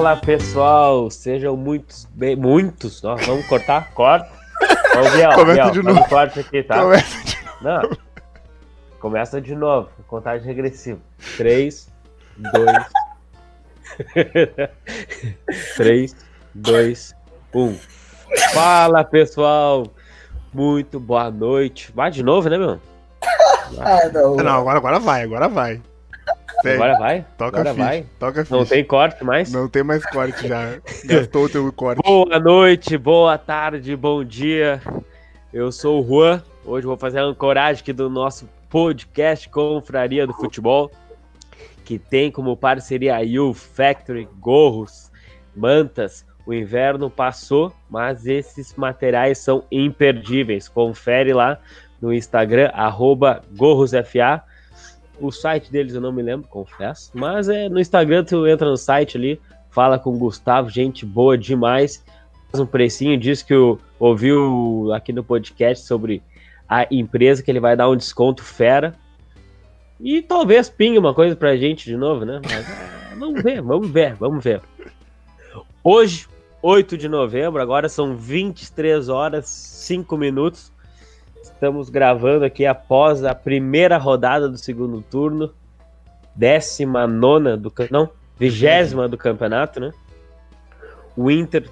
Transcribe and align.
Fala 0.00 0.16
pessoal, 0.16 1.10
sejam 1.10 1.54
muitos, 1.58 2.08
bem, 2.14 2.34
muitos, 2.34 3.02
nós 3.02 3.20
vamos 3.26 3.46
cortar, 3.46 3.90
corta. 3.92 4.30
Começa 4.94 5.44
Biel, 5.44 5.70
de 5.72 5.82
novo. 5.82 6.08
corte 6.08 6.40
aqui, 6.40 6.62
tá? 6.62 6.80
Começa 6.80 7.22
de 7.22 7.36
Não. 7.60 7.82
Começa 8.98 9.40
de 9.42 9.54
novo, 9.54 9.90
contagem 10.08 10.46
regressiva. 10.46 10.98
3, 11.36 11.92
2. 12.38 12.66
3, 15.76 16.16
2, 16.54 17.14
1. 17.54 17.78
Fala 18.54 19.04
pessoal, 19.04 19.86
muito 20.50 20.98
boa 20.98 21.30
noite. 21.30 21.92
Vai 21.94 22.10
de 22.10 22.22
novo, 22.22 22.48
né, 22.48 22.56
meu? 22.56 22.80
Ah, 23.78 24.08
não. 24.10 24.34
Não, 24.36 24.60
agora, 24.60 24.78
agora 24.78 24.98
vai, 24.98 25.24
agora 25.24 25.46
vai. 25.46 25.82
Tem, 26.62 26.74
Agora 26.74 26.98
vai? 26.98 27.24
toca 27.38 27.60
Agora 27.60 27.74
ficha, 27.74 27.86
vai. 27.86 28.06
toca 28.18 28.40
a 28.42 28.44
Não 28.50 28.60
ficha. 28.60 28.74
tem 28.74 28.84
corte 28.84 29.24
mais? 29.24 29.52
Não 29.52 29.68
tem 29.68 29.82
mais 29.82 30.04
corte 30.06 30.46
já. 30.46 30.78
Gastou 31.06 31.44
o 31.44 31.48
teu 31.48 31.72
corte. 31.72 32.02
Boa 32.02 32.38
noite, 32.38 32.96
boa 32.98 33.38
tarde, 33.38 33.96
bom 33.96 34.22
dia. 34.22 34.80
Eu 35.52 35.72
sou 35.72 36.02
o 36.02 36.06
Juan. 36.06 36.42
Hoje 36.64 36.86
vou 36.86 36.96
fazer 36.96 37.20
a 37.20 37.24
ancoragem 37.24 37.80
aqui 37.82 37.92
do 37.92 38.10
nosso 38.10 38.48
podcast 38.68 39.48
Confraria 39.48 40.26
do 40.26 40.34
Futebol, 40.34 40.90
que 41.84 41.98
tem 41.98 42.30
como 42.30 42.56
parceria 42.56 43.16
a 43.16 43.20
U 43.40 43.54
Factory, 43.54 44.28
gorros, 44.38 45.10
mantas. 45.56 46.24
O 46.46 46.52
inverno 46.54 47.08
passou, 47.10 47.72
mas 47.88 48.26
esses 48.26 48.74
materiais 48.74 49.38
são 49.38 49.64
imperdíveis. 49.70 50.68
Confere 50.68 51.32
lá 51.32 51.58
no 52.00 52.12
Instagram, 52.12 52.70
arroba 52.72 53.42
gorrosfa. 53.56 54.42
O 55.20 55.30
site 55.30 55.70
deles 55.70 55.94
eu 55.94 56.00
não 56.00 56.12
me 56.12 56.22
lembro, 56.22 56.48
confesso. 56.48 57.10
Mas 57.14 57.48
é 57.48 57.68
no 57.68 57.78
Instagram, 57.78 58.24
tu 58.24 58.46
entra 58.46 58.68
no 58.68 58.76
site 58.76 59.16
ali, 59.16 59.40
fala 59.70 59.98
com 59.98 60.10
o 60.14 60.18
Gustavo, 60.18 60.70
gente 60.70 61.04
boa 61.04 61.36
demais. 61.36 62.04
Faz 62.50 62.60
um 62.60 62.66
precinho, 62.66 63.18
diz 63.18 63.42
que 63.42 63.54
o- 63.54 63.78
ouviu 63.98 64.90
aqui 64.94 65.12
no 65.12 65.22
podcast 65.22 65.86
sobre 65.86 66.22
a 66.68 66.86
empresa 66.90 67.42
que 67.42 67.50
ele 67.50 67.60
vai 67.60 67.76
dar 67.76 67.88
um 67.88 67.96
desconto 67.96 68.42
fera. 68.42 68.94
E 70.00 70.22
talvez 70.22 70.68
pingue 70.68 70.98
uma 70.98 71.12
coisa 71.14 71.36
pra 71.36 71.56
gente 71.56 71.84
de 71.84 71.96
novo, 71.96 72.24
né? 72.24 72.40
Mas 72.42 72.68
é, 72.68 73.14
vamos 73.16 73.42
ver, 73.42 73.60
vamos 73.60 73.90
ver, 73.90 74.14
vamos 74.14 74.42
ver. 74.42 74.62
Hoje, 75.84 76.26
8 76.62 76.96
de 76.96 77.08
novembro, 77.08 77.60
agora 77.60 77.88
são 77.88 78.16
23 78.16 79.08
horas 79.08 79.46
5 79.48 80.16
minutos. 80.16 80.72
Estamos 81.42 81.90
gravando 81.90 82.44
aqui 82.44 82.66
após 82.66 83.24
a 83.24 83.34
primeira 83.34 83.96
rodada 83.98 84.48
do 84.48 84.58
segundo 84.58 85.02
turno, 85.02 85.52
décima 86.34 87.06
nona 87.06 87.56
do 87.56 87.72
não, 87.90 88.08
vigésima 88.38 89.08
do 89.08 89.16
campeonato, 89.16 89.80
né? 89.80 89.92
O 91.16 91.30
Inter 91.30 91.68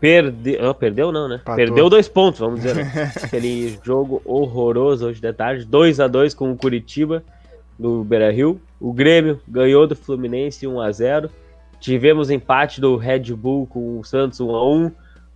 perdeu, 0.00 0.62
não, 0.62 0.74
perdeu 0.74 1.12
não, 1.12 1.28
né? 1.28 1.36
Empatou. 1.36 1.56
Perdeu 1.56 1.88
dois 1.88 2.08
pontos, 2.08 2.40
vamos 2.40 2.60
dizer. 2.60 2.74
né? 2.74 3.12
Aquele 3.22 3.78
jogo 3.84 4.20
horroroso 4.24 5.06
hoje 5.06 5.20
de 5.20 5.32
tarde, 5.32 5.64
2 5.64 6.00
a 6.00 6.08
2 6.08 6.34
com 6.34 6.50
o 6.50 6.56
Curitiba 6.56 7.22
do 7.78 8.04
Beira-Rio. 8.04 8.60
O 8.80 8.92
Grêmio 8.92 9.40
ganhou 9.46 9.86
do 9.86 9.94
Fluminense 9.96 10.66
1 10.66 10.80
a 10.80 10.90
0. 10.90 11.30
Tivemos 11.80 12.30
empate 12.30 12.80
do 12.80 12.96
Red 12.96 13.32
Bull 13.34 13.66
com 13.66 13.98
o 13.98 14.04
Santos 14.04 14.40
1 14.40 14.54
a 14.54 14.68
1. 14.68 14.92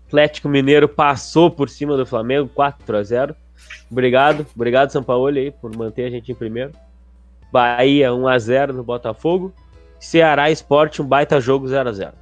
Atlético 0.06 0.48
Mineiro 0.48 0.88
passou 0.88 1.50
por 1.50 1.68
cima 1.68 1.96
do 1.96 2.06
Flamengo 2.06 2.48
4 2.54 2.96
a 2.96 3.02
0. 3.02 3.36
Obrigado, 3.90 4.46
obrigado 4.54 4.90
São 4.90 5.02
Paulo 5.02 5.26
aí 5.26 5.50
por 5.50 5.74
manter 5.76 6.04
a 6.04 6.10
gente 6.10 6.30
em 6.30 6.34
primeiro. 6.34 6.72
Bahia 7.52 8.14
1 8.14 8.28
a 8.28 8.38
0 8.38 8.72
no 8.72 8.84
Botafogo. 8.84 9.52
Ceará 9.98 10.50
Esporte 10.50 11.02
um 11.02 11.06
baita 11.06 11.40
jogo 11.40 11.66
0 11.66 11.88
a 11.88 11.92
0. 11.92 12.12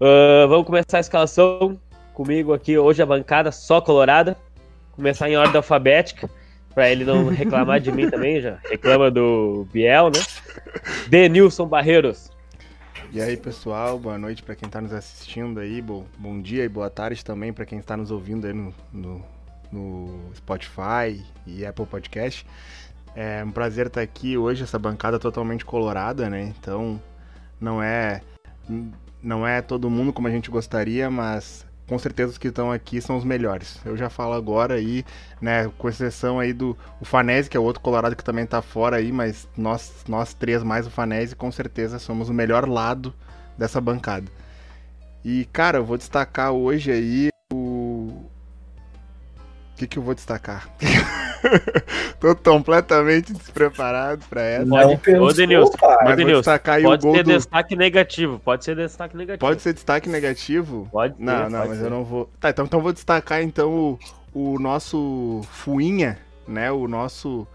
Ah, 0.00 0.46
vamos 0.48 0.66
começar 0.66 0.98
a 0.98 1.00
escalação 1.00 1.78
comigo 2.12 2.52
aqui 2.52 2.76
hoje 2.78 3.02
a 3.02 3.06
bancada 3.06 3.52
só 3.52 3.80
colorada. 3.80 4.36
Começar 4.92 5.28
em 5.28 5.36
ordem 5.36 5.56
alfabética 5.56 6.30
para 6.74 6.90
ele 6.90 7.04
não 7.04 7.28
reclamar 7.32 7.80
de 7.80 7.92
mim 7.92 8.10
também, 8.10 8.40
já 8.40 8.58
reclama 8.68 9.10
do 9.10 9.66
Biel, 9.72 10.10
né? 10.10 10.20
Denilson 11.08 11.66
Barreiros. 11.66 12.33
E 13.14 13.20
aí, 13.20 13.36
pessoal, 13.36 13.96
boa 13.96 14.18
noite 14.18 14.42
pra 14.42 14.56
quem 14.56 14.68
tá 14.68 14.80
nos 14.80 14.92
assistindo 14.92 15.60
aí. 15.60 15.80
Bom, 15.80 16.04
bom 16.18 16.42
dia 16.42 16.64
e 16.64 16.68
boa 16.68 16.90
tarde 16.90 17.24
também 17.24 17.52
pra 17.52 17.64
quem 17.64 17.78
está 17.78 17.96
nos 17.96 18.10
ouvindo 18.10 18.44
aí 18.44 18.52
no, 18.52 18.74
no, 18.92 19.24
no 19.70 20.34
Spotify 20.34 21.24
e 21.46 21.64
Apple 21.64 21.86
Podcast. 21.86 22.44
É 23.14 23.44
um 23.44 23.52
prazer 23.52 23.86
estar 23.86 24.00
aqui 24.00 24.36
hoje, 24.36 24.64
essa 24.64 24.80
bancada 24.80 25.16
totalmente 25.16 25.64
colorada, 25.64 26.28
né? 26.28 26.52
Então, 26.58 27.00
não 27.60 27.80
é 27.80 28.20
não 29.22 29.46
é 29.46 29.62
todo 29.62 29.88
mundo 29.88 30.12
como 30.12 30.26
a 30.26 30.30
gente 30.32 30.50
gostaria, 30.50 31.08
mas 31.08 31.64
com 31.86 31.98
certeza 31.98 32.32
os 32.32 32.38
que 32.38 32.48
estão 32.48 32.72
aqui 32.72 33.00
são 33.00 33.16
os 33.16 33.24
melhores. 33.24 33.78
Eu 33.84 33.96
já 33.96 34.08
falo 34.08 34.32
agora 34.34 34.74
aí, 34.74 35.04
né, 35.40 35.70
com 35.78 35.88
exceção 35.88 36.40
aí 36.40 36.52
do 36.52 36.76
o 37.00 37.04
Fanese, 37.04 37.50
que 37.50 37.56
é 37.56 37.60
o 37.60 37.62
outro 37.62 37.82
colorado 37.82 38.16
que 38.16 38.24
também 38.24 38.46
tá 38.46 38.62
fora 38.62 38.96
aí, 38.96 39.12
mas 39.12 39.48
nós 39.56 40.04
nós 40.08 40.34
três 40.34 40.62
mais 40.62 40.86
o 40.86 40.90
Fanese 40.90 41.36
com 41.36 41.50
certeza 41.52 41.98
somos 41.98 42.28
o 42.28 42.34
melhor 42.34 42.68
lado 42.68 43.12
dessa 43.58 43.80
bancada. 43.80 44.26
E 45.24 45.46
cara, 45.52 45.78
eu 45.78 45.84
vou 45.84 45.96
destacar 45.96 46.52
hoje 46.52 46.90
aí 46.90 47.33
o 49.74 49.76
que 49.76 49.86
que 49.88 49.98
eu 49.98 50.02
vou 50.02 50.14
destacar? 50.14 50.68
Tô 52.20 52.34
completamente 52.36 53.32
despreparado 53.32 54.24
pra 54.30 54.40
essa. 54.42 54.64
Não 54.64 54.76
Pode- 54.96 55.18
Ô, 55.18 55.32
Denilson. 55.32 55.72
Ô, 55.82 56.14
Denilson, 56.16 56.40
destacar 56.40 56.76
aí 56.76 56.82
o 56.84 56.88
Pode 56.88 57.02
gol 57.02 57.14
ser 57.16 57.22
do 57.24 57.32
destaque 57.32 57.76
negativo, 57.76 58.38
pode 58.38 58.64
ser 58.64 58.76
destaque 58.76 59.16
negativo. 59.16 59.38
Pode 59.40 59.60
ser 59.62 59.72
destaque 59.74 60.08
negativo? 60.08 60.88
Pode 60.90 61.16
ser, 61.16 61.22
Não, 61.22 61.50
não, 61.50 61.58
pode 61.58 61.68
mas 61.70 61.78
ser. 61.78 61.84
eu 61.84 61.90
não 61.90 62.04
vou. 62.04 62.30
Tá, 62.40 62.50
então, 62.50 62.64
então 62.64 62.78
eu 62.78 62.82
vou 62.84 62.92
destacar 62.92 63.42
então 63.42 63.98
o, 64.32 64.54
o 64.54 64.58
nosso 64.58 65.42
Fuinha, 65.50 66.18
né? 66.48 66.70
O 66.70 66.88
nosso. 66.88 67.46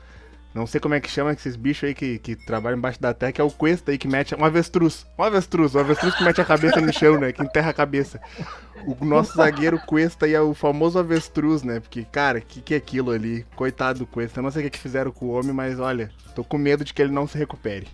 Não 0.53 0.65
sei 0.65 0.81
como 0.81 0.95
é 0.95 0.99
que 0.99 1.09
chama 1.09 1.31
esses 1.31 1.55
bichos 1.55 1.87
aí 1.87 1.93
que, 1.93 2.17
que 2.17 2.35
trabalham 2.35 2.77
embaixo 2.77 2.99
da 2.99 3.13
terra, 3.13 3.31
que 3.31 3.41
é 3.41 3.43
o 3.43 3.51
Cuesta 3.51 3.91
aí 3.91 3.97
que 3.99 4.07
mete. 4.07 4.33
Um 4.33 4.43
avestruz. 4.43 5.05
Um 5.17 5.23
avestruz. 5.23 5.75
Um 5.75 5.79
avestruz 5.79 6.15
que 6.15 6.23
mete 6.23 6.41
a 6.41 6.45
cabeça 6.45 6.81
no 6.81 6.91
chão, 6.91 7.19
né? 7.19 7.31
Que 7.31 7.43
enterra 7.43 7.69
a 7.69 7.73
cabeça. 7.73 8.19
O 8.85 9.05
nosso 9.05 9.35
zagueiro 9.35 9.79
Cuesta 9.85 10.25
aí 10.25 10.33
é 10.33 10.41
o 10.41 10.55
famoso 10.55 10.97
avestruz, 10.97 11.61
né? 11.61 11.79
Porque, 11.79 12.03
cara, 12.03 12.41
que 12.41 12.61
que 12.61 12.73
é 12.73 12.77
aquilo 12.77 13.11
ali? 13.11 13.45
Coitado 13.55 13.99
do 13.99 14.07
Cuesta. 14.07 14.39
Eu 14.39 14.43
não 14.43 14.51
sei 14.51 14.61
o 14.61 14.65
que, 14.65 14.71
que 14.71 14.79
fizeram 14.79 15.11
com 15.11 15.27
o 15.27 15.31
homem, 15.31 15.53
mas 15.53 15.79
olha, 15.79 16.09
tô 16.33 16.43
com 16.43 16.57
medo 16.57 16.83
de 16.83 16.93
que 16.93 17.01
ele 17.01 17.11
não 17.11 17.27
se 17.27 17.37
recupere. 17.37 17.87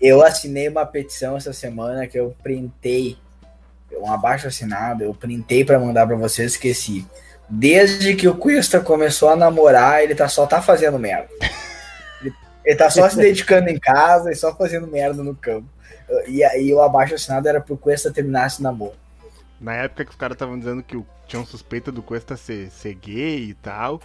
Eu 0.00 0.24
assinei 0.24 0.68
uma 0.68 0.86
petição 0.86 1.36
essa 1.36 1.52
semana 1.52 2.06
que 2.06 2.18
eu 2.18 2.34
printei, 2.42 3.18
um 4.00 4.10
abaixo 4.10 4.48
assinado, 4.48 5.04
eu 5.04 5.12
printei 5.12 5.62
pra 5.62 5.78
mandar 5.78 6.06
pra 6.06 6.16
vocês, 6.16 6.52
esqueci. 6.52 7.06
Desde 7.46 8.14
que 8.14 8.26
o 8.26 8.34
Cuesta 8.34 8.80
começou 8.80 9.28
a 9.28 9.36
namorar, 9.36 10.02
ele 10.02 10.14
tá, 10.14 10.28
só 10.28 10.46
tá 10.46 10.62
fazendo 10.62 10.98
merda. 10.98 11.28
Ele, 12.64 12.76
tá 12.76 12.90
só 12.90 13.08
se 13.08 13.16
dedicando 13.16 13.68
em 13.68 13.78
casa 13.78 14.30
e 14.30 14.34
só 14.34 14.54
fazendo 14.54 14.86
merda 14.86 15.22
no 15.22 15.34
campo. 15.34 15.66
E 16.26 16.42
aí 16.42 16.72
o 16.74 16.80
abaixo 16.82 17.14
assinado 17.14 17.48
era 17.48 17.60
pro 17.60 17.76
Cuesta 17.76 18.10
terminar 18.12 18.46
esse 18.46 18.62
namoro. 18.62 18.94
Na 19.60 19.74
época 19.74 20.04
que 20.04 20.10
os 20.10 20.16
caras 20.16 20.34
estavam 20.34 20.58
dizendo 20.58 20.82
que 20.82 21.00
tinham 21.26 21.46
suspeita 21.46 21.92
do 21.92 22.02
Cuesta 22.02 22.36
ser, 22.36 22.70
ser 22.70 22.94
gay 22.94 23.50
e 23.50 23.54
tal, 23.54 24.00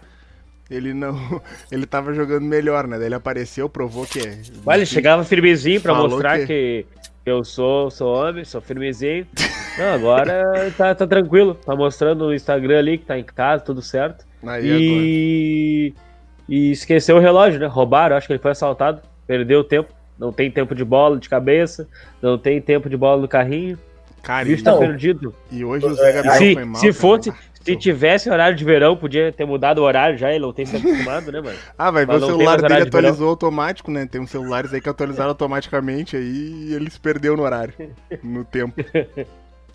ele 0.69 0.93
não. 0.93 1.41
Ele 1.71 1.85
tava 1.85 2.13
jogando 2.13 2.43
melhor, 2.43 2.87
né? 2.87 2.97
Daí 2.97 3.07
ele 3.07 3.15
apareceu, 3.15 3.67
provou 3.69 4.05
que 4.05 4.19
é. 4.19 4.39
Olha, 4.65 4.77
ele 4.77 4.85
chegava 4.85 5.23
firmezinho 5.23 5.81
pra 5.81 5.93
mostrar 5.95 6.39
que- 6.39 6.45
que... 6.45 6.85
eu 7.25 7.43
sou, 7.43 7.89
sou 7.89 8.13
homem, 8.15 8.43
sou 8.45 8.61
firmezinho. 8.61 9.27
Não, 9.77 9.93
agora 9.93 10.71
tá, 10.77 10.93
tá 10.93 11.07
tranquilo. 11.07 11.55
Tá 11.55 11.75
mostrando 11.75 12.25
no 12.25 12.33
Instagram 12.33 12.79
ali 12.79 12.97
que 12.97 13.05
tá 13.05 13.17
em 13.17 13.23
casa, 13.23 13.63
tudo 13.63 13.81
certo. 13.81 14.25
Aí 14.45 15.93
agora. 15.93 16.04
E... 16.47 16.71
esqueceu 16.71 17.17
o 17.17 17.19
relógio, 17.19 17.59
né? 17.59 17.65
Roubaram, 17.67 18.15
acho 18.15 18.27
que 18.27 18.33
ele 18.33 18.39
foi 18.41 18.51
assaltado, 18.51 19.01
perdeu 19.27 19.59
o 19.61 19.63
tempo. 19.63 19.89
Não 20.17 20.31
tem 20.31 20.49
tempo 20.49 20.73
de 20.73 20.85
bola 20.85 21.17
de 21.19 21.27
cabeça, 21.27 21.87
não 22.21 22.37
tem 22.37 22.61
tempo 22.61 22.89
de 22.89 22.95
bola 22.95 23.21
no 23.21 23.27
carrinho. 23.27 23.77
O 24.19 24.21
Cara, 24.21 24.45
bicho 24.45 24.61
e, 24.61 24.63
tá 24.63 24.71
Não. 24.71 24.79
perdido. 24.79 25.35
e 25.51 25.63
hoje 25.65 25.85
o 25.85 25.93
Zé 25.93 26.11
Gabriel 26.13 26.37
Se, 26.37 26.53
foi 26.53 26.63
mal. 26.65 26.81
se 26.81 26.93
fosse, 26.93 27.33
se 27.61 27.75
tivesse 27.75 28.29
horário 28.29 28.55
de 28.57 28.63
verão, 28.63 28.95
podia 28.95 29.31
ter 29.31 29.45
mudado 29.45 29.79
o 29.79 29.83
horário 29.83 30.17
já, 30.17 30.31
ele 30.31 30.39
não 30.39 30.53
tem 30.53 30.65
se 30.65 30.77
acostumado, 30.77 31.31
né, 31.31 31.41
mano? 31.41 31.57
Ah, 31.77 31.91
vai 31.91 32.05
ver 32.05 32.13
Mas 32.13 32.23
o 32.23 32.25
celular 32.27 32.55
dele 32.55 32.65
horário 32.65 32.85
de 32.85 32.91
verão. 32.91 32.99
atualizou 33.09 33.29
automático, 33.29 33.91
né? 33.91 34.07
Tem 34.09 34.21
uns 34.21 34.31
celulares 34.31 34.73
aí 34.73 34.79
que 34.81 34.89
atualizaram 34.89 35.29
automaticamente 35.29 36.15
aí 36.15 36.67
e 36.69 36.73
ele 36.73 36.89
se 36.89 36.99
perdeu 36.99 37.35
no 37.35 37.43
horário, 37.43 37.73
no 38.23 38.43
tempo. 38.45 38.73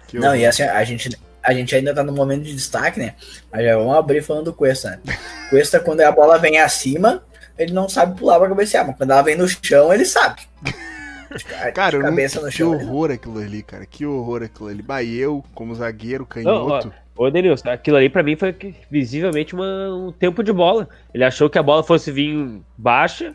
Que 0.08 0.18
Não, 0.18 0.28
horror. 0.30 0.40
e 0.40 0.46
assim, 0.46 0.64
a 0.64 0.82
gente, 0.82 1.16
a 1.42 1.52
gente 1.54 1.74
ainda 1.74 1.94
tá 1.94 2.02
no 2.02 2.12
momento 2.12 2.42
de 2.44 2.54
destaque, 2.54 2.98
né? 3.00 3.14
Mas 3.52 3.64
já 3.64 3.76
vamos 3.76 3.94
abrir 3.96 4.22
falando 4.22 4.46
do 4.46 4.52
Cuesta, 4.52 5.00
né? 5.04 5.16
Cuesta, 5.50 5.80
quando 5.80 6.00
a 6.02 6.12
bola 6.12 6.38
vem 6.38 6.58
acima, 6.58 7.22
ele 7.58 7.72
não 7.72 7.88
sabe 7.88 8.18
pular 8.18 8.38
pra 8.38 8.48
cabecear, 8.48 8.86
mas 8.86 8.96
quando 8.96 9.10
ela 9.10 9.22
vem 9.22 9.36
no 9.36 9.48
chão, 9.48 9.92
ele 9.92 10.04
sabe. 10.04 10.42
Cara, 11.74 11.96
eu 11.96 12.00
não... 12.02 12.10
cabeça 12.10 12.40
no 12.40 12.46
que 12.48 12.52
chão. 12.56 12.74
ele 12.74 12.84
horror 12.84 13.10
aquilo 13.12 13.38
ali, 13.38 13.62
cara. 13.62 13.86
Que 13.86 14.04
horror 14.04 14.42
aquilo 14.42 14.68
ali. 14.68 14.82
Bah, 14.82 15.02
eu, 15.04 15.44
como 15.54 15.74
zagueiro, 15.74 16.26
canhoto. 16.26 16.92
Ô, 17.16 17.30
Denilson, 17.30 17.68
aquilo 17.70 17.96
ali 17.98 18.08
pra 18.08 18.22
mim 18.22 18.34
foi 18.34 18.56
visivelmente 18.90 19.54
uma- 19.54 19.94
um 19.94 20.10
tempo 20.10 20.42
de 20.42 20.52
bola. 20.52 20.88
Ele 21.14 21.22
achou 21.22 21.48
que 21.50 21.58
a 21.58 21.62
bola 21.62 21.84
fosse 21.84 22.10
vir 22.10 22.60
baixa 22.76 23.34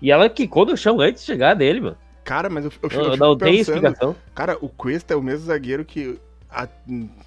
e 0.00 0.10
ela 0.10 0.30
quicou 0.30 0.64
no 0.64 0.76
chão 0.76 1.00
antes 1.00 1.22
de 1.22 1.26
chegar 1.26 1.54
dele, 1.54 1.80
mano. 1.80 1.96
Cara, 2.24 2.48
mas 2.48 2.64
eu, 2.64 2.72
eu, 2.82 2.90
eu 2.90 2.98
Não, 2.98 3.12
fico 3.12 3.16
não 3.24 3.36
tem 3.38 3.56
pensando, 3.58 3.76
explicação. 3.76 4.16
Cara, 4.34 4.56
o 4.60 4.68
Cuesta 4.68 5.12
é 5.12 5.16
o 5.16 5.22
mesmo 5.22 5.46
zagueiro 5.46 5.84
que, 5.84 6.18
há, 6.56 6.66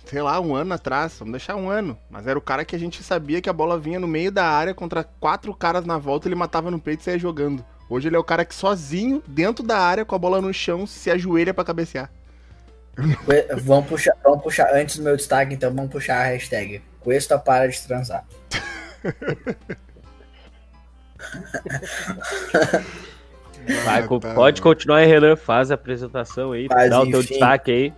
sei 0.06 0.22
lá, 0.24 0.40
um 0.42 0.56
ano 0.56 0.74
atrás, 0.74 1.16
vamos 1.20 1.34
deixar 1.34 1.56
um 1.56 1.70
ano, 1.70 1.96
mas 2.10 2.26
era 2.26 2.38
o 2.38 2.42
cara 2.42 2.66
que 2.66 2.76
a 2.76 2.80
gente 2.80 3.04
sabia 3.04 3.40
que 3.40 3.50
a 3.50 3.54
bola 3.54 3.78
vinha 3.78 4.00
no 4.00 4.08
meio 4.08 4.32
da 4.32 4.44
área 4.46 4.74
contra 4.74 5.04
quatro 5.04 5.54
caras 5.54 5.86
na 5.86 6.00
volta, 6.00 6.28
ele 6.28 6.34
matava 6.36 6.72
no 6.72 6.80
peito 6.80 7.02
e 7.02 7.04
saía 7.04 7.20
jogando. 7.20 7.64
Hoje 7.88 8.08
ele 8.08 8.16
é 8.16 8.20
o 8.20 8.24
cara 8.24 8.44
que 8.44 8.56
sozinho, 8.56 9.22
dentro 9.28 9.64
da 9.64 9.78
área, 9.78 10.04
com 10.04 10.16
a 10.16 10.20
bola 10.20 10.42
no 10.42 10.52
chão, 10.54 10.88
se 10.88 11.12
ajoelha 11.12 11.54
pra 11.54 11.64
cabecear. 11.64 12.10
Vamos 13.64 13.88
puxar, 13.88 14.14
vamos 14.22 14.44
puxar, 14.44 14.74
antes 14.74 14.98
do 14.98 15.04
meu 15.04 15.16
destaque, 15.16 15.54
então, 15.54 15.74
vamos 15.74 15.90
puxar 15.90 16.18
a 16.18 16.26
hashtag. 16.26 16.82
Cuesta 17.00 17.40
para 17.40 17.68
de 17.70 17.82
transar. 17.82 18.26
Vai, 23.86 24.00
Ah, 24.00 24.02
tá, 24.02 24.08
pode 24.08 24.62
mano. 24.62 24.62
continuar 24.62 24.98
aí, 24.98 25.06
Renan. 25.06 25.38
Faz 25.38 25.72
a 25.72 25.76
apresentação 25.76 26.52
aí. 26.52 26.68
Mas, 26.70 26.90
dá 26.90 27.02
o 27.02 27.10
teu 27.10 27.22
enfim. 27.22 27.30
destaque 27.30 27.72
aí. 27.72 27.94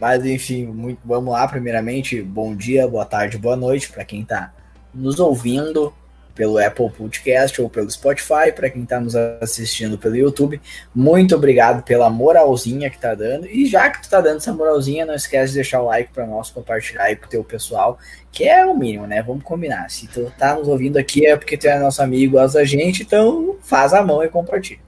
Mas 0.00 0.24
enfim, 0.24 0.66
muito, 0.66 1.00
vamos 1.04 1.32
lá. 1.32 1.46
Primeiramente, 1.46 2.20
bom 2.20 2.54
dia, 2.54 2.86
boa 2.88 3.04
tarde, 3.04 3.38
boa 3.38 3.56
noite 3.56 3.90
para 3.90 4.04
quem 4.04 4.24
tá 4.24 4.52
nos 4.92 5.18
ouvindo 5.18 5.92
pelo 6.34 6.58
Apple 6.58 6.90
Podcast 6.90 7.62
ou 7.62 7.70
pelo 7.70 7.90
Spotify, 7.90 8.50
para 8.54 8.68
quem 8.68 8.84
tá 8.84 8.98
nos 8.98 9.14
assistindo 9.14 9.96
pelo 9.96 10.16
YouTube. 10.16 10.60
Muito 10.94 11.34
obrigado 11.34 11.84
pela 11.84 12.10
moralzinha 12.10 12.90
que 12.90 12.98
tá 12.98 13.14
dando. 13.14 13.46
E 13.46 13.66
já 13.66 13.88
que 13.88 14.02
tu 14.02 14.10
tá 14.10 14.20
dando 14.20 14.38
essa 14.38 14.52
moralzinha, 14.52 15.06
não 15.06 15.14
esquece 15.14 15.52
de 15.52 15.54
deixar 15.54 15.80
o 15.80 15.86
like 15.86 16.12
para 16.12 16.26
nós, 16.26 16.50
compartilhar 16.50 17.04
aí 17.04 17.16
com 17.16 17.26
o 17.26 17.28
teu 17.28 17.44
pessoal, 17.44 17.98
que 18.32 18.44
é 18.44 18.66
o 18.66 18.76
mínimo, 18.76 19.06
né? 19.06 19.22
Vamos 19.22 19.44
combinar. 19.44 19.88
Se 19.90 20.08
tu 20.08 20.32
tá 20.36 20.56
nos 20.56 20.66
ouvindo 20.66 20.96
aqui 20.96 21.24
é 21.26 21.36
porque 21.36 21.56
tu 21.56 21.68
é 21.68 21.78
nosso 21.78 22.02
amigo, 22.02 22.32
gosta 22.32 22.58
da 22.58 22.64
gente, 22.64 23.02
então 23.02 23.56
faz 23.62 23.94
a 23.94 24.02
mão 24.02 24.22
e 24.22 24.28
compartilha. 24.28 24.80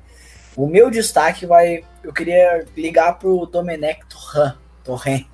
O 0.56 0.66
meu 0.66 0.90
destaque 0.90 1.46
vai. 1.46 1.84
Eu 2.02 2.12
queria 2.12 2.64
ligar 2.76 3.18
pro 3.18 3.46
Domenech 3.46 4.00
Torran. 4.08 4.54
Torren. 4.86 5.26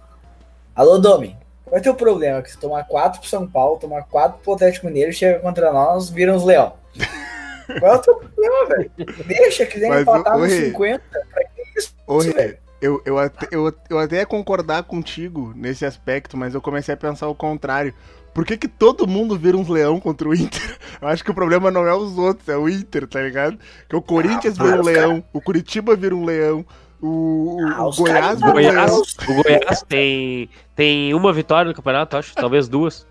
Alô, 0.75 0.99
Domi. 0.99 1.37
Qual 1.65 1.77
é 1.77 1.81
o 1.81 1.83
teu 1.83 1.95
problema? 1.95 2.41
Que 2.43 2.51
se 2.51 2.59
tomar 2.59 2.85
4 2.85 3.21
pro 3.21 3.29
São 3.29 3.47
Paulo, 3.47 3.79
tomar 3.79 4.03
4 4.05 4.41
pro 4.43 4.55
Atlético 4.55 4.87
Mineiro, 4.87 5.13
chega 5.13 5.39
contra 5.41 5.71
nós, 5.71 6.09
vira 6.09 6.35
uns 6.35 6.43
leão. 6.43 6.73
Qual 7.79 7.93
é 7.93 7.97
o 7.97 7.99
teu 7.99 8.17
problema, 8.17 8.67
velho? 8.67 8.91
Deixa, 9.27 9.67
quiser 9.67 9.89
Mas, 9.89 10.03
empatar 10.03 10.39
nos 10.39 10.51
Rê, 10.51 10.67
50. 10.67 11.03
Pra 11.11 11.45
que 11.45 11.79
isso, 11.79 11.95
velho? 12.35 12.59
eu, 12.81 13.01
eu, 13.05 13.19
até, 13.19 13.49
eu, 13.51 13.73
eu 13.89 13.99
até 13.99 14.17
ia 14.17 14.27
concordar 14.27 14.83
contigo 14.83 15.53
nesse 15.55 15.85
aspecto, 15.85 16.37
mas 16.37 16.55
eu 16.55 16.61
comecei 16.61 16.95
a 16.95 16.97
pensar 16.97 17.29
o 17.29 17.35
contrário. 17.35 17.95
Por 18.35 18.47
que, 18.47 18.57
que 18.57 18.67
todo 18.67 19.07
mundo 19.07 19.39
vira 19.39 19.57
uns 19.57 19.69
leão 19.69 20.01
contra 20.01 20.29
o 20.29 20.35
Inter? 20.35 20.79
Eu 21.01 21.09
acho 21.09 21.23
que 21.23 21.31
o 21.31 21.35
problema 21.35 21.71
não 21.71 21.87
é 21.87 21.95
os 21.95 22.17
outros, 22.19 22.49
é 22.49 22.57
o 22.57 22.69
Inter, 22.69 23.07
tá 23.07 23.21
ligado? 23.21 23.59
Que 23.89 23.95
o 23.95 24.03
Corinthians 24.03 24.59
Ah, 24.59 24.65
vira 24.65 24.81
um 24.81 24.85
leão, 24.85 25.25
o 25.33 25.41
Curitiba 25.41 25.95
vira 25.95 26.15
um 26.15 26.25
leão, 26.25 26.65
o, 27.03 27.57
o- 27.57 27.67
Ah, 27.67 27.87
o 27.87 27.91
Goiás 27.93 28.43
um 28.43 28.53
Goiás, 28.53 28.93
o 29.29 29.43
Goiás 29.43 29.83
tem, 29.89 30.49
tem 30.77 31.13
uma 31.15 31.33
vitória 31.33 31.69
no 31.69 31.75
campeonato, 31.75 32.17
acho. 32.17 32.35
Talvez 32.35 32.69
duas. 32.69 33.07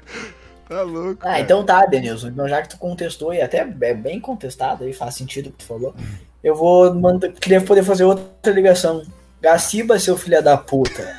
Tá 0.70 0.82
louco. 0.84 1.18
Ah, 1.22 1.26
cara. 1.26 1.40
então 1.42 1.64
tá, 1.66 1.86
Denilson. 1.86 2.30
Então 2.30 2.48
já 2.48 2.62
que 2.62 2.70
tu 2.70 2.78
contestou, 2.78 3.34
e 3.34 3.42
até 3.42 3.58
é 3.82 3.94
bem 3.94 4.20
contestado 4.20 4.84
aí, 4.86 4.94
faz 4.94 5.16
sentido 5.16 5.48
o 5.48 5.52
que 5.52 5.58
tu 5.58 5.66
falou, 5.66 5.94
eu 6.44 6.56
vou 6.56 6.94
mandar. 6.96 7.30
Queria 7.34 7.60
poder 7.62 7.84
fazer 7.84 8.06
outra 8.06 8.52
ligação. 8.54 9.04
Gaciba, 9.42 10.00
seu 10.00 10.16
filho 10.18 10.42
da 10.42 10.56
puta. 10.58 11.14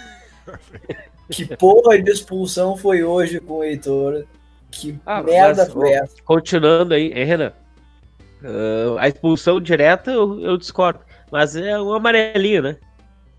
Que 1.31 1.45
porra 1.57 1.99
de 2.01 2.11
expulsão 2.11 2.77
foi 2.77 3.03
hoje 3.03 3.41
com 3.41 3.55
o 3.59 3.65
Heitor? 3.65 4.25
Que 4.71 4.99
Ah, 5.05 5.23
merda 5.23 5.65
mas, 5.65 5.73
foi 5.73 5.91
essa? 5.93 6.15
Continuando 6.25 6.95
aí, 6.95 7.13
hein, 7.13 7.25
Renan? 7.25 7.53
Ah, 8.45 8.97
a 9.01 9.09
expulsão 9.09 9.61
direta 9.61 10.11
eu, 10.11 10.41
eu 10.41 10.57
discordo. 10.57 11.01
Mas 11.33 11.57
é 11.57 11.81
um 11.81 11.93
amarelinho, 11.95 12.63
né? 12.63 12.77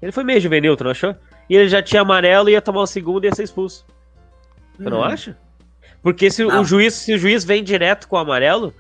Ele 0.02 0.12
foi 0.12 0.24
meio 0.24 0.42
juvenil, 0.42 0.76
tu 0.76 0.84
não 0.84 0.92
achou? 0.92 1.16
E 1.50 1.56
ele 1.56 1.70
já 1.70 1.82
tinha 1.82 2.02
amarelo, 2.02 2.50
ia 2.50 2.62
tomar 2.62 2.82
o 2.82 2.88
segundo 2.88 3.24
e 3.24 3.28
ia 3.28 3.36
ser 3.36 3.44
expulso. 3.44 3.86
Tu 4.76 4.90
não 4.90 5.00
Hum. 5.00 5.04
acha? 5.04 5.38
Porque 6.02 6.30
se 6.32 6.44
Não. 6.44 6.62
o 6.62 6.66
juiz, 6.66 6.94
se 6.96 7.14
o 7.14 7.18
juiz 7.18 7.46
vem 7.46 7.64
direto 7.64 8.08
com 8.10 8.16
o 8.16 8.20
amarelo, 8.20 8.74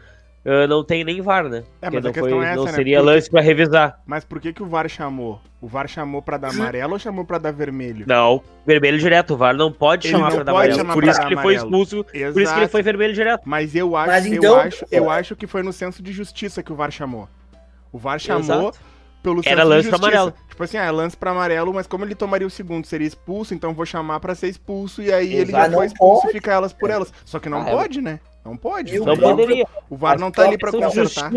ah, 0.45 0.68
não 0.68 0.83
tem 0.83 1.04
nem 1.06 1.21
VAR, 1.21 1.48
né? 1.48 1.60
É, 1.81 1.89
Porque 1.89 1.95
mas 1.98 2.06
a 2.06 2.07
não, 2.07 2.12
questão 2.13 2.44
é 2.44 2.48
essa, 2.48 2.56
não 2.57 2.65
né? 2.65 2.71
seria 2.74 2.98
Porque- 3.00 3.12
lance 3.13 3.30
pra 3.30 3.42
revisar. 3.42 4.00
Mas 4.06 4.25
por 4.25 4.42
que, 4.42 4.51
que 4.51 4.63
o 4.63 4.65
VAR 4.65 4.89
chamou? 4.89 5.39
O 5.62 5.68
VAR 5.68 5.88
chamou 5.88 6.21
pra 6.21 6.36
dar 6.38 6.50
amarelo 6.50 6.94
ou 6.94 7.00
chamou 7.00 7.24
pra 7.24 7.38
dar 7.38 7.51
vermelho? 7.54 8.06
Não, 8.07 8.42
vermelho 8.65 8.98
direto. 8.98 9.36
O 9.36 9.38
VAR 9.38 9.56
não 9.56 9.71
pode 9.71 10.07
Ele 10.07 10.12
chamar 10.18 10.30
não 10.30 10.36
pra 10.38 10.44
dar 10.44 10.51
pode 10.51 10.63
amarelo. 10.71 10.80
chamar 10.80 10.94
Por 10.95 11.04
pra 11.04 11.12
isso 11.12 11.19
dar 11.21 11.27
que 11.27 11.33
ele 11.33 11.42
foi 11.42 11.56
amarelo. 11.56 11.83
expulso. 11.83 12.06
Exato. 12.13 12.33
Por 12.33 12.42
isso 12.42 12.54
que 12.54 12.60
ele 12.60 12.68
foi 12.68 12.81
vermelho 12.81 13.13
direto. 13.13 13.42
Mas 13.45 13.75
eu 13.75 13.95
acho, 13.95 14.07
Mas 14.12 14.25
eu 14.25 14.33
então, 14.33 14.56
acho, 14.60 14.86
eu 14.92 15.04
pô. 15.06 15.10
acho 15.12 15.36
que 15.38 15.48
foi 15.48 15.63
no 15.63 15.71
senso 15.71 16.01
de 16.04 16.12
justiça 16.12 16.62
que 16.63 16.74
o 16.74 16.75
VAR 16.75 16.92
chamou. 16.92 17.30
O 17.92 17.98
VAR 18.00 18.19
chamou 18.19 18.42
Exato. 18.42 18.80
Pelo 19.24 19.42
Era 19.46 19.64
lance 19.64 19.88
pra 19.90 19.98
justiça. 19.98 20.18
amarelo. 20.20 20.34
Tipo 20.50 20.64
assim, 20.64 20.78
ah, 20.78 20.84
é 20.86 20.92
lance 20.92 21.18
pra 21.18 21.31
amarelo, 21.31 21.74
mas 21.74 21.88
como 21.88 22.06
ele 22.06 22.14
tomaria 22.14 22.46
o 22.46 22.50
segundo, 22.50 22.86
seria 22.86 23.08
expulso, 23.08 23.54
então 23.56 23.74
vou 23.74 23.86
chamar 23.86 24.20
pra 24.20 24.36
ser 24.36 24.50
expulso 24.50 25.02
e 25.02 25.12
aí 25.12 25.34
ele 25.34 25.52
Exato. 25.52 25.52
já 25.52 25.58
Mas 25.58 25.68
foi 25.68 25.75
não 25.78 25.84
expulso 25.86 26.22
pode. 26.22 26.30
e 26.30 26.34
fica 26.40 26.52
elas 26.52 26.74
por 26.74 26.90
elas. 26.92 27.12
Só 27.25 27.40
que 27.40 27.50
não 27.50 27.64
Ah, 27.64 27.70
é. 27.70 27.72
pode, 27.72 28.02
né? 28.02 28.20
Não 28.46 28.58
pode. 28.58 29.00
O 29.00 29.06
Não 29.06 29.16
poderia. 29.18 29.66
O 29.90 29.96
VAR 29.96 30.20
não 30.20 30.30
tá 30.30 30.44
ali 30.44 30.58
pra 30.58 30.70
consertar. 30.72 31.31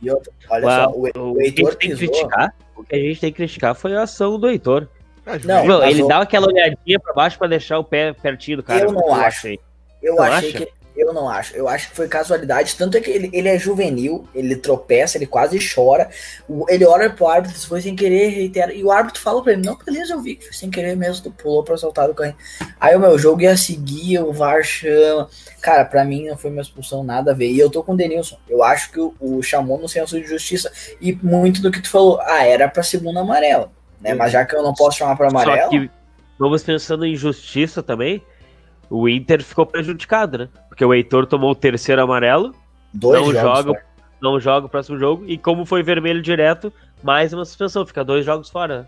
E 0.00 0.10
outra, 0.10 0.32
olha 0.50 0.66
Uau, 0.66 0.92
só, 0.92 1.20
o, 1.22 1.40
Heitor 1.40 1.70
gente 1.72 1.78
tem 1.78 1.90
que 1.90 1.96
criticar, 1.96 2.54
o 2.76 2.84
que 2.84 2.94
a 2.94 2.98
gente 2.98 3.20
tem 3.20 3.30
que 3.32 3.36
criticar 3.36 3.74
foi 3.74 3.96
a 3.96 4.02
ação 4.02 4.38
do 4.38 4.48
Heitor. 4.48 4.86
Ah, 5.26 5.32
Não, 5.44 5.66
mas 5.78 5.90
ele 5.90 6.06
dá 6.06 6.18
aquela 6.20 6.46
olhadinha 6.46 7.00
pra 7.00 7.12
baixo 7.14 7.38
pra 7.38 7.48
deixar 7.48 7.78
o 7.78 7.84
pé 7.84 8.12
pertinho 8.12 8.58
do 8.58 8.62
cara. 8.62 8.84
Eu 8.84 8.92
não 8.92 9.12
acho. 9.14 9.24
achei. 9.24 9.58
Eu 10.02 10.14
Não 10.16 10.22
achei 10.22 10.50
acha? 10.50 10.58
que. 10.66 10.72
Eu 10.98 11.12
não 11.12 11.28
acho. 11.28 11.54
Eu 11.54 11.68
acho 11.68 11.90
que 11.90 11.96
foi 11.96 12.08
casualidade. 12.08 12.74
Tanto 12.76 12.96
é 12.96 13.00
que 13.00 13.08
ele, 13.08 13.30
ele 13.32 13.48
é 13.48 13.56
juvenil, 13.56 14.26
ele 14.34 14.56
tropeça, 14.56 15.16
ele 15.16 15.26
quase 15.26 15.58
chora. 15.74 16.10
O- 16.48 16.66
ele 16.68 16.84
olha 16.84 17.08
pro 17.08 17.28
árbitro, 17.28 17.56
se 17.56 17.66
foi 17.68 17.80
sem 17.80 17.94
querer, 17.94 18.30
reitera. 18.30 18.72
E 18.74 18.82
o 18.82 18.90
árbitro 18.90 19.20
fala 19.22 19.40
pra 19.42 19.52
ele: 19.52 19.62
Não, 19.64 19.76
beleza, 19.78 20.14
eu 20.14 20.20
vi 20.20 20.34
que 20.34 20.44
foi 20.46 20.52
sem 20.54 20.70
querer 20.70 20.96
mesmo, 20.96 21.22
tu 21.22 21.30
pulou 21.30 21.62
pra 21.62 21.76
soltar 21.76 22.08
do 22.08 22.14
carrinho. 22.14 22.36
Aí 22.80 22.96
o 22.96 23.00
meu 23.00 23.16
jogo 23.16 23.42
ia 23.42 23.56
seguir, 23.56 24.18
o 24.18 24.32
VAR 24.32 24.62
chama. 24.64 25.28
Cara, 25.60 25.84
pra 25.84 26.04
mim 26.04 26.26
não 26.28 26.36
foi 26.36 26.50
uma 26.50 26.62
expulsão, 26.62 27.04
nada 27.04 27.30
a 27.30 27.34
ver. 27.34 27.50
E 27.50 27.58
eu 27.58 27.70
tô 27.70 27.82
com 27.82 27.92
o 27.92 27.96
Denilson. 27.96 28.36
Eu 28.48 28.62
acho 28.64 28.90
que 28.90 28.98
o, 29.00 29.14
o 29.20 29.42
chamou 29.42 29.78
no 29.78 29.88
senso 29.88 30.20
de 30.20 30.26
justiça. 30.26 30.70
E 31.00 31.12
muito 31.22 31.62
do 31.62 31.70
que 31.70 31.80
tu 31.80 31.88
falou, 31.90 32.20
ah, 32.22 32.44
era 32.44 32.68
pra 32.68 32.82
segunda 32.82 33.20
amarela. 33.20 33.70
Né? 34.00 34.14
Mas 34.14 34.32
já 34.32 34.44
que 34.44 34.54
eu 34.54 34.62
não 34.62 34.72
posso 34.74 34.98
chamar 34.98 35.16
pra 35.16 35.30
Só 35.30 35.36
amarela. 35.36 35.68
que, 35.70 35.90
vamos 36.38 36.62
pensando 36.62 37.04
em 37.04 37.16
justiça 37.16 37.82
também, 37.82 38.22
o 38.90 39.08
Inter 39.08 39.42
ficou 39.42 39.66
prejudicado, 39.66 40.38
né? 40.38 40.48
Porque 40.68 40.84
o 40.84 40.94
Heitor 40.94 41.26
tomou 41.26 41.50
o 41.50 41.54
terceiro 41.54 42.02
amarelo, 42.02 42.54
Dois 42.92 43.20
não 43.20 43.32
jogos 43.32 43.42
joga, 43.42 43.68
fora. 43.72 43.86
não 44.20 44.40
joga 44.40 44.66
o 44.66 44.68
próximo 44.68 44.98
jogo, 44.98 45.24
e 45.26 45.36
como 45.36 45.64
foi 45.66 45.82
vermelho 45.82 46.22
direto, 46.22 46.72
mais 47.02 47.32
uma 47.32 47.44
suspensão, 47.44 47.86
fica 47.86 48.04
dois 48.04 48.24
jogos 48.24 48.48
fora. 48.48 48.80
né? 48.80 48.86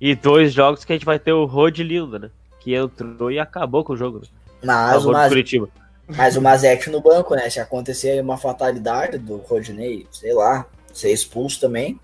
E 0.00 0.14
dois 0.14 0.52
jogos 0.52 0.84
que 0.84 0.92
a 0.92 0.96
gente 0.96 1.06
vai 1.06 1.18
ter 1.18 1.32
o 1.32 1.44
Rod 1.44 1.78
Lindo, 1.78 2.18
né? 2.18 2.30
Que 2.60 2.74
entrou 2.74 3.30
e 3.30 3.38
acabou 3.38 3.84
com 3.84 3.92
o 3.92 3.96
jogo. 3.96 4.20
Né? 4.20 4.28
Mas, 4.62 5.04
mas, 5.04 5.28
Curitiba. 5.28 5.68
Mas 6.08 6.36
o 6.36 6.42
Mazek 6.42 6.90
no 6.90 7.00
banco, 7.00 7.34
né? 7.34 7.48
Se 7.48 7.60
acontecer 7.60 8.10
aí 8.10 8.20
uma 8.20 8.36
fatalidade 8.36 9.18
do 9.18 9.36
Rodney, 9.36 10.06
sei 10.10 10.32
lá, 10.34 10.66
ser 10.92 11.12
expulso 11.12 11.60
também, 11.60 11.98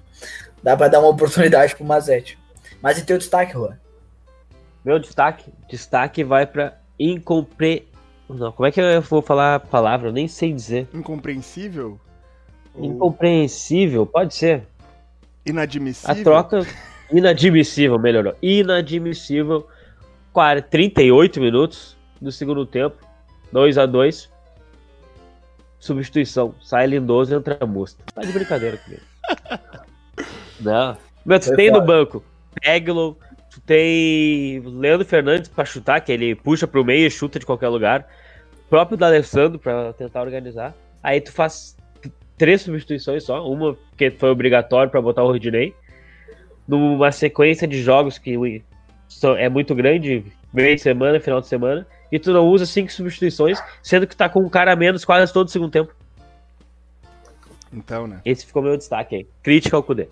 dá 0.63 0.77
pra 0.77 0.89
dar 0.89 1.01
uma 1.01 1.09
oportunidade 1.11 1.75
pro 1.75 1.85
Mazete. 1.85 2.39
Mas 2.81 2.99
e 2.99 3.05
teu 3.05 3.19
destaque, 3.19 3.53
Juan? 3.53 3.77
Meu 4.85 4.99
destaque, 4.99 5.53
destaque 5.69 6.25
vai 6.25 6.47
pra 6.47 6.75
incompre... 7.01 7.89
Não, 8.29 8.53
como 8.53 8.67
é 8.67 8.71
que 8.71 8.81
eu 8.81 9.01
vou 9.03 9.23
falar 9.23 9.57
a 9.57 9.61
palavra? 9.61 10.09
Eu 10.09 10.13
nem 10.13 10.29
sei 10.29 10.53
dizer. 10.53 10.89
Incompreensível? 10.95 11.99
Incompreensível, 12.77 14.07
pode 14.07 14.35
ser. 14.35 14.63
inadmissível? 15.45 16.11
A 16.11 16.23
troca 16.23 16.67
inadmissível, 17.11 17.99
melhorou. 17.99 18.35
Inadmissível. 18.41 19.67
40, 20.33 20.69
38 20.69 21.41
minutos 21.41 21.97
do 22.21 22.31
segundo 22.31 22.65
tempo. 22.65 22.97
2 23.53 23.79
a 23.79 23.87
2 23.87 24.31
Substituição. 25.81 26.55
Sai 26.63 26.87
Lindoso 26.87 27.33
e 27.33 27.37
entra 27.37 27.67
Musta. 27.67 28.05
Tá 28.15 28.21
de 28.21 28.31
brincadeira 28.31 28.77
comigo. 28.77 29.03
Não. 30.61 30.97
Meu, 31.25 31.41
tem 31.41 31.71
no 31.71 31.81
banco 31.81 32.23
Peglo, 32.61 33.17
tu 33.30 33.30
tem 33.71 34.59
Leandro 34.65 35.07
Fernandes 35.07 35.49
pra 35.49 35.65
chutar, 35.65 36.01
que 36.01 36.11
ele 36.11 36.35
puxa 36.35 36.67
pro 36.67 36.85
meio 36.85 37.07
e 37.07 37.11
chuta 37.11 37.39
de 37.39 37.47
qualquer 37.47 37.69
lugar. 37.69 38.05
O 38.67 38.69
próprio 38.69 38.99
D'Alessandro 38.99 39.61
pra 39.61 39.93
tentar 39.93 40.23
organizar. 40.23 40.75
Aí 41.01 41.21
tu 41.21 41.31
faz 41.31 41.77
três 42.37 42.63
substituições 42.63 43.23
só, 43.23 43.49
uma 43.49 43.79
que 43.97 44.11
foi 44.11 44.29
obrigatório 44.29 44.91
pra 44.91 45.01
botar 45.01 45.23
o 45.23 45.29
Rodinei. 45.29 45.73
Numa 46.67 47.13
sequência 47.13 47.69
de 47.69 47.81
jogos 47.81 48.19
que 48.19 48.61
é 49.39 49.49
muito 49.49 49.73
grande, 49.73 50.25
meio 50.53 50.75
de 50.75 50.83
semana, 50.83 51.21
final 51.21 51.41
de 51.41 51.47
semana, 51.47 51.87
e 52.11 52.19
tu 52.19 52.33
não 52.33 52.49
usa 52.49 52.67
cinco 52.67 52.91
substituições, 52.91 53.63
sendo 53.85 54.05
que 54.05 54.17
tá 54.17 54.29
com 54.29 54.41
um 54.41 54.49
cara 54.49 54.73
a 54.73 54.77
menos 54.77 55.05
quase 55.05 55.33
todo 55.33 55.47
o 55.47 55.51
segundo 55.51 55.71
tempo. 55.71 55.95
Então, 57.73 58.09
né? 58.09 58.21
Esse 58.25 58.45
ficou 58.45 58.63
meu 58.63 58.77
destaque 58.77 59.15
aí. 59.15 59.27
Crítica 59.45 59.77
ao 59.77 59.83
Kudê. 59.85 60.09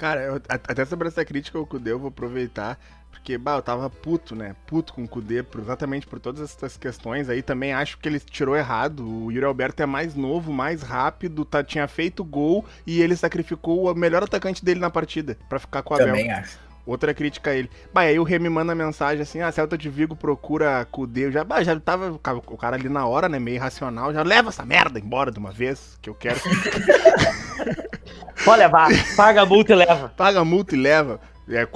Cara, 0.00 0.22
eu, 0.22 0.40
até 0.48 0.82
sobre 0.86 1.08
essa 1.08 1.22
crítica 1.26 1.58
ao 1.58 1.66
Kudê 1.66 1.92
eu 1.92 1.98
vou 1.98 2.08
aproveitar, 2.08 2.80
porque, 3.10 3.36
bah, 3.36 3.56
eu 3.56 3.62
tava 3.62 3.90
puto, 3.90 4.34
né? 4.34 4.56
Puto 4.66 4.94
com 4.94 5.04
o 5.04 5.08
Kudê, 5.08 5.44
exatamente 5.58 6.06
por 6.06 6.18
todas 6.18 6.40
essas 6.40 6.78
questões 6.78 7.28
aí. 7.28 7.42
Também 7.42 7.74
acho 7.74 7.98
que 7.98 8.08
ele 8.08 8.18
tirou 8.18 8.56
errado. 8.56 9.06
O 9.06 9.30
Yuri 9.30 9.44
Alberto 9.44 9.82
é 9.82 9.86
mais 9.86 10.14
novo, 10.14 10.54
mais 10.54 10.80
rápido, 10.80 11.44
tá, 11.44 11.62
tinha 11.62 11.86
feito 11.86 12.24
gol 12.24 12.64
e 12.86 13.02
ele 13.02 13.14
sacrificou 13.14 13.92
o 13.92 13.94
melhor 13.94 14.22
atacante 14.22 14.64
dele 14.64 14.80
na 14.80 14.88
partida 14.88 15.36
para 15.50 15.58
ficar 15.58 15.82
com 15.82 15.94
Também 15.94 16.30
Abel. 16.30 16.44
acho. 16.44 16.69
Outra 16.86 17.14
crítica 17.14 17.50
a 17.50 17.54
ele. 17.54 17.70
Bah, 17.92 18.02
aí 18.02 18.18
o 18.18 18.24
Remy 18.24 18.48
manda 18.48 18.74
mensagem 18.74 19.22
assim: 19.22 19.40
ah, 19.40 19.52
Celta 19.52 19.76
de 19.76 19.88
Vigo 19.88 20.16
procura 20.16 20.86
Kudê. 20.90 21.30
Já, 21.30 21.44
bah, 21.44 21.62
já 21.62 21.78
tava 21.78 22.12
o 22.12 22.56
cara 22.56 22.76
ali 22.76 22.88
na 22.88 23.06
hora, 23.06 23.28
né? 23.28 23.38
Meio 23.38 23.60
racional. 23.60 24.12
Já 24.12 24.22
leva 24.22 24.48
essa 24.48 24.64
merda 24.64 24.98
embora 24.98 25.30
de 25.30 25.38
uma 25.38 25.50
vez, 25.50 25.98
que 26.00 26.10
eu 26.10 26.14
quero. 26.14 26.40
Pode 28.44 28.58
levar, 28.58 28.88
paga 29.16 29.42
a 29.42 29.46
multa 29.46 29.72
e 29.72 29.76
leva. 29.76 30.08
Paga 30.16 30.40
a 30.40 30.44
multa 30.44 30.74
e 30.74 30.78
leva. 30.78 31.20
É 31.48 31.66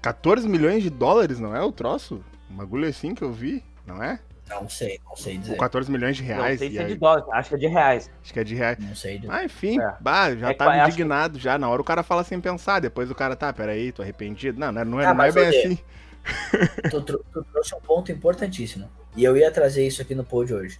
14 0.00 0.48
milhões 0.48 0.82
de 0.82 0.90
dólares, 0.90 1.40
não 1.40 1.56
é 1.56 1.62
o 1.62 1.72
troço? 1.72 2.22
Um 2.50 2.56
bagulho 2.56 2.86
assim 2.86 3.14
que 3.14 3.22
eu 3.22 3.32
vi, 3.32 3.64
não 3.86 4.02
é? 4.02 4.20
Não 4.60 4.68
sei, 4.68 5.00
não 5.04 5.16
sei 5.16 5.38
dizer. 5.38 5.56
14 5.56 5.90
milhões 5.90 6.16
de 6.16 6.22
reais. 6.22 6.60
Não 6.60 6.68
sei 6.68 6.70
se 6.70 6.78
é 6.78 6.84
de 6.84 6.94
dólares, 6.94 7.26
acho 7.32 7.48
que 7.48 7.54
é 7.54 7.58
de 7.58 7.66
reais. 7.66 8.10
Acho 8.22 8.32
que 8.32 8.40
é 8.40 8.44
de 8.44 8.54
reais. 8.54 8.78
Não 8.78 8.94
sei 8.94 9.18
dizer. 9.18 9.32
Ah, 9.32 9.44
enfim, 9.44 9.80
é. 9.80 9.94
bah, 10.00 10.34
já 10.34 10.50
é, 10.50 10.54
tava 10.54 10.78
indignado 10.78 11.38
que... 11.38 11.44
já. 11.44 11.58
Na 11.58 11.68
hora 11.68 11.80
o 11.80 11.84
cara 11.84 12.02
fala 12.02 12.24
sem 12.24 12.40
pensar, 12.40 12.80
depois 12.80 13.10
o 13.10 13.14
cara, 13.14 13.36
tá, 13.36 13.52
peraí, 13.52 13.92
tô 13.92 14.02
arrependido. 14.02 14.58
Não, 14.58 14.72
não, 14.72 15.00
é, 15.00 15.06
ah, 15.06 15.14
não 15.14 15.24
é 15.24 15.32
bem 15.32 15.48
assim. 15.48 15.78
Tu, 16.90 17.00
tu, 17.02 17.24
tu, 17.32 17.44
trouxe 17.52 17.74
um 17.74 17.80
ponto 17.80 18.12
importantíssimo. 18.12 18.88
E 19.16 19.24
eu 19.24 19.36
ia 19.36 19.50
trazer 19.50 19.86
isso 19.86 20.00
aqui 20.00 20.14
no 20.14 20.24
pod 20.24 20.52
hoje. 20.54 20.78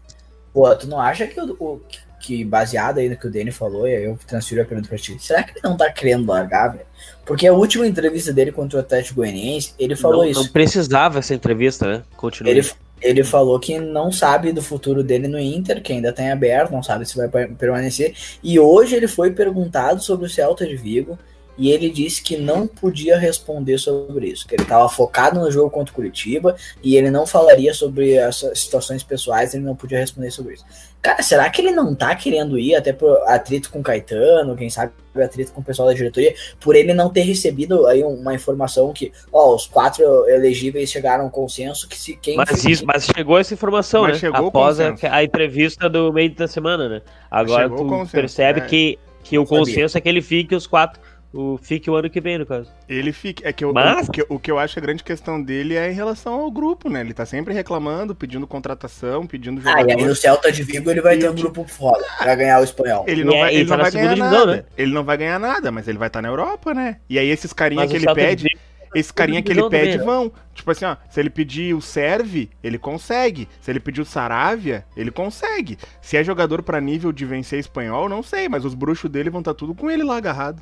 Pô, 0.53 0.75
tu 0.77 0.87
não 0.87 1.01
acha 1.01 1.27
que 1.27 1.41
o, 1.41 1.57
o 1.59 1.81
que 2.23 2.45
baseado 2.45 2.99
aí 2.99 3.09
no 3.09 3.17
que 3.17 3.27
o 3.27 3.31
Danny 3.31 3.51
falou, 3.51 3.87
e 3.87 3.97
aí 3.97 4.05
eu 4.05 4.19
transfiro 4.27 4.63
a 4.63 4.65
pergunta 4.65 4.89
pra 4.89 4.97
ti, 4.97 5.17
será 5.19 5.43
que 5.43 5.51
ele 5.51 5.61
não 5.65 5.77
tá 5.77 5.91
querendo 5.91 6.27
largar, 6.27 6.69
velho? 6.69 6.87
Porque 7.27 7.47
a 7.47 7.53
última 7.53 7.87
entrevista 7.87 8.33
dele 8.33 8.53
contra 8.53 8.79
o 8.79 8.81
Atlético 8.81 9.17
Goianiense, 9.17 9.75
ele 9.79 9.97
falou 9.97 10.23
não, 10.23 10.31
isso. 10.31 10.43
Não 10.43 10.49
precisava 10.49 11.19
essa 11.19 11.35
entrevista, 11.35 11.87
né? 11.87 12.03
Continua. 12.17 12.51
Ele, 12.51 12.65
ele 13.03 13.25
falou 13.25 13.59
que 13.59 13.79
não 13.79 14.13
sabe 14.13 14.53
do 14.53 14.63
futuro 14.63 15.03
dele 15.03 15.29
no 15.29 15.39
Inter, 15.39 15.83
que 15.83 15.93
ainda 15.93 16.13
tem 16.13 16.31
aberto, 16.31 16.71
não 16.71 16.83
sabe 16.83 17.07
se 17.07 17.17
vai 17.17 17.29
permanecer. 17.29 18.15
E 18.43 18.59
hoje 18.59 18.95
ele 18.95 19.09
foi 19.09 19.33
perguntado 19.33 20.03
sobre 20.03 20.27
o 20.27 20.31
Celta 20.31 20.67
de 20.67 20.77
Vigo 20.77 21.19
e 21.59 21.71
ele 21.71 21.91
disse 21.91 22.23
que 22.23 22.37
não 22.37 22.67
podia 22.67 23.19
responder 23.19 23.77
sobre 23.79 24.29
isso, 24.29 24.47
que 24.47 24.55
ele 24.55 24.63
estava 24.63 24.89
focado 24.89 25.39
no 25.39 25.51
jogo 25.51 25.71
contra 25.71 25.93
o 25.93 25.95
Curitiba 25.95 26.57
e 26.83 26.97
ele 26.97 27.11
não 27.11 27.27
falaria 27.27 27.75
sobre 27.75 28.19
as 28.19 28.45
situações 28.55 29.03
pessoais, 29.03 29.53
ele 29.53 29.65
não 29.65 29.77
podia 29.77 29.99
responder 29.99 30.31
sobre 30.31 30.55
isso. 30.55 30.65
Cara, 31.03 31.21
será 31.21 31.51
que 31.51 31.61
ele 31.61 31.73
não 31.73 31.97
tá 31.97 32.15
querendo 32.15 32.57
ir 32.57 32.77
até 32.77 32.93
por 32.93 33.19
atrito 33.27 33.71
com 33.71 33.81
o 33.81 33.83
Caetano, 33.83 34.55
quem 34.55 34.71
sabe 34.71 34.93
atrito 35.21 35.53
com 35.53 35.61
o 35.61 35.65
pessoal 35.65 35.89
da 35.89 35.95
diretoria, 35.95 36.33
por 36.61 36.77
ele 36.77 36.95
não 36.95 37.11
ter 37.11 37.23
recebido 37.23 37.87
aí 37.89 38.05
uma 38.05 38.35
informação 38.35 38.93
que, 38.93 39.13
ó, 39.33 39.53
os 39.53 39.67
quatro 39.67 40.05
elegíveis 40.29 40.89
chegaram 40.91 41.25
a 41.25 41.27
um 41.27 41.31
consenso 41.31 41.89
que 41.89 41.99
se 41.99 42.17
quem 42.17 42.37
Mas 42.37 42.65
isso, 42.65 42.87
mas 42.87 43.05
chegou 43.05 43.37
essa 43.37 43.53
informação, 43.53 44.03
mas 44.03 44.13
né? 44.13 44.19
Chegou 44.21 44.47
Após 44.47 44.79
a, 44.79 44.95
a, 45.11 45.25
entrevista 45.25 45.91
do 45.91 46.13
meio 46.13 46.33
da 46.35 46.47
semana, 46.47 46.89
né? 46.89 47.03
Agora 47.29 47.69
tu 47.69 48.07
percebe 48.11 48.61
é. 48.61 48.65
que 48.65 48.99
que 49.25 49.39
o 49.39 49.47
consenso 49.47 49.97
é 49.97 50.01
que 50.01 50.09
ele 50.09 50.21
fique 50.21 50.55
os 50.55 50.67
quatro 50.67 51.01
o 51.33 51.57
fique 51.57 51.91
o 51.91 51.95
ano 51.95 52.11
que 52.11 52.21
vem, 52.21 52.39
no 52.39 52.45
caso. 52.45 52.71
Ele 52.89 53.13
fica. 53.13 53.49
É 53.49 53.53
que 53.53 53.65
eu, 53.65 53.73
Mas... 53.73 54.09
o, 54.09 54.13
que, 54.13 54.27
o 54.29 54.39
que 54.39 54.51
eu 54.51 54.59
acho 54.59 54.79
a 54.79 54.83
grande 54.83 55.03
questão 55.03 55.43
dele 55.43 55.77
é 55.77 55.91
em 55.91 55.95
relação 55.95 56.35
ao 56.35 56.51
grupo, 56.51 56.91
né? 56.91 57.01
Ele 57.01 57.15
tá 57.15 57.25
sempre 57.25 57.55
reclamando, 57.55 58.15
pedindo 58.15 58.47
contratação, 58.47 59.27
pedindo 59.27 59.61
jogador. 59.61 59.91
Ah, 59.91 59.95
e 59.95 60.01
aí 60.01 60.07
no 60.07 60.15
Celta 60.15 60.53
de 60.53 60.63
Vigo 60.63 60.91
ele 60.91 61.01
vai 61.01 61.17
e 61.17 61.21
ter 61.21 61.31
um 61.31 61.35
grupo 61.35 61.65
foda 61.65 62.05
pra 62.19 62.35
ganhar 62.35 62.61
o 62.61 62.65
espanhol. 62.65 63.05
Ele 63.09 63.25
não, 63.25 63.35
é, 63.35 63.41
vai, 63.41 63.55
ele 63.55 63.67
tá 63.67 63.77
não 63.77 63.83
vai 63.83 63.91
ganhar 63.93 64.15
divisão, 64.15 64.31
nada. 64.31 64.57
Né? 64.57 64.65
Ele 64.77 64.93
não 64.93 65.05
vai 65.05 65.17
ganhar 65.17 65.39
nada, 65.39 65.73
mas 65.73 65.89
ele 65.89 65.99
vai 65.99 66.09
estar 66.09 66.19
tá 66.19 66.23
na 66.23 66.29
Europa, 66.29 66.75
né? 66.75 66.99
E 67.09 67.19
aí 67.19 67.29
esses 67.29 67.53
carinha 67.53 67.87
que 67.87 67.97
ele 67.97 68.15
pede. 68.15 68.47
Esse 68.95 69.11
carinha 69.11 69.43
que 69.43 69.51
ele 69.51 69.67
pede 69.71 69.93
também, 69.93 70.05
vão. 70.07 70.33
Tipo 70.55 70.71
assim, 70.71 70.85
ó, 70.85 70.97
se 71.09 71.19
ele 71.19 71.31
pedir 71.31 71.75
o 71.75 71.81
Serve, 71.81 72.51
ele 72.63 72.77
consegue. 72.77 73.49
Se 73.59 73.71
ele 73.71 73.81
pedir 73.81 74.03
o 74.03 74.05
Saravia, 74.05 74.85
ele 74.95 75.11
consegue. 75.11 75.79
Se 76.03 76.19
é 76.19 76.23
jogador 76.23 76.63
para 76.63 76.79
nível 76.79 77.11
de 77.11 77.25
vencer 77.25 77.59
espanhol, 77.59 78.07
não 78.07 78.23
sei, 78.23 78.51
mas 78.51 78.67
os 78.67 78.75
bruxos 78.75 79.11
dele 79.11 79.31
vão 79.31 79.41
estar 79.41 79.55
tá 79.55 79.59
tudo 79.59 79.75
com 79.75 79.91
ele 79.91 80.05
lá 80.05 80.19
agarrado. 80.19 80.61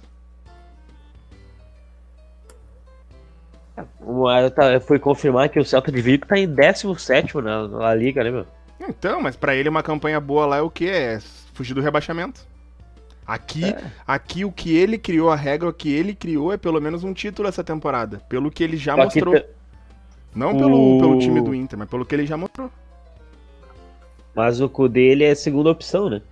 Foi 4.86 4.98
confirmar 4.98 5.48
que 5.48 5.58
o 5.58 5.64
Celta 5.64 5.90
de 5.90 6.00
Vigo 6.00 6.26
tá 6.26 6.38
em 6.38 6.46
17 6.46 7.36
na, 7.36 7.68
na 7.68 7.94
Liga, 7.94 8.22
né, 8.24 8.30
meu? 8.30 8.46
Então, 8.88 9.20
mas 9.20 9.36
para 9.36 9.54
ele 9.54 9.68
uma 9.68 9.82
campanha 9.82 10.20
boa 10.20 10.46
lá 10.46 10.56
é 10.58 10.62
o 10.62 10.70
que? 10.70 10.88
É 10.88 11.18
fugir 11.52 11.74
do 11.74 11.80
rebaixamento. 11.80 12.48
Aqui, 13.26 13.64
é. 13.64 13.80
aqui 14.06 14.44
o 14.44 14.50
que 14.50 14.76
ele 14.76 14.98
criou, 14.98 15.30
a 15.30 15.36
regra 15.36 15.68
o 15.68 15.72
que 15.72 15.92
ele 15.92 16.14
criou 16.14 16.52
é 16.52 16.56
pelo 16.56 16.80
menos 16.80 17.04
um 17.04 17.12
título 17.12 17.48
essa 17.48 17.62
temporada. 17.62 18.20
Pelo 18.28 18.50
que 18.50 18.64
ele 18.64 18.76
já 18.76 18.96
Só 18.96 19.04
mostrou. 19.04 19.34
Te... 19.34 19.46
Não 20.34 20.56
pelo, 20.56 20.96
o... 20.96 21.00
pelo 21.00 21.18
time 21.18 21.40
do 21.40 21.54
Inter, 21.54 21.78
mas 21.78 21.88
pelo 21.88 22.04
que 22.04 22.14
ele 22.14 22.26
já 22.26 22.36
mostrou. 22.36 22.70
Mas 24.34 24.60
o 24.60 24.68
cu 24.68 24.88
dele 24.88 25.24
é 25.24 25.30
a 25.30 25.36
segunda 25.36 25.70
opção, 25.70 26.08
né? 26.08 26.22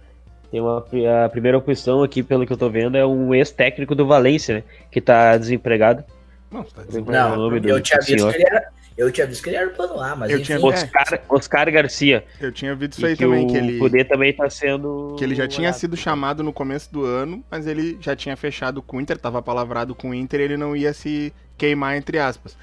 Tem 0.51 0.61
uma, 0.61 0.85
a 1.25 1.29
primeira 1.29 1.59
opção 1.59 2.03
aqui, 2.03 2.23
pelo 2.23 2.47
que 2.47 2.53
eu 2.53 2.57
tô 2.57 2.71
vendo, 2.71 2.97
é 2.97 3.05
um 3.05 3.35
ex-técnico 3.35 3.95
do 3.95 4.07
Valência, 4.07 4.57
né? 4.57 4.65
Que 4.91 5.01
tá 5.01 5.37
desempregado. 5.37 6.03
Não, 6.51 6.65
tá 6.65 6.83
não 6.91 7.57
eu, 7.57 7.81
tinha 7.81 8.01
visto 8.01 8.31
que 8.31 8.37
ele 8.37 8.47
era, 8.47 8.69
eu 8.97 9.13
tinha 9.13 9.27
visto 9.27 9.43
que 9.43 9.51
ele 9.51 9.57
era 9.57 9.71
plano 9.71 10.01
A, 10.01 10.17
mas 10.17 10.31
eu 10.31 10.39
enfim, 10.39 10.57
tinha... 10.57 10.67
Oscar, 10.67 11.21
Oscar 11.29 11.73
Garcia. 11.73 12.25
Eu 12.41 12.51
tinha 12.51 12.75
visto 12.75 12.95
isso 12.95 13.07
aí 13.07 13.17
também, 13.17 13.47
que 13.47 13.57
ele... 13.57 13.77
O 13.77 13.79
poder 13.81 14.05
também 14.09 14.33
tá 14.33 14.49
sendo... 14.49 15.15
Que 15.19 15.25
ele 15.25 15.35
já 15.35 15.47
tinha 15.47 15.73
sido 15.73 15.97
chamado 15.97 16.43
no 16.43 16.53
começo 16.53 16.93
do 16.93 17.05
ano, 17.05 17.45
mas 17.51 17.67
ele 17.67 17.99
já 18.01 18.17
tinha 18.17 18.37
fechado 18.37 18.83
com 18.83 18.97
o 18.97 19.01
Inter, 19.01 19.19
tava 19.19 19.43
palavrado 19.43 19.95
com 19.95 20.11
o 20.11 20.15
Inter, 20.15 20.41
ele 20.41 20.57
não 20.57 20.75
ia 20.75 20.93
se 20.93 21.33
queimar, 21.57 21.97
entre 21.97 22.19
aspas. 22.19 22.57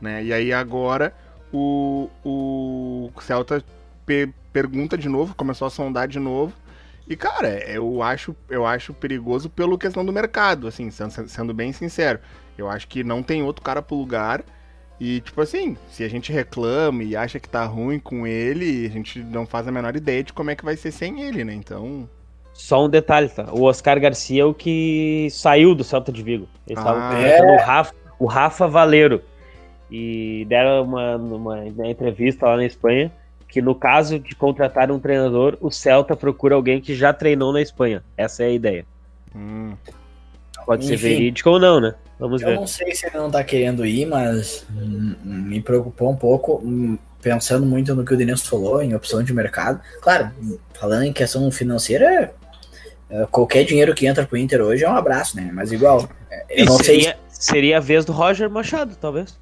Né? 0.00 0.24
E 0.24 0.32
aí 0.32 0.52
agora 0.52 1.12
o, 1.52 2.08
o 2.24 3.10
Celta 3.20 3.62
pe 4.06 4.28
pergunta 4.52 4.98
de 4.98 5.08
novo, 5.08 5.34
começou 5.34 5.66
a 5.66 5.70
sondar 5.70 6.06
de 6.06 6.18
novo, 6.18 6.52
e, 7.08 7.16
cara, 7.16 7.58
eu 7.68 8.02
acho, 8.02 8.34
eu 8.48 8.64
acho 8.64 8.94
perigoso 8.94 9.50
pelo 9.50 9.76
questão 9.76 10.04
do 10.04 10.12
mercado, 10.12 10.66
assim, 10.66 10.90
sendo, 10.90 11.28
sendo 11.28 11.52
bem 11.52 11.72
sincero. 11.72 12.20
Eu 12.62 12.70
acho 12.70 12.88
que 12.88 13.04
não 13.04 13.22
tem 13.22 13.42
outro 13.42 13.62
cara 13.62 13.82
pro 13.82 13.96
lugar. 13.96 14.42
E, 15.00 15.20
tipo 15.20 15.40
assim, 15.40 15.76
se 15.88 16.04
a 16.04 16.08
gente 16.08 16.32
reclama 16.32 17.02
e 17.02 17.16
acha 17.16 17.40
que 17.40 17.48
tá 17.48 17.64
ruim 17.64 17.98
com 17.98 18.26
ele, 18.26 18.86
a 18.86 18.90
gente 18.90 19.18
não 19.18 19.44
faz 19.46 19.66
a 19.66 19.72
menor 19.72 19.96
ideia 19.96 20.22
de 20.22 20.32
como 20.32 20.50
é 20.50 20.56
que 20.56 20.64
vai 20.64 20.76
ser 20.76 20.92
sem 20.92 21.22
ele, 21.22 21.44
né? 21.44 21.52
Então. 21.52 22.08
Só 22.52 22.84
um 22.84 22.88
detalhe, 22.88 23.28
tá? 23.28 23.48
O 23.52 23.64
Oscar 23.64 23.98
Garcia 23.98 24.42
é 24.42 24.44
o 24.44 24.54
que 24.54 25.28
saiu 25.30 25.74
do 25.74 25.82
Celta 25.82 26.12
de 26.12 26.22
Vigo. 26.22 26.46
Estavam 26.68 27.02
ah, 27.02 27.18
é? 27.18 27.42
o 27.42 27.56
Rafa, 27.56 27.94
o 28.18 28.26
Rafa 28.26 28.68
Valeiro. 28.68 29.22
E 29.90 30.46
deram 30.48 30.84
uma, 30.84 31.16
uma, 31.16 31.54
uma 31.56 31.88
entrevista 31.90 32.46
lá 32.46 32.56
na 32.56 32.64
Espanha 32.64 33.10
que 33.52 33.60
no 33.60 33.74
caso 33.74 34.18
de 34.18 34.34
contratar 34.34 34.90
um 34.90 34.98
treinador, 34.98 35.58
o 35.60 35.70
Celta 35.70 36.16
procura 36.16 36.54
alguém 36.54 36.80
que 36.80 36.94
já 36.94 37.12
treinou 37.12 37.52
na 37.52 37.60
Espanha. 37.60 38.02
Essa 38.16 38.44
é 38.44 38.46
a 38.46 38.50
ideia. 38.50 38.86
Hum. 39.36 39.74
Pode 40.64 40.84
Enfim, 40.84 40.96
ser 40.96 41.08
verídico 41.08 41.50
ou 41.50 41.58
não, 41.58 41.80
né? 41.80 41.94
Vamos 42.18 42.40
eu 42.40 42.48
ver. 42.48 42.54
Eu 42.54 42.60
não 42.60 42.66
sei 42.66 42.94
se 42.94 43.06
ele 43.06 43.16
não 43.16 43.30
tá 43.30 43.42
querendo 43.42 43.84
ir, 43.84 44.06
mas 44.06 44.64
me 45.24 45.60
preocupou 45.60 46.10
um 46.10 46.16
pouco, 46.16 46.62
hum, 46.64 46.96
pensando 47.20 47.66
muito 47.66 47.94
no 47.94 48.04
que 48.04 48.14
o 48.14 48.16
Denilson 48.16 48.48
falou, 48.48 48.82
em 48.82 48.94
opção 48.94 49.22
de 49.22 49.32
mercado. 49.32 49.80
Claro, 50.00 50.30
falando 50.74 51.04
em 51.04 51.12
questão 51.12 51.50
financeira, 51.50 52.32
é, 53.10 53.26
qualquer 53.30 53.64
dinheiro 53.64 53.94
que 53.94 54.06
entra 54.06 54.24
pro 54.24 54.38
Inter 54.38 54.60
hoje 54.60 54.84
é 54.84 54.88
um 54.88 54.96
abraço, 54.96 55.36
né? 55.36 55.50
Mas 55.52 55.70
igual, 55.72 56.08
é, 56.30 56.44
eu 56.48 56.64
e 56.64 56.66
não 56.66 56.78
seria, 56.78 57.02
sei. 57.02 57.14
Seria 57.28 57.78
a 57.78 57.80
vez 57.80 58.04
do 58.04 58.12
Roger 58.12 58.48
Machado, 58.48 58.96
talvez. 59.00 59.36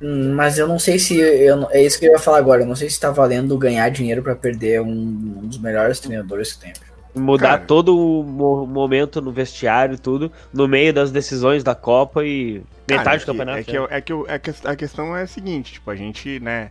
Hum, 0.00 0.32
mas 0.34 0.56
eu 0.56 0.66
não 0.66 0.78
sei 0.78 0.98
se. 0.98 1.18
Eu, 1.18 1.68
é 1.70 1.82
isso 1.82 1.98
que 1.98 2.06
eu 2.06 2.12
ia 2.12 2.18
falar 2.18 2.38
agora. 2.38 2.62
Eu 2.62 2.66
não 2.66 2.76
sei 2.76 2.88
se 2.88 2.98
tá 2.98 3.10
valendo 3.10 3.58
ganhar 3.58 3.88
dinheiro 3.90 4.22
para 4.22 4.34
perder 4.34 4.80
um, 4.80 4.88
um, 4.88 5.46
dos 5.46 5.58
melhores 5.58 6.00
treinadores 6.00 6.54
que 6.54 6.60
tem 6.60 6.72
mudar 7.14 7.48
Cara. 7.48 7.66
todo 7.66 7.98
o 7.98 8.66
momento 8.66 9.20
no 9.20 9.32
vestiário 9.32 9.98
tudo 9.98 10.30
no 10.52 10.68
meio 10.68 10.92
das 10.92 11.10
decisões 11.10 11.64
da 11.64 11.74
Copa 11.74 12.24
e 12.24 12.62
metade 12.88 13.04
Cara, 13.04 13.16
é 13.16 13.18
do 13.18 13.26
campeonato. 13.26 13.58
É 13.58 13.64
que, 13.64 13.76
é, 13.76 13.86
é 13.90 14.00
que, 14.00 14.12
é 14.12 14.38
que 14.38 14.50
a 14.64 14.76
questão 14.76 15.16
é 15.16 15.22
a 15.22 15.26
seguinte, 15.26 15.74
tipo, 15.74 15.90
a 15.90 15.96
gente, 15.96 16.38
né, 16.40 16.70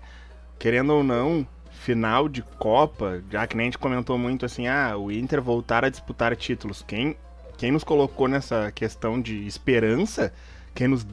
querendo 0.57 0.93
ou 0.93 1.03
não, 1.03 1.45
final 1.71 2.27
de 2.27 2.41
Copa, 2.41 3.23
já 3.31 3.47
que 3.47 3.55
nem 3.55 3.65
a 3.65 3.67
gente 3.67 3.77
comentou 3.77 4.17
muito 4.17 4.45
assim, 4.45 4.67
ah, 4.67 4.95
o 4.97 5.11
Inter 5.11 5.41
voltar 5.41 5.85
a 5.85 5.89
disputar 5.89 6.35
títulos. 6.35 6.83
Quem, 6.85 7.15
quem 7.57 7.71
nos 7.71 7.83
colocou 7.83 8.27
nessa 8.27 8.71
questão 8.71 9.19
de 9.19 9.47
esperança, 9.47 10.31
quem, 10.75 10.87
nos, 10.87 11.05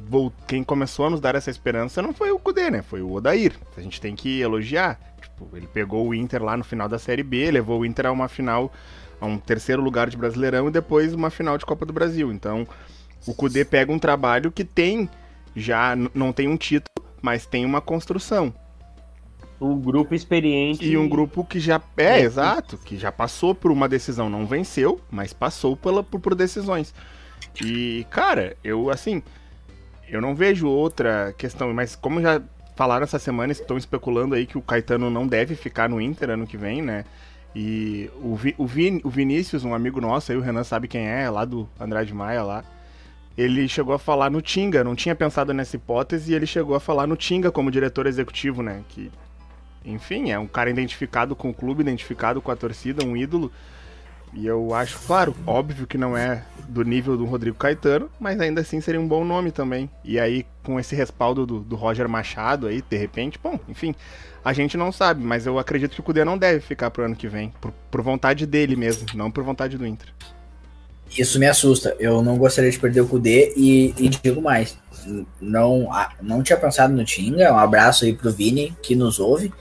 quem 0.47 0.62
começou 0.62 1.06
a 1.06 1.11
nos 1.11 1.21
dar 1.21 1.35
essa 1.35 1.50
esperança 1.50 2.02
não 2.02 2.12
foi 2.12 2.30
o 2.30 2.38
Kudê, 2.38 2.71
né? 2.71 2.83
Foi 2.83 3.00
o 3.00 3.12
Odair. 3.12 3.52
A 3.76 3.80
gente 3.80 4.00
tem 4.00 4.14
que 4.14 4.40
elogiar. 4.40 5.00
Tipo, 5.21 5.56
ele 5.56 5.66
pegou 5.66 6.06
o 6.06 6.14
Inter 6.14 6.42
lá 6.42 6.56
no 6.56 6.64
final 6.64 6.88
da 6.88 6.99
Série 6.99 7.23
B, 7.23 7.50
levou 7.50 7.80
o 7.80 7.87
Inter 7.87 8.06
a 8.06 8.12
uma 8.12 8.28
final 8.28 8.73
a 9.20 9.26
um 9.26 9.38
terceiro 9.38 9.82
lugar 9.82 10.08
de 10.08 10.16
Brasileirão 10.16 10.68
e 10.68 10.70
depois 10.70 11.14
uma 11.14 11.30
final 11.30 11.56
de 11.58 11.66
Copa 11.66 11.87
do 11.87 11.92
Brasil. 11.92 12.32
Então, 12.32 12.66
o 13.26 13.35
Cudê 13.35 13.64
pega 13.64 13.92
um 13.92 13.99
trabalho 13.99 14.50
que 14.52 14.64
tem 14.64 15.08
já 15.56 15.96
não 16.14 16.32
tem 16.32 16.46
um 16.46 16.56
título, 16.56 17.06
mas 17.23 17.46
tem 17.46 17.64
uma 17.64 17.80
construção. 17.80 18.54
Um 19.58 19.80
grupo 19.80 20.14
experiente. 20.14 20.85
E 20.85 20.99
um 20.99 21.08
grupo 21.08 21.42
que 21.42 21.58
já. 21.58 21.80
É, 21.96 22.04
é 22.04 22.20
exato, 22.20 22.76
que 22.76 22.99
já 22.99 23.11
passou 23.11 23.54
por 23.54 23.73
uma 23.73 23.88
decisão, 23.88 24.28
não 24.28 24.46
venceu, 24.46 25.00
mas 25.11 25.32
passou 25.32 25.75
pela, 25.75 26.02
por, 26.02 26.20
por 26.20 26.35
decisões. 26.35 26.94
E, 27.64 28.06
cara, 28.11 28.54
eu, 28.62 28.90
assim, 28.90 29.23
eu 30.06 30.20
não 30.20 30.35
vejo 30.35 30.68
outra 30.68 31.35
questão, 31.38 31.73
mas 31.73 31.96
como 31.96 32.20
já 32.20 32.42
falaram 32.76 33.04
essa 33.04 33.18
semana, 33.18 33.50
estão 33.50 33.78
especulando 33.78 34.35
aí 34.35 34.44
que 34.44 34.58
o 34.58 34.62
Caetano 34.62 35.08
não 35.08 35.26
deve 35.26 35.54
ficar 35.54 35.88
no 35.88 35.99
Inter 35.99 36.30
ano 36.30 36.46
que 36.46 36.58
vem, 36.58 36.82
né? 36.82 37.06
E 37.59 38.11
o, 38.23 38.37
Vi, 38.37 38.55
o, 38.59 38.67
Vin, 38.67 39.01
o 39.03 39.09
Vinícius, 39.09 39.65
um 39.65 39.73
amigo 39.73 39.99
nosso 39.99 40.31
aí, 40.31 40.37
o 40.37 40.43
Renan 40.43 40.63
sabe 40.63 40.87
quem 40.87 41.09
é, 41.09 41.31
lá 41.31 41.43
do 41.43 41.67
Andrade 41.81 42.13
Maia 42.13 42.43
lá, 42.43 42.63
ele 43.35 43.67
chegou 43.67 43.95
a 43.95 43.99
falar 43.99 44.31
no 44.31 44.43
Tinga, 44.43 44.85
não 44.85 44.95
tinha 44.95 45.15
pensado 45.15 45.55
nessa 45.55 45.75
hipótese, 45.75 46.31
e 46.31 46.35
ele 46.35 46.45
chegou 46.45 46.77
a 46.77 46.81
falar 46.81 47.07
no 47.07 47.17
Tinga 47.17 47.51
como 47.51 47.71
diretor 47.71 48.07
executivo, 48.07 48.63
né? 48.63 48.85
Que, 48.91 49.11
enfim, 49.87 50.31
é 50.31 50.39
um 50.39 50.47
cara 50.47 50.69
identificado 50.69 51.35
com 51.35 51.49
o 51.49 51.55
clube, 51.55 51.81
identificado 51.81 52.43
com 52.43 52.51
a 52.51 52.57
torcida, 52.57 53.03
um 53.07 53.17
ídolo. 53.17 53.51
E 54.37 54.47
eu 54.47 54.75
acho, 54.75 54.99
claro, 55.07 55.35
óbvio 55.47 55.87
que 55.87 55.97
não 55.97 56.14
é 56.14 56.45
do 56.69 56.83
nível 56.83 57.16
do 57.16 57.25
Rodrigo 57.25 57.57
Caetano, 57.57 58.11
mas 58.21 58.38
ainda 58.38 58.61
assim 58.61 58.83
seria 58.83 59.00
um 59.00 59.09
bom 59.09 59.25
nome 59.25 59.50
também. 59.50 59.88
E 60.05 60.21
aí, 60.21 60.45
com 60.62 60.78
esse 60.78 60.95
respaldo 60.95 61.47
do, 61.47 61.61
do 61.61 61.75
Roger 61.75 62.07
Machado 62.07 62.66
aí, 62.66 62.83
de 62.83 62.97
repente, 62.99 63.40
bom, 63.43 63.59
enfim, 63.66 63.95
a 64.45 64.52
gente 64.52 64.76
não 64.76 64.93
sabe, 64.93 65.25
mas 65.25 65.47
eu 65.47 65.59
acredito 65.59 65.95
que 65.95 66.00
o 66.00 66.02
Cudê 66.02 66.23
não 66.23 66.37
deve 66.37 66.61
ficar 66.61 66.90
pro 66.90 67.05
ano 67.05 67.16
que 67.16 67.26
vem, 67.26 67.52
por, 67.61 67.73
por 67.90 68.02
vontade 68.02 68.45
dele 68.45 68.76
mesmo, 68.76 69.07
não 69.14 69.31
por 69.31 69.43
vontade 69.43 69.78
do 69.78 69.87
Inter. 69.87 70.09
Isso 71.16 71.38
me 71.38 71.47
assusta. 71.47 71.97
Eu 71.99 72.21
não 72.21 72.37
gostaria 72.37 72.71
de 72.71 72.78
perder 72.78 73.00
o 73.00 73.09
Cudê 73.09 73.55
e, 73.57 73.95
e 73.97 74.09
digo 74.09 74.43
mais. 74.43 74.76
Não, 75.40 75.88
não 76.21 76.43
tinha 76.43 76.59
pensado 76.59 76.93
no 76.93 77.05
Tinga. 77.05 77.52
Um 77.55 77.59
abraço 77.59 78.05
aí 78.05 78.12
pro 78.12 78.33
Vini, 78.33 78.76
que 78.83 78.95
nos 78.95 79.19
ouve 79.19 79.52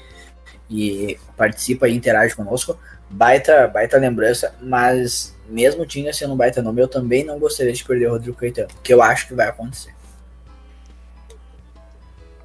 e 0.70 1.17
participa 1.38 1.88
e 1.88 1.96
interage 1.96 2.36
conosco 2.36 2.77
baita, 3.09 3.67
baita 3.67 3.97
lembrança, 3.97 4.53
mas 4.62 5.35
mesmo 5.47 5.85
tinha 5.85 6.12
sendo 6.13 6.33
um 6.33 6.38
baita 6.38 6.62
nome, 6.62 6.81
eu 6.81 6.88
também 6.88 7.24
não 7.24 7.39
gostaria 7.39 7.74
de 7.74 7.83
perder 7.83 8.07
o 8.07 8.12
Rodrigo 8.12 8.38
Caetano, 8.38 8.69
que 8.83 8.93
eu 8.93 9.01
acho 9.01 9.27
que 9.27 9.33
vai 9.33 9.47
acontecer. 9.47 9.93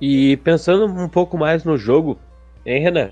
E 0.01 0.37
pensando 0.39 0.87
um 0.87 1.09
pouco 1.09 1.37
mais 1.37 1.65
no 1.65 1.77
jogo, 1.77 2.19
hein, 2.65 2.83
Renan? 2.83 3.11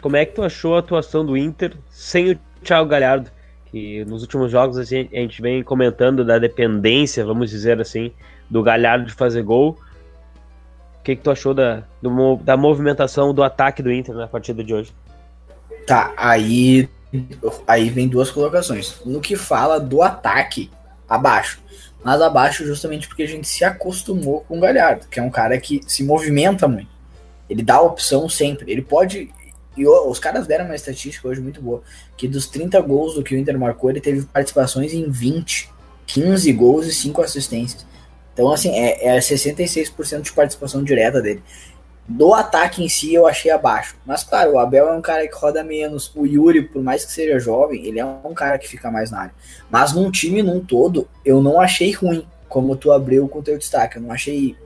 Como 0.00 0.16
é 0.16 0.24
que 0.24 0.34
tu 0.34 0.42
achou 0.42 0.76
a 0.76 0.78
atuação 0.78 1.24
do 1.24 1.36
Inter 1.36 1.76
sem 1.90 2.32
o 2.32 2.38
Thiago 2.64 2.88
Galhardo? 2.88 3.30
Que 3.66 4.04
nos 4.06 4.22
últimos 4.22 4.50
jogos 4.50 4.78
a 4.78 4.84
gente, 4.84 5.14
a 5.14 5.20
gente 5.20 5.42
vem 5.42 5.62
comentando 5.62 6.24
da 6.24 6.38
dependência, 6.38 7.24
vamos 7.24 7.50
dizer 7.50 7.80
assim, 7.80 8.10
do 8.48 8.62
Galhardo 8.62 9.06
de 9.06 9.12
fazer 9.12 9.42
gol. 9.42 9.78
O 10.98 11.02
que, 11.02 11.14
que 11.14 11.22
tu 11.22 11.30
achou 11.30 11.52
da, 11.52 11.82
do, 12.00 12.36
da 12.36 12.56
movimentação 12.56 13.34
do 13.34 13.42
ataque 13.42 13.82
do 13.82 13.92
Inter 13.92 14.14
na 14.14 14.26
partida 14.26 14.64
de 14.64 14.72
hoje? 14.72 14.92
Tá, 15.86 16.12
aí, 16.16 16.88
aí 17.66 17.90
vem 17.90 18.08
duas 18.08 18.30
colocações. 18.30 19.00
No 19.04 19.20
que 19.20 19.36
fala 19.36 19.78
do 19.78 20.02
ataque, 20.02 20.70
abaixo. 21.08 21.60
Mas 22.02 22.20
abaixo 22.22 22.64
justamente 22.64 23.08
porque 23.08 23.24
a 23.24 23.28
gente 23.28 23.46
se 23.46 23.64
acostumou 23.64 24.40
com 24.42 24.56
o 24.56 24.60
Galhardo, 24.60 25.06
que 25.08 25.20
é 25.20 25.22
um 25.22 25.30
cara 25.30 25.58
que 25.58 25.80
se 25.86 26.02
movimenta 26.02 26.66
muito. 26.66 26.88
Ele 27.48 27.62
dá 27.62 27.80
opção 27.80 28.28
sempre. 28.28 28.70
Ele 28.70 28.80
pode. 28.80 29.30
E 29.76 29.86
os 29.86 30.18
caras 30.18 30.46
deram 30.46 30.66
uma 30.66 30.74
estatística 30.74 31.26
hoje 31.26 31.40
muito 31.40 31.60
boa. 31.60 31.82
Que 32.16 32.28
dos 32.28 32.46
30 32.46 32.80
gols 32.80 33.14
do 33.14 33.22
que 33.22 33.34
o 33.34 33.38
Inter 33.38 33.58
marcou, 33.58 33.90
ele 33.90 34.00
teve 34.00 34.22
participações 34.26 34.94
em 34.94 35.10
20. 35.10 35.68
15 36.06 36.52
gols 36.52 36.86
e 36.86 36.94
5 36.94 37.22
assistências. 37.22 37.86
Então, 38.32 38.52
assim, 38.52 38.70
é, 38.70 39.16
é 39.16 39.18
66% 39.18 40.22
de 40.22 40.32
participação 40.32 40.82
direta 40.82 41.20
dele. 41.20 41.42
Do 42.12 42.34
ataque 42.34 42.82
em 42.82 42.88
si 42.88 43.14
eu 43.14 43.24
achei 43.24 43.52
abaixo. 43.52 43.94
Mas 44.04 44.24
claro, 44.24 44.54
o 44.54 44.58
Abel 44.58 44.88
é 44.88 44.92
um 44.92 45.00
cara 45.00 45.28
que 45.28 45.34
roda 45.34 45.62
menos. 45.62 46.10
O 46.16 46.26
Yuri, 46.26 46.62
por 46.62 46.82
mais 46.82 47.04
que 47.04 47.12
seja 47.12 47.38
jovem, 47.38 47.86
ele 47.86 48.00
é 48.00 48.04
um 48.04 48.34
cara 48.34 48.58
que 48.58 48.66
fica 48.66 48.90
mais 48.90 49.12
na 49.12 49.20
área. 49.20 49.34
Mas 49.70 49.92
num 49.92 50.10
time 50.10 50.42
num 50.42 50.58
todo, 50.58 51.06
eu 51.24 51.40
não 51.40 51.60
achei 51.60 51.92
ruim, 51.92 52.26
como 52.48 52.74
tu 52.74 52.90
abriu 52.90 53.28
com 53.28 53.38
o 53.38 53.42
teu 53.42 53.56
destaque. 53.56 53.96
Eu 53.96 54.02
não 54.02 54.10
achei, 54.10 54.56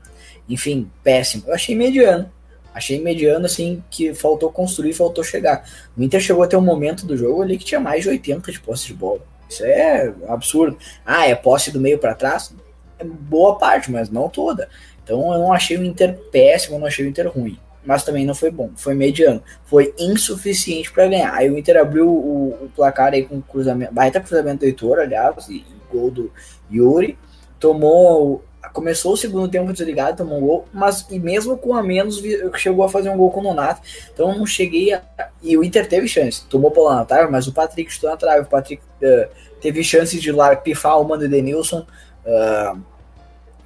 enfim, 0.48 0.90
péssimo. 1.02 1.44
Eu 1.46 1.52
achei 1.52 1.76
mediano. 1.76 2.32
Achei 2.72 2.98
mediano, 2.98 3.44
assim, 3.44 3.84
que 3.90 4.14
faltou 4.14 4.50
construir, 4.50 4.94
faltou 4.94 5.22
chegar. 5.22 5.68
O 5.94 6.02
Inter 6.02 6.22
chegou 6.22 6.42
até 6.42 6.56
um 6.56 6.62
momento 6.62 7.04
do 7.04 7.14
jogo 7.14 7.42
ali 7.42 7.58
que 7.58 7.64
tinha 7.66 7.78
mais 7.78 8.04
de 8.04 8.08
80 8.08 8.50
de 8.50 8.58
posse 8.58 8.86
de 8.86 8.94
bola. 8.94 9.20
Isso 9.50 9.62
é 9.66 10.14
absurdo. 10.28 10.78
Ah, 11.04 11.28
é 11.28 11.34
posse 11.34 11.70
do 11.70 11.78
meio 11.78 11.98
para 11.98 12.14
trás? 12.14 12.54
É 12.98 13.04
boa 13.04 13.58
parte, 13.58 13.92
mas 13.92 14.08
não 14.08 14.30
toda. 14.30 14.66
Então 15.04 15.32
eu 15.32 15.38
não 15.38 15.52
achei 15.52 15.76
o 15.76 15.84
Inter 15.84 16.18
péssimo, 16.32 16.76
eu 16.76 16.80
não 16.80 16.86
achei 16.86 17.04
o 17.04 17.08
Inter 17.08 17.30
ruim. 17.30 17.58
Mas 17.84 18.02
também 18.02 18.24
não 18.24 18.34
foi 18.34 18.50
bom, 18.50 18.70
foi 18.74 18.94
mediano. 18.94 19.42
Foi 19.66 19.94
insuficiente 19.98 20.90
para 20.90 21.06
ganhar. 21.06 21.34
Aí 21.34 21.50
o 21.50 21.58
Inter 21.58 21.76
abriu 21.76 22.08
o, 22.08 22.64
o, 22.64 22.70
placar 22.74 23.12
aí 23.12 23.24
com 23.24 23.42
cruzamento, 23.42 23.92
baita 23.92 24.20
cruzamento 24.20 24.60
do 24.60 24.64
Heitor, 24.64 24.98
aliás, 24.98 25.48
e, 25.48 25.56
e 25.56 25.66
gol 25.92 26.10
do 26.10 26.32
Yuri. 26.72 27.18
Tomou 27.60 28.42
começou 28.72 29.12
o 29.12 29.16
segundo 29.16 29.48
tempo 29.48 29.72
desligado, 29.72 30.16
tomou 30.16 30.38
um 30.38 30.40
gol, 30.40 30.68
mas 30.72 31.06
e 31.10 31.18
mesmo 31.18 31.56
com 31.58 31.74
a 31.74 31.82
menos 31.82 32.22
chegou 32.56 32.84
a 32.84 32.88
fazer 32.88 33.10
um 33.10 33.16
gol 33.16 33.30
com 33.30 33.40
o 33.40 33.42
Nonato. 33.42 33.82
Então 34.12 34.36
não 34.36 34.46
cheguei 34.46 34.92
a. 34.92 35.02
E 35.42 35.56
o 35.56 35.62
Inter 35.62 35.86
teve 35.86 36.08
chance, 36.08 36.44
tomou 36.46 36.70
bola 36.70 36.96
na 36.96 37.04
trave, 37.04 37.30
mas 37.30 37.46
o 37.46 37.52
Patrick 37.52 37.90
estou 37.90 38.10
na 38.10 38.16
trave. 38.16 38.42
O 38.42 38.46
Patrick 38.46 38.82
uh, 38.82 39.28
teve 39.60 39.84
chance 39.84 40.18
de 40.18 40.32
lá 40.32 40.56
pifar 40.56 41.00
o 41.00 41.04
mano 41.04 41.22
de 41.22 41.28
Denilson. 41.28 41.86
Uh, 42.24 42.93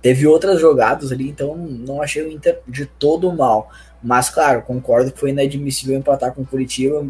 Teve 0.00 0.26
outras 0.26 0.60
jogadas 0.60 1.10
ali, 1.10 1.28
então 1.28 1.56
não 1.56 2.00
achei 2.00 2.22
o 2.22 2.30
Inter 2.30 2.60
de 2.66 2.86
todo 2.86 3.32
mal. 3.32 3.70
Mas, 4.02 4.30
claro, 4.30 4.62
concordo 4.62 5.10
que 5.10 5.18
foi 5.18 5.30
inadmissível 5.30 5.98
empatar 5.98 6.32
com 6.32 6.42
o 6.42 6.46
Curitiba. 6.46 7.06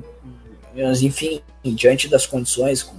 Mas, 0.75 1.03
enfim, 1.03 1.41
diante 1.63 2.09
das 2.09 2.27
condições, 2.27 2.83
com 2.83 2.97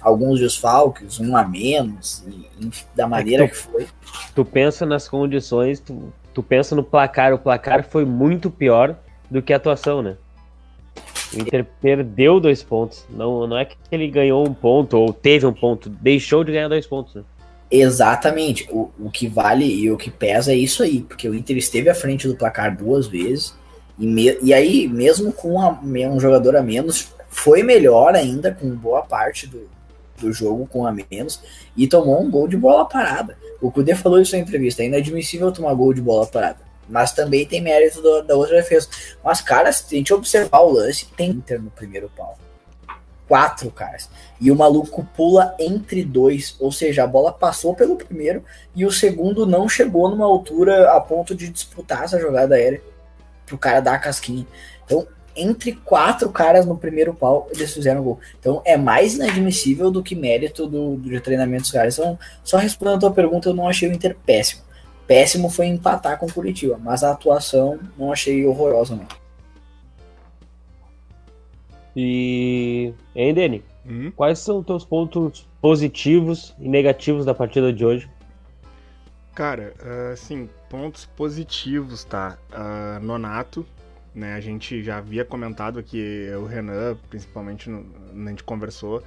alguns 0.00 0.38
desfalques, 0.38 1.18
um 1.18 1.36
a 1.36 1.44
menos, 1.44 2.24
e, 2.26 2.70
da 2.94 3.08
maneira 3.08 3.44
é 3.44 3.48
que, 3.48 3.54
tu, 3.54 3.58
que, 3.58 3.72
foi. 3.72 3.86
Tu 4.34 4.44
pensa 4.44 4.86
nas 4.86 5.08
condições, 5.08 5.80
tu, 5.80 6.12
tu 6.32 6.42
pensa 6.42 6.76
no 6.76 6.84
placar. 6.84 7.32
O 7.32 7.38
placar 7.38 7.84
foi 7.84 8.04
muito 8.04 8.50
pior 8.50 8.96
do 9.30 9.42
que 9.42 9.52
a 9.52 9.56
atuação, 9.56 10.02
né? 10.02 10.16
O 11.34 11.40
Inter 11.40 11.66
perdeu 11.80 12.38
dois 12.38 12.62
pontos. 12.62 13.06
Não, 13.08 13.46
não 13.46 13.56
é 13.56 13.64
que 13.64 13.76
ele 13.90 14.06
ganhou 14.08 14.46
um 14.46 14.52
ponto 14.52 14.98
ou 14.98 15.12
teve 15.12 15.46
um 15.46 15.52
ponto, 15.52 15.88
deixou 15.88 16.44
de 16.44 16.52
ganhar 16.52 16.68
dois 16.68 16.86
pontos. 16.86 17.14
Né? 17.14 17.22
Exatamente. 17.72 18.68
O, 18.70 18.90
o 19.00 19.10
que 19.10 19.26
vale 19.26 19.64
e 19.64 19.90
o 19.90 19.96
que 19.96 20.10
pesa 20.10 20.52
é 20.52 20.56
isso 20.56 20.82
aí, 20.82 21.00
porque 21.00 21.26
o 21.26 21.34
Inter 21.34 21.56
esteve 21.56 21.88
à 21.88 21.94
frente 21.94 22.28
do 22.28 22.36
placar 22.36 22.76
duas 22.76 23.06
vezes, 23.06 23.54
e, 23.98 24.06
me, 24.06 24.38
e 24.42 24.52
aí, 24.52 24.86
mesmo 24.86 25.32
com 25.32 25.58
a, 25.58 25.70
um 25.70 26.20
jogador 26.20 26.54
a 26.56 26.62
menos, 26.62 27.14
foi 27.30 27.62
melhor 27.62 28.14
ainda 28.14 28.52
com 28.52 28.68
boa 28.70 29.02
parte 29.02 29.46
do, 29.46 29.68
do 30.20 30.32
jogo 30.32 30.66
com 30.66 30.86
a 30.86 30.92
menos, 30.92 31.42
e 31.74 31.88
tomou 31.88 32.22
um 32.22 32.30
gol 32.30 32.46
de 32.46 32.58
bola 32.58 32.84
parada. 32.84 33.38
O 33.60 33.70
Kudê 33.70 33.94
falou 33.94 34.20
isso 34.20 34.36
na 34.36 34.42
entrevista: 34.42 34.82
é 34.82 34.86
inadmissível 34.86 35.50
tomar 35.50 35.72
gol 35.72 35.94
de 35.94 36.02
bola 36.02 36.26
parada. 36.26 36.60
Mas 36.88 37.12
também 37.12 37.46
tem 37.46 37.62
mérito 37.62 38.02
do, 38.02 38.22
da 38.22 38.34
outra 38.34 38.56
defesa. 38.56 38.88
Mas, 39.24 39.40
cara, 39.40 39.72
se 39.72 39.94
a 39.94 39.96
gente 39.96 40.12
observar 40.12 40.60
o 40.60 40.72
lance, 40.72 41.06
tem 41.16 41.30
Inter 41.30 41.62
no 41.62 41.70
primeiro 41.70 42.10
pau 42.14 42.36
quatro 43.32 43.70
caras. 43.70 44.10
E 44.38 44.50
o 44.50 44.54
maluco 44.54 45.08
pula 45.16 45.54
entre 45.58 46.04
dois, 46.04 46.54
ou 46.60 46.70
seja, 46.70 47.04
a 47.04 47.06
bola 47.06 47.32
passou 47.32 47.74
pelo 47.74 47.96
primeiro 47.96 48.44
e 48.76 48.84
o 48.84 48.92
segundo 48.92 49.46
não 49.46 49.66
chegou 49.66 50.10
numa 50.10 50.26
altura 50.26 50.92
a 50.92 51.00
ponto 51.00 51.34
de 51.34 51.48
disputar 51.48 52.04
essa 52.04 52.20
jogada 52.20 52.56
aérea 52.56 52.82
pro 53.46 53.56
cara 53.56 53.80
dar 53.80 53.94
a 53.94 53.98
casquinha. 53.98 54.46
Então, 54.84 55.06
entre 55.34 55.72
quatro 55.72 56.28
caras 56.28 56.66
no 56.66 56.76
primeiro 56.76 57.14
pau, 57.14 57.48
eles 57.54 57.72
fizeram 57.72 58.02
gol. 58.02 58.20
Então, 58.38 58.60
é 58.66 58.76
mais 58.76 59.14
inadmissível 59.14 59.90
do 59.90 60.02
que 60.02 60.14
mérito 60.14 60.66
do, 60.66 60.96
do 60.96 61.20
treinamento 61.22 61.62
dos 61.62 61.72
caras. 61.72 61.98
Então, 61.98 62.18
só 62.44 62.58
respondendo 62.58 62.96
a 62.96 63.00
tua 63.00 63.12
pergunta, 63.12 63.48
eu 63.48 63.54
não 63.54 63.66
achei 63.66 63.88
o 63.88 63.94
Inter 63.94 64.14
péssimo. 64.26 64.60
Péssimo 65.06 65.48
foi 65.48 65.68
empatar 65.68 66.18
com 66.18 66.26
o 66.26 66.32
Curitiba, 66.32 66.78
mas 66.78 67.02
a 67.02 67.12
atuação 67.12 67.78
não 67.96 68.12
achei 68.12 68.44
horrorosa, 68.44 68.94
não. 68.94 69.21
E. 71.96 72.92
Hein, 73.14 73.34
Dani? 73.34 73.64
Hum? 73.86 74.12
Quais 74.14 74.38
são 74.38 74.60
os 74.60 74.66
teus 74.66 74.84
pontos 74.84 75.46
positivos 75.60 76.54
e 76.58 76.68
negativos 76.68 77.24
da 77.24 77.34
partida 77.34 77.72
de 77.72 77.84
hoje? 77.84 78.08
Cara, 79.34 79.74
assim, 80.12 80.48
pontos 80.68 81.06
positivos, 81.06 82.04
tá? 82.04 82.38
Uh, 82.52 83.04
Nonato, 83.04 83.66
né? 84.14 84.34
A 84.34 84.40
gente 84.40 84.82
já 84.82 84.98
havia 84.98 85.24
comentado 85.24 85.78
aqui, 85.78 86.26
o 86.38 86.44
Renan, 86.44 86.96
principalmente, 87.08 87.70
no, 87.70 87.86
a 88.26 88.28
gente 88.28 88.44
conversou, 88.44 89.02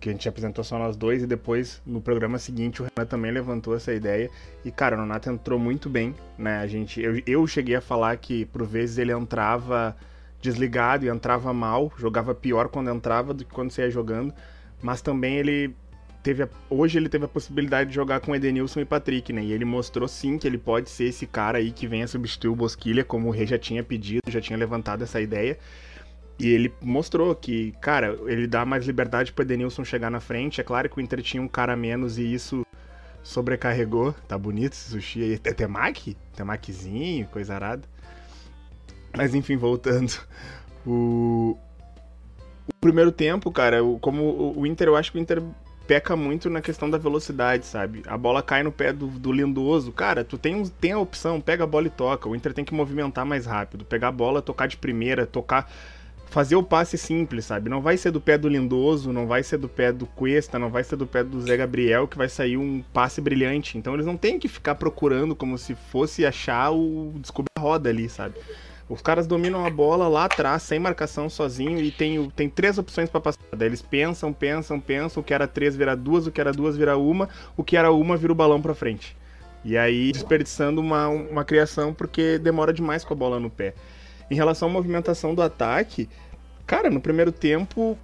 que 0.00 0.08
a 0.08 0.12
gente 0.12 0.28
apresentou 0.28 0.64
só 0.64 0.78
nós 0.78 0.96
dois, 0.96 1.22
e 1.22 1.26
depois, 1.28 1.80
no 1.86 2.00
programa 2.00 2.38
seguinte, 2.38 2.82
o 2.82 2.84
Renan 2.84 3.06
também 3.06 3.30
levantou 3.30 3.76
essa 3.76 3.92
ideia. 3.92 4.28
E, 4.64 4.70
cara, 4.72 4.96
o 4.96 4.98
Nonato 4.98 5.30
entrou 5.30 5.60
muito 5.60 5.88
bem, 5.88 6.12
né? 6.36 6.58
A 6.58 6.66
gente, 6.66 7.00
eu, 7.00 7.22
eu 7.24 7.46
cheguei 7.46 7.76
a 7.76 7.80
falar 7.80 8.16
que, 8.16 8.44
por 8.46 8.66
vezes, 8.66 8.98
ele 8.98 9.12
entrava 9.12 9.96
desligado 10.42 11.06
e 11.06 11.08
entrava 11.08 11.54
mal, 11.54 11.90
jogava 11.96 12.34
pior 12.34 12.68
quando 12.68 12.90
entrava 12.90 13.32
do 13.32 13.44
que 13.44 13.54
quando 13.54 13.70
saía 13.70 13.90
jogando, 13.90 14.34
mas 14.82 15.00
também 15.00 15.36
ele 15.36 15.74
teve 16.22 16.42
a, 16.42 16.48
hoje 16.68 16.98
ele 16.98 17.08
teve 17.08 17.24
a 17.24 17.28
possibilidade 17.28 17.90
de 17.90 17.94
jogar 17.94 18.20
com 18.20 18.34
Edenilson 18.34 18.80
e 18.80 18.84
Patrick, 18.84 19.32
né? 19.32 19.42
E 19.42 19.52
ele 19.52 19.64
mostrou 19.64 20.06
sim 20.06 20.36
que 20.36 20.46
ele 20.46 20.58
pode 20.58 20.90
ser 20.90 21.04
esse 21.04 21.26
cara 21.26 21.58
aí 21.58 21.70
que 21.70 21.86
venha 21.86 22.06
substituir 22.06 22.50
o 22.50 22.56
Bosquilha, 22.56 23.04
como 23.04 23.28
o 23.28 23.30
Rei 23.30 23.46
já 23.46 23.58
tinha 23.58 23.82
pedido, 23.82 24.20
já 24.28 24.40
tinha 24.40 24.58
levantado 24.58 25.02
essa 25.02 25.20
ideia. 25.20 25.58
E 26.38 26.48
ele 26.48 26.72
mostrou 26.80 27.34
que, 27.34 27.72
cara, 27.80 28.18
ele 28.26 28.46
dá 28.46 28.64
mais 28.64 28.84
liberdade 28.84 29.32
para 29.32 29.44
Edenilson 29.44 29.84
chegar 29.84 30.10
na 30.10 30.18
frente. 30.18 30.60
É 30.60 30.64
claro 30.64 30.88
que 30.88 30.98
o 30.98 31.00
Inter 31.00 31.22
tinha 31.22 31.42
um 31.42 31.48
cara 31.48 31.76
menos 31.76 32.18
e 32.18 32.34
isso 32.34 32.66
sobrecarregou. 33.22 34.12
Tá 34.26 34.36
bonito 34.36 34.72
esse 34.72 34.90
sushi 34.90 35.22
aí. 35.22 35.40
É 35.44 35.52
temaki? 35.52 36.16
Temakizinho, 36.34 37.26
coisa 37.28 37.54
arada. 37.54 37.91
Mas 39.16 39.34
enfim, 39.34 39.56
voltando. 39.56 40.12
O, 40.86 41.56
o 42.66 42.74
primeiro 42.80 43.12
tempo, 43.12 43.50
cara, 43.52 43.78
como 44.00 44.54
o 44.56 44.66
Inter, 44.66 44.88
eu 44.88 44.96
acho 44.96 45.12
que 45.12 45.18
o 45.18 45.20
Inter 45.20 45.42
peca 45.86 46.16
muito 46.16 46.48
na 46.48 46.60
questão 46.60 46.88
da 46.88 46.98
velocidade, 46.98 47.66
sabe? 47.66 48.02
A 48.06 48.16
bola 48.16 48.42
cai 48.42 48.62
no 48.62 48.72
pé 48.72 48.92
do, 48.92 49.06
do 49.06 49.32
lindoso. 49.32 49.92
Cara, 49.92 50.24
tu 50.24 50.38
tem, 50.38 50.64
tem 50.80 50.92
a 50.92 50.98
opção, 50.98 51.40
pega 51.40 51.64
a 51.64 51.66
bola 51.66 51.86
e 51.86 51.90
toca. 51.90 52.28
O 52.28 52.36
Inter 52.36 52.52
tem 52.52 52.64
que 52.64 52.74
movimentar 52.74 53.24
mais 53.26 53.46
rápido. 53.46 53.84
Pegar 53.84 54.08
a 54.08 54.12
bola, 54.12 54.40
tocar 54.40 54.66
de 54.66 54.76
primeira, 54.76 55.26
tocar. 55.26 55.70
Fazer 56.26 56.56
o 56.56 56.62
passe 56.62 56.96
simples, 56.96 57.44
sabe? 57.44 57.68
Não 57.68 57.82
vai 57.82 57.98
ser 57.98 58.10
do 58.10 58.18
pé 58.18 58.38
do 58.38 58.48
Lindoso, 58.48 59.12
não 59.12 59.26
vai 59.26 59.42
ser 59.42 59.58
do 59.58 59.68
pé 59.68 59.92
do 59.92 60.06
Cuesta, 60.06 60.58
não 60.58 60.70
vai 60.70 60.82
ser 60.82 60.96
do 60.96 61.06
pé 61.06 61.22
do 61.22 61.38
Zé 61.42 61.58
Gabriel 61.58 62.08
que 62.08 62.16
vai 62.16 62.26
sair 62.26 62.56
um 62.56 62.82
passe 62.90 63.20
brilhante. 63.20 63.76
Então 63.76 63.92
eles 63.92 64.06
não 64.06 64.16
têm 64.16 64.38
que 64.38 64.48
ficar 64.48 64.76
procurando 64.76 65.36
como 65.36 65.58
se 65.58 65.74
fosse 65.74 66.24
achar 66.24 66.70
o 66.70 67.12
descobrir 67.20 67.50
a 67.54 67.60
roda 67.60 67.90
ali, 67.90 68.08
sabe? 68.08 68.36
Os 68.92 69.00
caras 69.00 69.26
dominam 69.26 69.64
a 69.64 69.70
bola 69.70 70.06
lá 70.06 70.26
atrás, 70.26 70.62
sem 70.64 70.78
marcação, 70.78 71.30
sozinho, 71.30 71.80
e 71.80 71.90
tem, 71.90 72.28
tem 72.36 72.46
três 72.46 72.76
opções 72.76 73.08
para 73.08 73.22
passar. 73.22 73.40
Daí 73.56 73.66
eles 73.66 73.80
pensam, 73.80 74.34
pensam, 74.34 74.78
pensam, 74.78 75.22
o 75.22 75.24
que 75.24 75.32
era 75.32 75.48
três 75.48 75.74
vira 75.74 75.96
duas, 75.96 76.26
o 76.26 76.30
que 76.30 76.38
era 76.38 76.52
duas 76.52 76.76
vira 76.76 76.98
uma, 76.98 77.26
o 77.56 77.64
que 77.64 77.74
era 77.74 77.90
uma 77.90 78.18
vira 78.18 78.32
o 78.32 78.34
balão 78.34 78.60
para 78.60 78.74
frente. 78.74 79.16
E 79.64 79.78
aí 79.78 80.12
desperdiçando 80.12 80.78
uma, 80.78 81.08
uma 81.08 81.42
criação 81.42 81.94
porque 81.94 82.36
demora 82.38 82.70
demais 82.70 83.02
com 83.02 83.14
a 83.14 83.16
bola 83.16 83.40
no 83.40 83.48
pé. 83.48 83.72
Em 84.30 84.34
relação 84.34 84.68
à 84.68 84.70
movimentação 84.70 85.34
do 85.34 85.40
ataque, 85.40 86.06
cara, 86.66 86.90
no 86.90 87.00
primeiro 87.00 87.32
tempo 87.32 87.96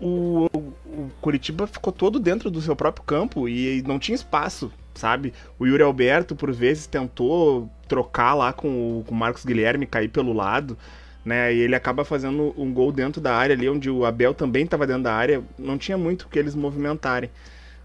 o, 0.00 0.48
o, 0.54 1.10
Curitiba 1.20 1.66
ficou 1.66 1.92
todo 1.92 2.20
dentro 2.20 2.52
do 2.52 2.60
seu 2.60 2.76
próprio 2.76 3.04
campo 3.04 3.48
e 3.48 3.82
não 3.82 3.98
tinha 3.98 4.14
espaço, 4.14 4.70
sabe? 4.94 5.32
O 5.58 5.66
Yuri 5.66 5.82
Alberto, 5.82 6.34
por 6.34 6.52
vezes, 6.52 6.86
tentou 6.86 7.68
trocar 7.88 8.34
lá 8.34 8.52
com 8.52 8.68
o, 8.68 9.04
com 9.04 9.14
o 9.14 9.18
Marcos 9.18 9.44
Guilherme, 9.44 9.86
cair 9.86 10.08
pelo 10.08 10.32
lado, 10.32 10.76
né? 11.24 11.54
E 11.54 11.60
ele 11.60 11.74
acaba 11.74 12.04
fazendo 12.04 12.54
um 12.56 12.72
gol 12.72 12.92
dentro 12.92 13.20
da 13.20 13.34
área 13.34 13.54
ali, 13.54 13.68
onde 13.68 13.90
o 13.90 14.04
Abel 14.04 14.34
também 14.34 14.64
estava 14.64 14.86
dentro 14.86 15.02
da 15.04 15.14
área. 15.14 15.42
Não 15.58 15.78
tinha 15.78 15.98
muito 15.98 16.28
que 16.28 16.38
eles 16.38 16.54
movimentarem. 16.54 17.30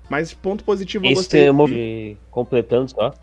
Mas 0.09 0.33
ponto 0.33 0.63
positivo 0.63 1.05
eu 1.05 1.13
gostei. 1.13 1.49
Esse, 1.49 2.17
completando 2.31 2.89
só, 2.89 3.13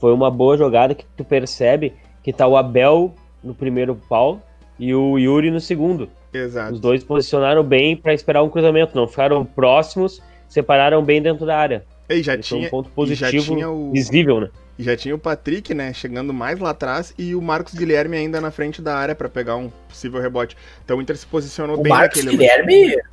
foi 0.00 0.12
uma 0.12 0.30
boa 0.30 0.56
jogada 0.56 0.94
que 0.94 1.04
tu 1.16 1.24
percebe 1.24 1.92
que 2.22 2.32
tá 2.32 2.46
o 2.46 2.56
Abel 2.56 3.14
no 3.42 3.54
primeiro 3.54 3.94
pau 4.08 4.40
e 4.78 4.94
o 4.94 5.18
Yuri 5.18 5.50
no 5.50 5.60
segundo. 5.60 6.08
Exato. 6.32 6.74
Os 6.74 6.80
dois 6.80 7.04
posicionaram 7.04 7.62
bem 7.62 7.96
para 7.96 8.14
esperar 8.14 8.42
um 8.42 8.48
cruzamento, 8.48 8.96
não 8.96 9.06
ficaram 9.06 9.44
próximos, 9.44 10.22
separaram 10.48 11.02
bem 11.04 11.20
dentro 11.20 11.44
da 11.44 11.56
área. 11.56 11.84
E 12.08 12.22
já 12.22 12.34
Esse 12.34 12.42
tinha 12.42 12.64
é 12.64 12.66
um 12.66 12.70
ponto 12.70 12.90
positivo 12.90 13.54
o... 13.70 13.92
visível, 13.92 14.40
né? 14.40 14.50
E 14.78 14.82
já 14.82 14.96
tinha 14.96 15.14
o 15.14 15.18
Patrick, 15.18 15.74
né, 15.74 15.92
chegando 15.92 16.32
mais 16.32 16.58
lá 16.58 16.70
atrás 16.70 17.14
e 17.18 17.34
o 17.34 17.42
Marcos 17.42 17.74
Guilherme 17.74 18.16
ainda 18.16 18.40
na 18.40 18.50
frente 18.50 18.80
da 18.80 18.96
área 18.96 19.14
para 19.14 19.28
pegar 19.28 19.56
um 19.56 19.70
possível 19.88 20.20
rebote. 20.20 20.56
Então 20.84 20.98
o 20.98 21.02
Inter 21.02 21.16
se 21.16 21.26
posicionou 21.26 21.78
o 21.78 21.82
bem 21.82 21.92
Marcos 21.92 22.24
naquele 22.24 22.36
Guilherme, 22.36 22.80
momento. 22.82 23.08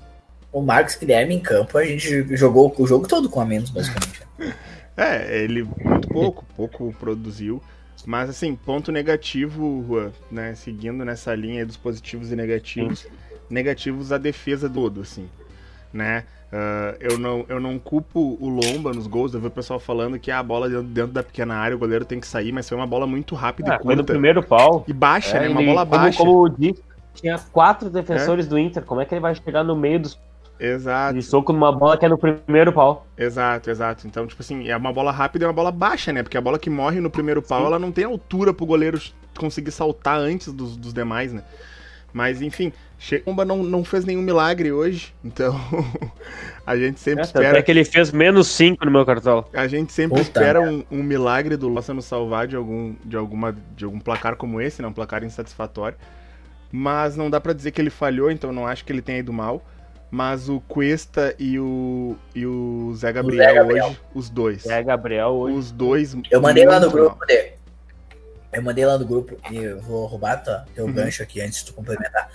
O 0.52 0.62
Marcos 0.62 0.95
Guilherme 0.95 1.36
em 1.36 1.39
campo, 1.39 1.78
a 1.78 1.86
gente 1.86 2.36
jogou 2.36 2.73
o 2.78 2.88
jogo 2.88 3.08
todo 3.08 3.30
com 3.30 3.41
a 3.41 3.45
menos, 3.45 3.69
basicamente. 3.69 4.21
é, 4.95 5.43
ele 5.43 5.63
muito 5.63 6.08
pouco, 6.08 6.45
pouco 6.56 6.95
produziu. 6.99 7.62
Mas 8.06 8.30
assim, 8.30 8.56
ponto 8.56 8.91
negativo, 8.91 10.12
né, 10.32 10.56
seguindo 10.56 11.04
nessa 11.04 11.36
linha 11.36 11.65
dos 11.65 11.78
positivos 11.78 12.32
e 12.32 12.36
negativos. 12.36 13.06
Negativos 13.49 14.12
a 14.12 14.17
defesa 14.17 14.69
do 14.69 14.82
todo, 14.89 15.02
assim, 15.02 15.28
né? 15.91 16.23
Uh, 16.51 16.97
eu, 16.99 17.19
não, 17.19 17.45
eu 17.47 17.59
não 17.59 17.77
culpo 17.77 18.35
o 18.39 18.49
Lomba 18.49 18.91
nos 18.91 19.05
gols. 19.05 19.33
Eu 19.33 19.39
vi 19.39 19.47
o 19.47 19.51
pessoal 19.51 19.79
falando 19.79 20.17
que 20.17 20.31
a 20.31 20.41
bola 20.41 20.67
dentro, 20.67 20.83
dentro, 20.83 21.12
da 21.12 21.23
pequena 21.23 21.55
área, 21.55 21.75
o 21.75 21.79
goleiro 21.79 22.03
tem 22.05 22.19
que 22.19 22.25
sair, 22.25 22.51
mas 22.51 22.67
foi 22.67 22.75
uma 22.75 22.88
bola 22.88 23.05
muito 23.05 23.35
rápida 23.35 23.71
é, 23.71 23.75
e 23.75 23.77
curta. 23.77 23.88
Foi 23.88 23.95
no 23.95 24.03
primeiro 24.03 24.41
pau. 24.41 24.83
E 24.88 24.93
baixa, 24.93 25.38
é, 25.38 25.41
né? 25.41 25.49
Uma 25.49 25.62
bola 25.62 25.85
como, 25.85 26.01
baixa. 26.01 26.17
Como 26.17 26.43
o 26.43 26.49
disse, 26.49 26.83
tinha 27.13 27.38
quatro 27.51 27.89
defensores 27.89 28.47
é? 28.47 28.49
do 28.49 28.57
Inter. 28.57 28.83
Como 28.83 28.99
é 28.99 29.05
que 29.05 29.13
ele 29.13 29.21
vai 29.21 29.35
chegar 29.35 29.63
no 29.63 29.75
meio 29.75 29.99
dos. 29.99 30.19
Exato. 30.59 31.13
De 31.13 31.21
soco 31.21 31.53
numa 31.53 31.71
bola 31.71 31.97
que 31.97 32.05
é 32.05 32.09
no 32.09 32.17
primeiro 32.17 32.73
pau. 32.73 33.05
Exato, 33.15 33.69
exato. 33.69 34.07
Então, 34.07 34.25
tipo 34.25 34.41
assim, 34.41 34.67
é 34.67 34.75
uma 34.75 34.91
bola 34.91 35.12
rápida 35.12 35.45
e 35.45 35.47
uma 35.47 35.53
bola 35.53 35.71
baixa, 35.71 36.12
né? 36.12 36.23
Porque 36.23 36.38
a 36.38 36.41
bola 36.41 36.57
que 36.57 36.69
morre 36.69 36.99
no 36.99 37.09
primeiro 37.09 37.41
pau, 37.41 37.62
Sim. 37.62 37.65
ela 37.67 37.79
não 37.79 37.91
tem 37.91 38.05
altura 38.05 38.53
pro 38.53 38.65
goleiro 38.65 38.99
conseguir 39.38 39.71
saltar 39.71 40.19
antes 40.19 40.51
dos, 40.51 40.75
dos 40.75 40.93
demais, 40.93 41.31
né? 41.31 41.43
Mas 42.13 42.41
enfim, 42.41 42.74
Checomba 42.98 43.45
não, 43.45 43.63
não 43.63 43.84
fez 43.84 44.04
nenhum 44.04 44.22
milagre 44.22 44.72
hoje, 44.72 45.13
então 45.24 45.56
a 46.67 46.76
gente 46.76 47.00
sempre 47.00 47.22
é, 47.22 47.26
espera. 47.26 47.50
Até 47.52 47.62
que 47.62 47.72
ele 47.72 47.86
fez 47.86 48.12
menos 48.12 48.48
5 48.48 48.84
no 48.84 48.91
meu 48.91 49.06
cartão. 49.06 49.45
A 49.54 49.67
gente 49.67 49.93
sempre 49.93 50.17
Puta 50.17 50.30
espera 50.30 50.62
um, 50.62 50.84
um, 50.91 51.02
milagre 51.02 51.56
do 51.56 51.69
Lossa 51.69 51.93
nos 51.93 52.06
salvar 52.06 52.48
de 52.48 52.56
algum, 52.56 52.93
de, 53.06 53.15
alguma, 53.15 53.56
de 53.76 53.86
algum 53.86 54.00
placar 54.00 54.36
como 54.36 54.60
esse, 54.60 54.82
né? 54.82 54.88
um 54.88 54.93
placar 54.93 55.24
insatisfatório. 55.24 55.98
Mas 56.72 57.15
não 57.15 57.30
dá 57.30 57.39
para 57.39 57.54
dizer 57.54 57.72
que 57.72 57.82
ele 57.82 57.89
falhou, 57.89 58.30
então 58.30 58.52
não 58.52 58.67
acho 58.67 58.84
que 58.84 58.91
ele 58.91 59.02
tenha 59.02 59.19
ido 59.19 59.32
mal. 59.32 59.63
Mas 60.12 60.50
o 60.50 60.60
Cuesta 60.62 61.36
e 61.38 61.60
o, 61.60 62.15
e 62.34 62.45
o 62.45 62.91
Zé 62.95 63.13
Gabriel, 63.13 63.43
o 63.43 63.48
Zé 63.48 63.54
Gabriel. 63.54 63.86
hoje, 63.86 64.00
os 64.13 64.30
dois. 64.30 64.62
Zé 64.63 64.84
Gabriel 64.84 65.30
hoje. 65.30 65.58
Os 65.58 65.72
dois. 65.72 66.17
Eu 66.32 66.41
mandei 66.41 66.65
lá 66.65 66.80
no 66.80 66.89
grupo 66.89 67.24
dele. 67.26 67.54
Eu 68.51 68.63
mandei 68.63 68.85
lá 68.85 68.97
no 68.97 69.05
grupo 69.05 69.38
e 69.51 69.57
eu 69.57 69.79
vou 69.81 70.05
roubar 70.07 70.38
tá, 70.43 70.65
teu 70.73 70.85
uhum. 70.85 70.93
gancho 70.93 71.21
aqui 71.21 71.39
antes 71.39 71.59
de 71.59 71.65
tu 71.65 71.73
complementar. 71.73 72.29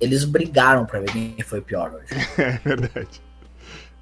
Eles 0.00 0.24
brigaram 0.24 0.84
pra 0.84 1.00
ver 1.00 1.12
quem 1.12 1.36
foi 1.44 1.60
pior 1.60 1.92
hoje. 1.92 2.06
É 2.38 2.58
verdade. 2.64 3.22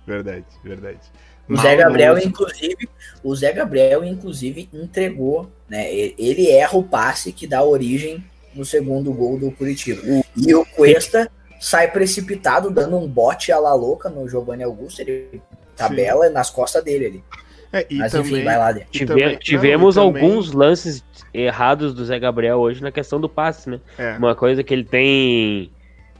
Verdade, 0.06 0.46
verdade. 0.64 1.00
O 1.48 1.56
Zé 1.56 1.76
Gabriel, 1.76 2.16
inclusive, 2.18 2.88
o 3.24 3.34
Zé 3.34 3.52
Gabriel, 3.52 4.04
inclusive, 4.04 4.68
entregou, 4.72 5.50
né? 5.68 5.92
Ele 5.92 6.48
erra 6.48 6.78
o 6.78 6.84
passe 6.84 7.32
que 7.32 7.46
dá 7.46 7.62
origem 7.62 8.24
no 8.54 8.64
segundo 8.64 9.12
gol 9.12 9.38
do 9.38 9.50
Curitiba. 9.50 10.00
E 10.36 10.54
o 10.54 10.64
Cuesta 10.64 11.30
sai 11.60 11.90
precipitado, 11.90 12.70
dando 12.70 12.96
um 12.96 13.06
bote 13.06 13.52
à 13.52 13.58
la 13.58 13.74
louca 13.74 14.08
no 14.08 14.28
Giovanni 14.28 14.62
Augusto. 14.62 15.00
Ele 15.00 15.42
tabela 15.76 16.28
Sim. 16.28 16.32
nas 16.32 16.50
costas 16.50 16.84
dele 16.84 17.06
ali. 17.06 17.24
É, 17.72 17.86
Mas 17.90 18.12
também, 18.12 18.32
enfim, 18.32 18.44
vai 18.44 18.58
lá. 18.58 18.74
Tive, 18.90 19.06
também, 19.06 19.38
tivemos 19.38 19.96
não, 19.96 20.04
alguns 20.04 20.50
também... 20.50 20.68
lances 20.68 21.04
errados 21.32 21.94
do 21.94 22.04
Zé 22.04 22.18
Gabriel 22.18 22.58
hoje 22.58 22.82
na 22.82 22.90
questão 22.90 23.20
do 23.20 23.28
passe, 23.28 23.70
né? 23.70 23.80
É. 23.96 24.16
Uma 24.16 24.34
coisa 24.34 24.62
que 24.62 24.74
ele 24.74 24.84
tem. 24.84 25.70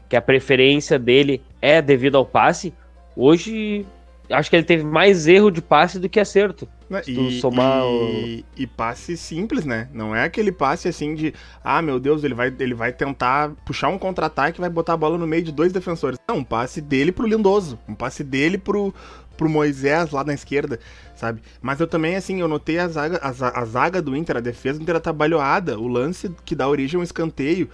que 0.09 0.17
a 0.17 0.23
preferência 0.23 0.99
dele 0.99 1.43
é 1.61 1.83
devido 1.83 2.17
ao 2.17 2.25
passe. 2.25 2.73
Hoje, 3.17 3.85
acho 4.31 4.49
que 4.49 4.57
ele 4.57 4.65
teve 4.65 4.85
mais 4.85 5.27
erro 5.27 5.51
de 5.51 5.61
passe 5.61 5.99
do 5.99 6.09
que 6.09 6.21
acerto. 6.21 6.69
E, 7.07 7.41
somar 7.41 7.83
e, 7.85 8.45
o... 8.57 8.63
e, 8.63 8.67
passe 8.67 9.17
simples, 9.17 9.65
né? 9.65 9.89
Não 9.93 10.15
é 10.15 10.25
aquele 10.25 10.51
passe 10.51 10.89
assim 10.89 11.15
de, 11.15 11.33
ah, 11.63 11.81
meu 11.81 12.01
Deus, 12.01 12.25
ele 12.25 12.35
vai, 12.35 12.53
ele 12.59 12.75
vai 12.75 12.93
tentar 12.93 13.51
puxar 13.65 13.89
um 13.89 13.99
contra-ataque 13.99 14.59
e 14.59 14.61
vai 14.61 14.71
botar 14.71 14.95
a 14.95 14.97
bola 14.97 15.17
no 15.17 15.27
meio 15.27 15.43
de 15.43 15.53
dois 15.53 15.73
defensores. 15.73 16.19
Não, 16.29 16.39
um 16.39 16.45
passe 16.45 16.81
dele 16.81 17.13
pro 17.13 17.27
Lindoso, 17.27 17.79
um 17.89 17.95
passe 17.95 18.25
dele 18.25 18.59
pro, 18.59 18.93
pro 19.41 19.49
Moisés 19.49 20.11
lá 20.11 20.23
na 20.23 20.35
esquerda, 20.35 20.79
sabe? 21.15 21.41
Mas 21.63 21.81
eu 21.81 21.87
também, 21.87 22.15
assim, 22.15 22.43
eu 22.43 22.47
notei 22.47 22.79
a 22.79 22.87
zaga, 22.89 23.19
a, 23.23 23.61
a 23.61 23.65
zaga 23.65 24.03
do 24.03 24.15
Inter, 24.15 24.37
a 24.37 24.41
defesa 24.41 24.79
do 24.79 24.83
Inter 24.83 24.97
atabalhoada, 24.97 25.79
o 25.79 25.89
lance 25.89 26.31
que 26.45 26.55
dá 26.55 26.69
origem 26.69 26.99
a 26.99 27.01
um 27.01 27.03
escanteio. 27.03 27.71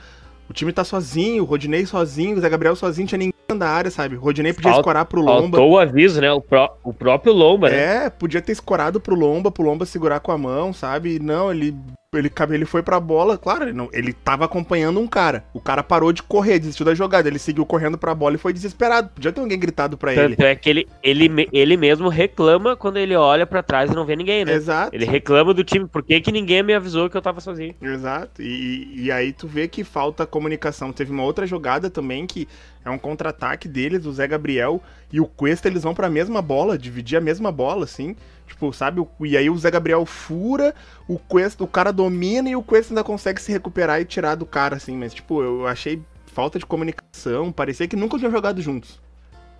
O 0.49 0.53
time 0.53 0.73
tá 0.73 0.85
sozinho, 0.85 1.43
o 1.43 1.47
Rodinei 1.47 1.85
sozinho, 1.85 2.37
o 2.37 2.41
Zé 2.41 2.49
Gabriel 2.49 2.77
sozinho, 2.77 3.09
tinha 3.09 3.19
ninguém 3.19 3.59
da 3.59 3.69
área, 3.69 3.91
sabe? 3.91 4.15
O 4.15 4.21
Rodinei 4.21 4.53
podia 4.53 4.71
Falt, 4.71 4.81
escorar 4.81 5.07
pro 5.07 5.21
Lomba. 5.21 5.59
Faltou 5.59 5.73
o 5.73 5.79
aviso, 5.79 6.21
né? 6.21 6.31
O, 6.31 6.41
pró 6.41 6.79
o 6.85 6.93
próprio 6.93 7.33
Lomba, 7.33 7.69
né? 7.69 8.07
É, 8.07 8.11
podia 8.11 8.41
ter 8.41 8.53
escorado 8.53 9.01
pro 9.01 9.17
Lomba, 9.17 9.51
pro 9.51 9.65
Lomba 9.65 9.85
segurar 9.85 10.21
com 10.21 10.31
a 10.31 10.39
mão, 10.39 10.73
sabe? 10.73 11.19
Não, 11.19 11.51
ele 11.51 11.75
ele, 12.19 12.31
ele 12.51 12.65
foi 12.65 12.83
pra 12.83 12.99
bola, 13.01 13.39
claro, 13.39 13.65
ele, 13.65 13.73
não, 13.73 13.89
ele 13.93 14.13
tava 14.13 14.45
acompanhando 14.45 15.01
um 15.01 15.07
cara. 15.07 15.45
O 15.53 15.61
cara 15.61 15.83
parou 15.83 16.13
de 16.13 16.23
correr, 16.23 16.59
desistiu 16.59 16.85
da 16.87 16.95
jogada. 16.95 17.29
Ele 17.29 17.39
seguiu 17.39 17.65
correndo 17.67 17.99
pra 17.99 18.15
bola 18.15 18.35
e 18.35 18.39
foi 18.39 18.53
desesperado. 18.53 19.09
Podia 19.11 19.33
ter 19.33 19.41
alguém 19.41 19.59
gritado 19.59 19.97
pra 19.97 20.15
Tanto 20.15 20.41
ele. 20.41 20.49
é 20.49 20.55
que 20.55 20.71
ele, 20.71 20.89
ele, 21.03 21.49
ele 21.53 21.77
mesmo 21.77 22.09
reclama 22.09 22.77
quando 22.77 22.97
ele 22.99 23.15
olha 23.15 23.47
para 23.47 23.63
trás 23.63 23.91
e 23.91 23.95
não 23.95 24.05
vê 24.05 24.17
ninguém, 24.17 24.45
né? 24.45 24.53
Exato. 24.53 24.95
Ele 24.95 25.05
reclama 25.05 25.53
do 25.53 25.65
time, 25.65 25.87
por 25.87 26.03
que, 26.03 26.21
que 26.21 26.33
ninguém 26.33 26.63
me 26.63 26.75
avisou 26.75 27.09
que 27.11 27.17
eu 27.17 27.23
tava 27.23 27.41
sozinho? 27.41 27.75
Exato. 27.81 28.43
E, 28.43 29.05
e 29.05 29.13
aí 29.13 29.33
tu 29.33 29.47
vê 29.47 29.69
que 29.69 29.85
falta 29.85 30.27
comunicação. 30.27 30.93
Teve 30.93 31.13
uma 31.13 31.23
outra 31.23 31.47
jogada 31.47 31.91
também 31.91 32.27
que 32.27 32.49
é 32.87 32.91
um 32.91 32.99
contra-ataque 32.99 33.69
deles, 33.69 34.07
o 34.07 34.13
Zé 34.13 34.29
Gabriel 34.29 34.81
e 35.13 35.21
o 35.21 35.27
Cuesta, 35.27 35.67
eles 35.67 35.83
vão 35.83 35.93
pra 35.93 36.09
mesma 36.09 36.41
bola, 36.41 36.79
dividir 36.79 37.19
a 37.19 37.21
mesma 37.21 37.51
bola, 37.51 37.85
assim. 37.85 38.15
Tipo, 38.47 38.73
sabe? 38.73 39.05
E 39.21 39.37
aí 39.37 39.51
o 39.51 39.59
Zé 39.59 39.71
Gabriel 39.71 40.07
fura, 40.07 40.73
o 41.09 41.19
Cuesta, 41.19 41.65
o 41.65 41.67
cara 41.67 41.93
domina 41.93 42.49
e 42.49 42.55
o 42.55 42.63
Cuesta 42.63 42.93
ainda 42.93 43.03
consegue 43.03 43.43
se 43.43 43.51
recuperar 43.51 44.01
e 44.01 44.05
tirar 44.05 44.37
do 44.37 44.47
cara, 44.47 44.77
assim. 44.77 44.97
Mas, 44.97 45.13
tipo, 45.13 45.43
eu 45.43 45.67
achei 45.67 46.01
falta 46.27 46.59
de 46.61 46.67
comunicação, 46.67 47.51
parecia 47.51 47.89
que 47.89 47.97
nunca 47.97 48.19
tinham 48.19 48.31
jogado 48.31 48.63
juntos. 48.63 49.01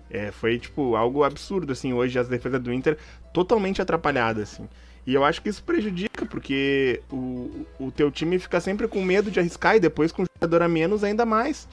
É, 0.09 0.31
foi, 0.31 0.57
tipo, 0.57 0.95
algo 0.95 1.25
absurdo, 1.25 1.73
assim, 1.73 1.91
hoje 1.91 2.17
as 2.17 2.29
defesas 2.29 2.61
do 2.61 2.71
Inter 2.71 2.97
totalmente 3.33 3.81
atrapalhadas, 3.81 4.53
assim. 4.53 4.69
E 5.05 5.13
eu 5.13 5.23
acho 5.25 5.41
que 5.41 5.49
isso 5.49 5.63
prejudica, 5.63 6.25
porque 6.25 7.01
o, 7.11 7.65
o 7.79 7.91
teu 7.91 8.09
time 8.09 8.39
fica 8.39 8.61
sempre 8.61 8.87
com 8.87 9.03
medo 9.03 9.29
de 9.29 9.39
arriscar 9.39 9.75
e 9.75 9.79
depois 9.81 10.13
com 10.13 10.23
um 10.23 10.25
jogador 10.35 10.61
a 10.61 10.69
menos 10.69 11.03
ainda 11.03 11.25
mais. 11.25 11.67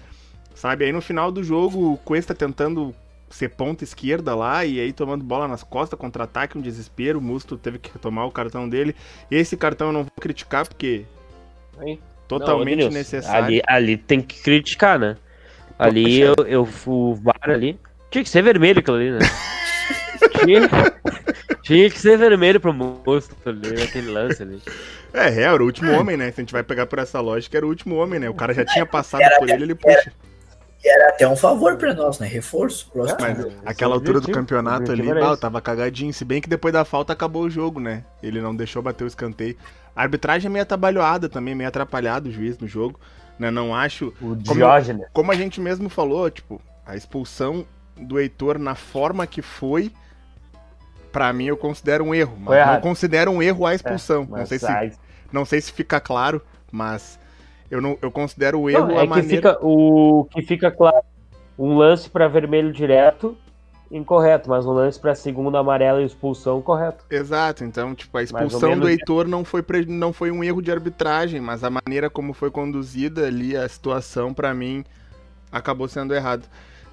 Sabe? 0.55 0.85
Aí 0.85 0.93
no 0.93 1.01
final 1.03 1.31
do 1.33 1.43
jogo, 1.43 1.93
o 1.93 1.97
Cuesta 1.99 2.35
tentando 2.35 2.95
ser 3.29 3.49
ponta 3.51 3.83
esquerda 3.83 4.35
lá 4.35 4.65
e 4.65 4.79
aí 4.79 4.93
tomando 4.93 5.25
bola 5.25 5.49
nas 5.49 5.65
costas, 5.65 5.99
contra-ataque, 5.99 6.57
um 6.57 6.61
desespero. 6.61 7.19
O 7.19 7.23
Musto 7.23 7.57
teve 7.57 7.79
que 7.79 7.99
tomar 7.99 8.25
o 8.27 8.31
cartão 8.31 8.69
dele. 8.69 8.95
Esse 9.31 9.57
cartão 9.57 9.89
eu 9.89 9.93
não 9.93 10.03
vou 10.05 10.13
criticar 10.21 10.67
porque 10.67 11.05
Hein? 11.83 12.01
totalmente 12.29 12.85
Não, 12.85 12.91
necessário. 12.91 13.45
Ali, 13.45 13.63
ali 13.67 13.97
tem 13.97 14.21
que 14.21 14.41
criticar, 14.41 14.99
né? 14.99 15.17
Ali 15.79 16.21
eu, 16.21 16.35
eu 16.47 16.69
o 16.87 17.15
VAR 17.17 17.51
ali. 17.51 17.79
Tinha 18.11 18.23
que 18.23 18.31
ser 18.31 18.43
vermelho 18.43 18.79
aquilo 18.79 18.97
ali, 18.97 19.11
né? 19.11 19.19
tinha, 20.45 20.69
tinha 21.63 21.91
que 21.91 21.99
ser 21.99 22.17
vermelho 22.17 22.61
pro 22.61 22.73
monstro 22.73 23.37
ali, 23.45 23.73
naquele 23.81 24.11
lance 24.11 24.43
ali. 24.43 24.63
É, 25.13 25.29
é, 25.29 25.43
era 25.43 25.61
o 25.61 25.67
último 25.67 25.91
homem, 25.93 26.17
né? 26.17 26.31
Se 26.31 26.41
a 26.41 26.43
gente 26.43 26.53
vai 26.53 26.63
pegar 26.63 26.87
por 26.87 27.01
essa 27.01 27.21
lógica, 27.21 27.57
era 27.57 27.67
o 27.67 27.69
último 27.69 27.97
homem, 27.97 28.21
né? 28.21 28.29
O 28.29 28.35
cara 28.35 28.55
já 28.55 28.65
tinha 28.65 28.87
passado 28.87 29.23
Era- 29.23 29.39
por 29.39 29.49
ele, 29.49 29.65
ele 29.65 29.75
puxa. 29.75 30.13
E 30.85 30.89
era 30.89 31.09
até 31.09 31.27
um 31.27 31.35
favor 31.35 31.77
pra 31.79 31.95
nós, 31.95 32.19
né? 32.19 32.27
Reforço. 32.27 32.91
Próximo. 32.93 33.19
Mas 33.21 33.39
esse 33.39 33.57
aquela 33.65 33.95
é 33.95 33.97
altura 33.97 34.21
do 34.21 34.31
campeonato 34.31 34.93
ali, 34.93 35.09
tava 35.41 35.59
cagadinho. 35.61 36.13
Se 36.13 36.25
bem 36.27 36.43
que 36.43 36.49
depois 36.49 36.75
da 36.75 36.85
falta 36.85 37.13
acabou 37.13 37.45
o 37.45 37.51
jogo, 37.51 37.81
né? 37.81 38.05
Ele 38.23 38.41
não 38.41 38.55
deixou 38.55 38.83
bater 38.83 39.05
o 39.05 39.07
escanteio. 39.07 39.57
A 39.97 40.03
arbitragem 40.03 40.49
é 40.49 40.53
meio 40.53 40.63
atabalhoada 40.63 41.29
também, 41.29 41.55
meio 41.55 41.69
atrapalhado 41.69 42.29
o 42.29 42.33
juiz 42.33 42.59
no 42.59 42.69
jogo. 42.69 43.01
Né? 43.39 43.51
Não 43.51 43.75
acho. 43.75 44.09
O 44.21 44.37
Como- 44.37 44.37
Diógenes. 44.37 45.07
Como 45.13 45.33
a 45.33 45.35
gente 45.35 45.59
mesmo 45.61 45.89
falou, 45.89 46.31
tipo, 46.31 46.61
a 46.85 46.95
expulsão 46.95 47.65
do 47.97 48.19
Heitor 48.21 48.59
na 48.59 48.75
forma 48.75 49.27
que 49.27 49.41
foi, 49.41 49.91
pra 51.11 51.33
mim 51.33 51.47
eu 51.47 51.57
considero 51.57 52.05
um 52.05 52.15
erro. 52.15 52.37
Mas 52.39 52.67
não 52.67 52.81
considero 52.81 53.31
um 53.31 53.43
erro 53.43 53.65
a 53.65 53.75
expulsão. 53.75 54.25
não, 54.25 54.39
Mas 54.39 54.49
sei 54.51 54.59
se, 54.59 54.67
não 55.33 55.45
sei 55.47 55.61
se 55.61 55.73
fica 55.73 55.99
claro, 55.99 56.43
mas 56.71 57.19
eu, 57.71 57.81
não, 57.81 57.99
eu 58.01 58.11
considero 58.11 58.61
o 58.61 58.71
erro 58.71 58.89
Não, 58.89 58.99
a 58.99 59.03
é 59.03 59.05
que 59.05 59.09
maneira. 59.09 59.37
fica, 59.37 59.59
o 59.61 60.27
que 60.31 60.43
fica 60.43 60.71
claro, 60.71 61.03
um 61.59 61.77
lance 61.77 62.09
pra 62.09 62.29
vermelho 62.29 62.73
direto, 62.73 63.37
incorreto, 63.91 64.49
mas 64.49 64.67
um 64.67 64.73
lance 64.73 64.99
pra 64.99 65.15
segunda 65.15 65.59
amarela 65.59 66.03
e 66.03 66.07
expulsão, 66.07 66.61
correto. 66.61 67.05
Exato, 67.11 67.65
então, 67.65 67.95
tipo, 67.95 68.17
a 68.19 68.23
expulsão 68.23 68.79
do. 68.79 68.89
Heitor 68.89 69.29
não 69.29 69.45
foi, 69.45 69.63
pre- 69.63 69.87
não 69.87 70.13
foi 70.13 70.31
um 70.31 70.43
erro 70.43 70.61
de 70.61 70.71
arbitragem, 70.73 71.41
mas 71.41 71.63
a 71.63 71.71
maneira 71.71 72.11
como 72.11 72.33
foi 72.33 72.51
conduzida 72.51 73.27
ali 73.27 73.57
a 73.57 73.69
situação, 73.69 74.35
pra 74.35 74.53
mim, 74.53 74.85
acabou 75.53 75.87
sendo 75.89 76.15
errado. 76.15 76.49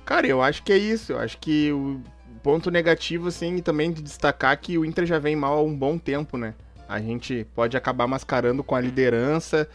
Cara, 0.05 0.27
eu 0.27 0.41
acho 0.41 0.63
que 0.63 0.73
é 0.73 0.77
isso, 0.77 1.13
eu 1.13 1.19
acho 1.19 1.37
que 1.37 1.71
o 1.71 2.01
ponto 2.43 2.71
negativo, 2.71 3.27
assim, 3.27 3.55
e 3.57 3.61
também 3.61 3.91
de 3.91 4.01
destacar 4.01 4.57
que 4.59 4.77
o 4.77 4.83
Inter 4.85 5.05
já 5.05 5.19
vem 5.19 5.35
mal 5.35 5.59
há 5.59 5.63
um 5.63 5.75
bom 5.75 5.97
tempo, 5.97 6.37
né? 6.37 6.53
A 6.89 6.99
gente 6.99 7.47
pode 7.55 7.77
acabar 7.77 8.07
mascarando 8.07 8.63
com 8.63 8.75
a 8.75 8.81
liderança, 8.81 9.67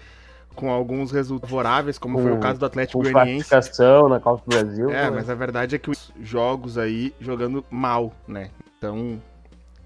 com 0.56 0.70
alguns 0.70 1.12
resultados 1.12 1.48
favoráveis, 1.50 1.98
como 1.98 2.18
foi 2.18 2.32
o 2.32 2.34
Com- 2.36 2.40
caso 2.40 2.58
do 2.58 2.66
Atlético 2.66 2.98
Com 3.02 3.12
Goianiense. 3.12 3.48
classificação 3.48 4.08
na 4.08 4.18
Copa 4.18 4.42
do 4.44 4.48
Brasil. 4.56 4.90
É, 4.90 5.04
né? 5.04 5.10
mas 5.10 5.30
a 5.30 5.34
verdade 5.34 5.76
é 5.76 5.78
que 5.78 5.90
os 5.90 6.10
jogos 6.20 6.76
aí 6.78 7.14
jogando 7.20 7.64
mal, 7.70 8.12
né? 8.26 8.50
Então 8.76 9.22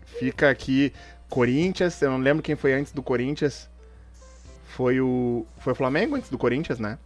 fica 0.06 0.48
aqui 0.48 0.92
Corinthians, 1.28 2.00
eu 2.00 2.10
não 2.10 2.18
lembro 2.18 2.42
quem 2.42 2.56
foi 2.56 2.72
antes 2.72 2.92
do 2.92 3.02
Corinthians. 3.02 3.68
Foi 4.64 5.00
o 5.00 5.44
foi 5.58 5.72
o 5.72 5.76
Flamengo 5.76 6.16
antes 6.16 6.30
do 6.30 6.38
Corinthians, 6.38 6.78
né? 6.78 6.98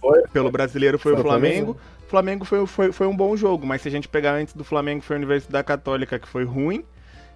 Foi. 0.00 0.22
Pelo 0.28 0.50
brasileiro 0.50 0.98
foi, 0.98 1.12
Foi 1.12 1.20
o 1.20 1.24
o 1.24 1.28
Flamengo. 1.28 1.76
Flamengo 2.08 2.44
foi, 2.44 2.66
foi, 2.66 2.90
foi 2.90 3.06
um 3.06 3.16
bom 3.16 3.36
jogo, 3.36 3.64
mas 3.66 3.82
se 3.82 3.88
a 3.88 3.90
gente 3.90 4.08
pegar 4.08 4.32
antes 4.32 4.54
do 4.54 4.64
Flamengo 4.64 5.02
foi 5.02 5.14
a 5.16 5.18
Universidade 5.18 5.64
Católica, 5.64 6.18
que 6.18 6.26
foi 6.26 6.44
ruim. 6.44 6.84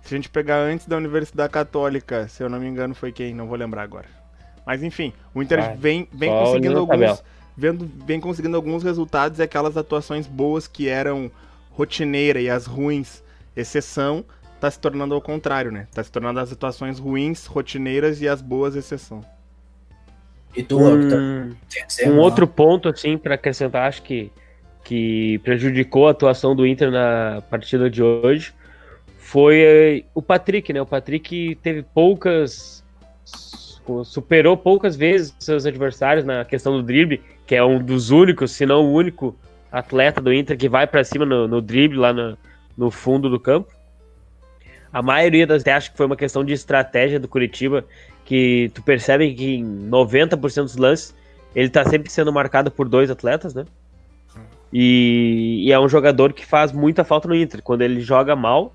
Se 0.02 0.14
a 0.14 0.18
gente 0.18 0.28
pegar 0.28 0.56
antes 0.58 0.86
da 0.86 0.96
Universidade 0.96 1.52
Católica, 1.52 2.26
se 2.28 2.42
eu 2.42 2.48
não 2.48 2.58
me 2.58 2.66
engano, 2.66 2.94
foi 2.94 3.12
quem? 3.12 3.32
Não 3.34 3.46
vou 3.46 3.56
lembrar 3.56 3.82
agora. 3.82 4.06
Mas 4.66 4.82
enfim, 4.82 5.12
o 5.34 5.42
Inter 5.42 5.60
Vai, 5.60 5.76
vem, 5.76 6.08
vem 6.12 6.30
só 6.30 6.44
conseguindo 6.44 6.78
alguns. 6.78 7.22
Vendo, 7.56 7.88
vem 8.04 8.18
conseguindo 8.18 8.56
alguns 8.56 8.82
resultados 8.82 9.38
e 9.38 9.42
aquelas 9.42 9.76
atuações 9.76 10.26
boas 10.26 10.66
que 10.66 10.88
eram 10.88 11.30
rotineira 11.70 12.40
e 12.40 12.50
as 12.50 12.66
ruins 12.66 13.22
exceção, 13.56 14.24
tá 14.60 14.68
se 14.68 14.78
tornando 14.78 15.14
ao 15.14 15.20
contrário, 15.20 15.70
né? 15.70 15.86
Tá 15.94 16.02
se 16.02 16.10
tornando 16.10 16.40
as 16.40 16.50
atuações 16.50 16.98
ruins, 16.98 17.46
rotineiras 17.46 18.20
e 18.20 18.28
as 18.28 18.42
boas 18.42 18.74
exceção. 18.74 19.24
E 20.56 20.62
tu? 20.62 20.78
Um, 20.80 21.54
que 21.68 21.92
ser 21.92 22.08
um 22.08 22.18
outro 22.18 22.46
ponto, 22.46 22.88
assim, 22.88 23.18
pra 23.18 23.34
acrescentar, 23.34 23.88
acho 23.88 24.02
que, 24.02 24.30
que 24.82 25.38
prejudicou 25.44 26.08
a 26.08 26.12
atuação 26.12 26.54
do 26.54 26.66
Inter 26.66 26.90
na 26.90 27.42
partida 27.50 27.90
de 27.90 28.02
hoje 28.02 28.52
foi 29.18 29.60
eh, 29.60 30.04
o 30.14 30.22
Patrick, 30.22 30.72
né? 30.72 30.80
O 30.80 30.86
Patrick 30.86 31.56
teve 31.56 31.82
poucas. 31.82 32.84
Superou 34.04 34.56
poucas 34.56 34.96
vezes 34.96 35.34
seus 35.38 35.66
adversários 35.66 36.24
na 36.24 36.44
questão 36.44 36.72
do 36.72 36.82
drible, 36.82 37.22
que 37.46 37.54
é 37.54 37.64
um 37.64 37.78
dos 37.78 38.10
únicos, 38.10 38.52
se 38.52 38.64
não 38.64 38.84
o 38.84 38.92
único 38.92 39.36
atleta 39.70 40.20
do 40.20 40.32
Inter 40.32 40.56
que 40.56 40.68
vai 40.68 40.86
pra 40.86 41.04
cima 41.04 41.26
no, 41.26 41.46
no 41.46 41.60
drible 41.60 41.98
lá 41.98 42.12
no, 42.12 42.38
no 42.76 42.90
fundo 42.90 43.28
do 43.28 43.38
campo. 43.38 43.72
A 44.92 45.02
maioria 45.02 45.46
das 45.46 45.66
acho 45.66 45.90
que 45.90 45.96
foi 45.96 46.06
uma 46.06 46.16
questão 46.16 46.44
de 46.44 46.52
estratégia 46.52 47.18
do 47.18 47.28
Curitiba, 47.28 47.84
que 48.24 48.70
tu 48.72 48.82
percebe 48.82 49.34
que 49.34 49.56
em 49.56 49.88
90% 49.88 50.62
dos 50.62 50.76
lances 50.76 51.14
ele 51.54 51.68
tá 51.68 51.84
sempre 51.84 52.10
sendo 52.10 52.32
marcado 52.32 52.70
por 52.70 52.88
dois 52.88 53.10
atletas, 53.10 53.54
né? 53.54 53.64
E, 54.72 55.64
e 55.66 55.72
é 55.72 55.78
um 55.78 55.88
jogador 55.88 56.32
que 56.32 56.44
faz 56.44 56.72
muita 56.72 57.04
falta 57.04 57.28
no 57.28 57.34
Inter. 57.34 57.62
Quando 57.62 57.82
ele 57.82 58.00
joga 58.00 58.34
mal, 58.34 58.74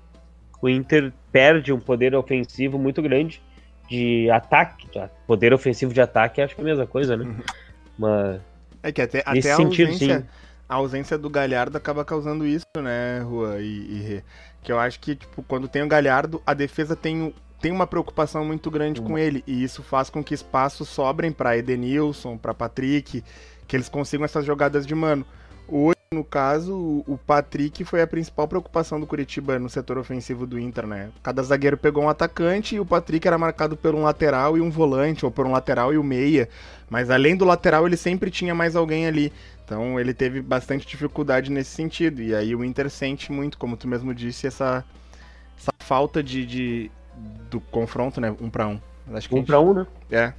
o 0.62 0.68
Inter 0.68 1.12
perde 1.30 1.72
um 1.72 1.80
poder 1.80 2.14
ofensivo 2.14 2.78
muito 2.78 3.02
grande 3.02 3.42
de 3.90 4.30
ataque. 4.30 4.88
tá? 4.92 5.10
Poder 5.26 5.52
ofensivo 5.52 5.92
de 5.92 6.00
ataque 6.00 6.40
acho 6.40 6.54
que 6.54 6.60
é 6.60 6.64
a 6.64 6.66
mesma 6.66 6.86
coisa, 6.86 7.16
né? 7.16 7.34
Mas 7.98 8.40
É 8.82 8.92
que 8.92 9.02
até, 9.02 9.18
nesse 9.32 9.48
até 9.48 9.52
a 9.52 9.56
sentido, 9.56 9.88
ausência, 9.88 10.20
sim. 10.20 10.26
a 10.68 10.74
ausência 10.76 11.18
do 11.18 11.28
Galhardo 11.28 11.76
acaba 11.76 12.04
causando 12.04 12.46
isso, 12.46 12.64
né, 12.80 13.20
Rua 13.20 13.60
e, 13.60 13.66
e 13.66 14.00
Rê? 14.00 14.22
Que 14.62 14.72
eu 14.72 14.78
acho 14.78 15.00
que, 15.00 15.16
tipo, 15.16 15.42
quando 15.42 15.68
tem 15.68 15.82
o 15.82 15.88
Galhardo, 15.88 16.40
a 16.46 16.54
defesa 16.54 16.94
tem, 16.94 17.34
tem 17.60 17.72
uma 17.72 17.86
preocupação 17.86 18.44
muito 18.44 18.70
grande 18.70 19.00
com 19.00 19.18
ele. 19.18 19.42
E 19.46 19.62
isso 19.62 19.82
faz 19.82 20.08
com 20.10 20.22
que 20.22 20.34
espaços 20.34 20.88
sobrem 20.88 21.32
pra 21.32 21.56
Edenilson, 21.56 22.36
pra 22.36 22.52
Patrick, 22.54 23.24
que 23.66 23.76
eles 23.76 23.88
consigam 23.88 24.24
essas 24.24 24.44
jogadas 24.44 24.86
de 24.86 24.94
mano. 24.94 25.24
Hoje, 25.66 25.96
no 26.12 26.24
caso, 26.24 27.04
o- 27.06 27.16
Patrick 27.24 27.84
foi 27.84 28.02
a 28.02 28.06
principal 28.06 28.48
preocupação 28.48 28.98
do 28.98 29.06
Curitiba 29.06 29.60
no 29.60 29.68
setor 29.70 29.96
ofensivo 29.96 30.44
do 30.44 30.58
Inter, 30.58 30.84
né? 30.84 31.10
Cada 31.22 31.40
zagueiro 31.40 31.76
pegou 31.76 32.02
um 32.02 32.08
atacante 32.08 32.74
e 32.74 32.80
o 32.80 32.84
Patrick 32.84 33.28
era 33.28 33.38
marcado 33.38 33.76
por 33.76 33.94
um 33.94 34.02
lateral 34.02 34.58
e 34.58 34.60
um 34.60 34.72
volante, 34.72 35.24
ou 35.24 35.30
por 35.30 35.46
um 35.46 35.52
lateral 35.52 35.94
e 35.94 35.98
o 35.98 36.02
meia. 36.02 36.48
Mas 36.88 37.10
além 37.10 37.36
do 37.36 37.44
lateral, 37.44 37.86
ele 37.86 37.96
sempre 37.96 38.28
tinha 38.28 38.52
mais 38.52 38.74
alguém 38.74 39.06
ali. 39.06 39.32
Então 39.64 40.00
ele 40.00 40.12
teve 40.12 40.42
bastante 40.42 40.84
dificuldade 40.84 41.48
nesse 41.48 41.70
sentido. 41.70 42.20
E 42.20 42.34
aí 42.34 42.56
o 42.56 42.64
Inter 42.64 42.90
sente 42.90 43.30
muito, 43.30 43.56
como 43.56 43.76
tu 43.76 43.86
mesmo 43.86 44.12
disse, 44.12 44.48
essa, 44.48 44.84
essa 45.56 45.70
falta 45.78 46.24
de, 46.24 46.44
de- 46.44 46.90
do 47.48 47.60
confronto, 47.60 48.20
né? 48.20 48.34
Um 48.40 48.50
pra 48.50 48.66
um. 48.66 48.80
Acho 49.14 49.28
que 49.28 49.34
Um 49.36 49.38
gente- 49.38 49.46
pra 49.46 49.60
um, 49.60 49.72
né? 49.74 49.86
É. 50.10 50.32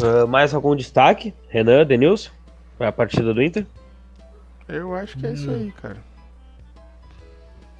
Ah, 0.00 0.28
mais 0.28 0.54
algum 0.54 0.76
destaque? 0.76 1.34
Renan, 1.48 1.84
Denilson? 1.84 2.30
Pra 2.78 2.92
partida 2.92 3.32
do 3.32 3.42
Inter? 3.42 3.66
Eu 4.68 4.94
acho 4.94 5.16
que 5.16 5.26
é 5.26 5.32
isso 5.32 5.50
aí, 5.50 5.72
cara. 5.80 5.96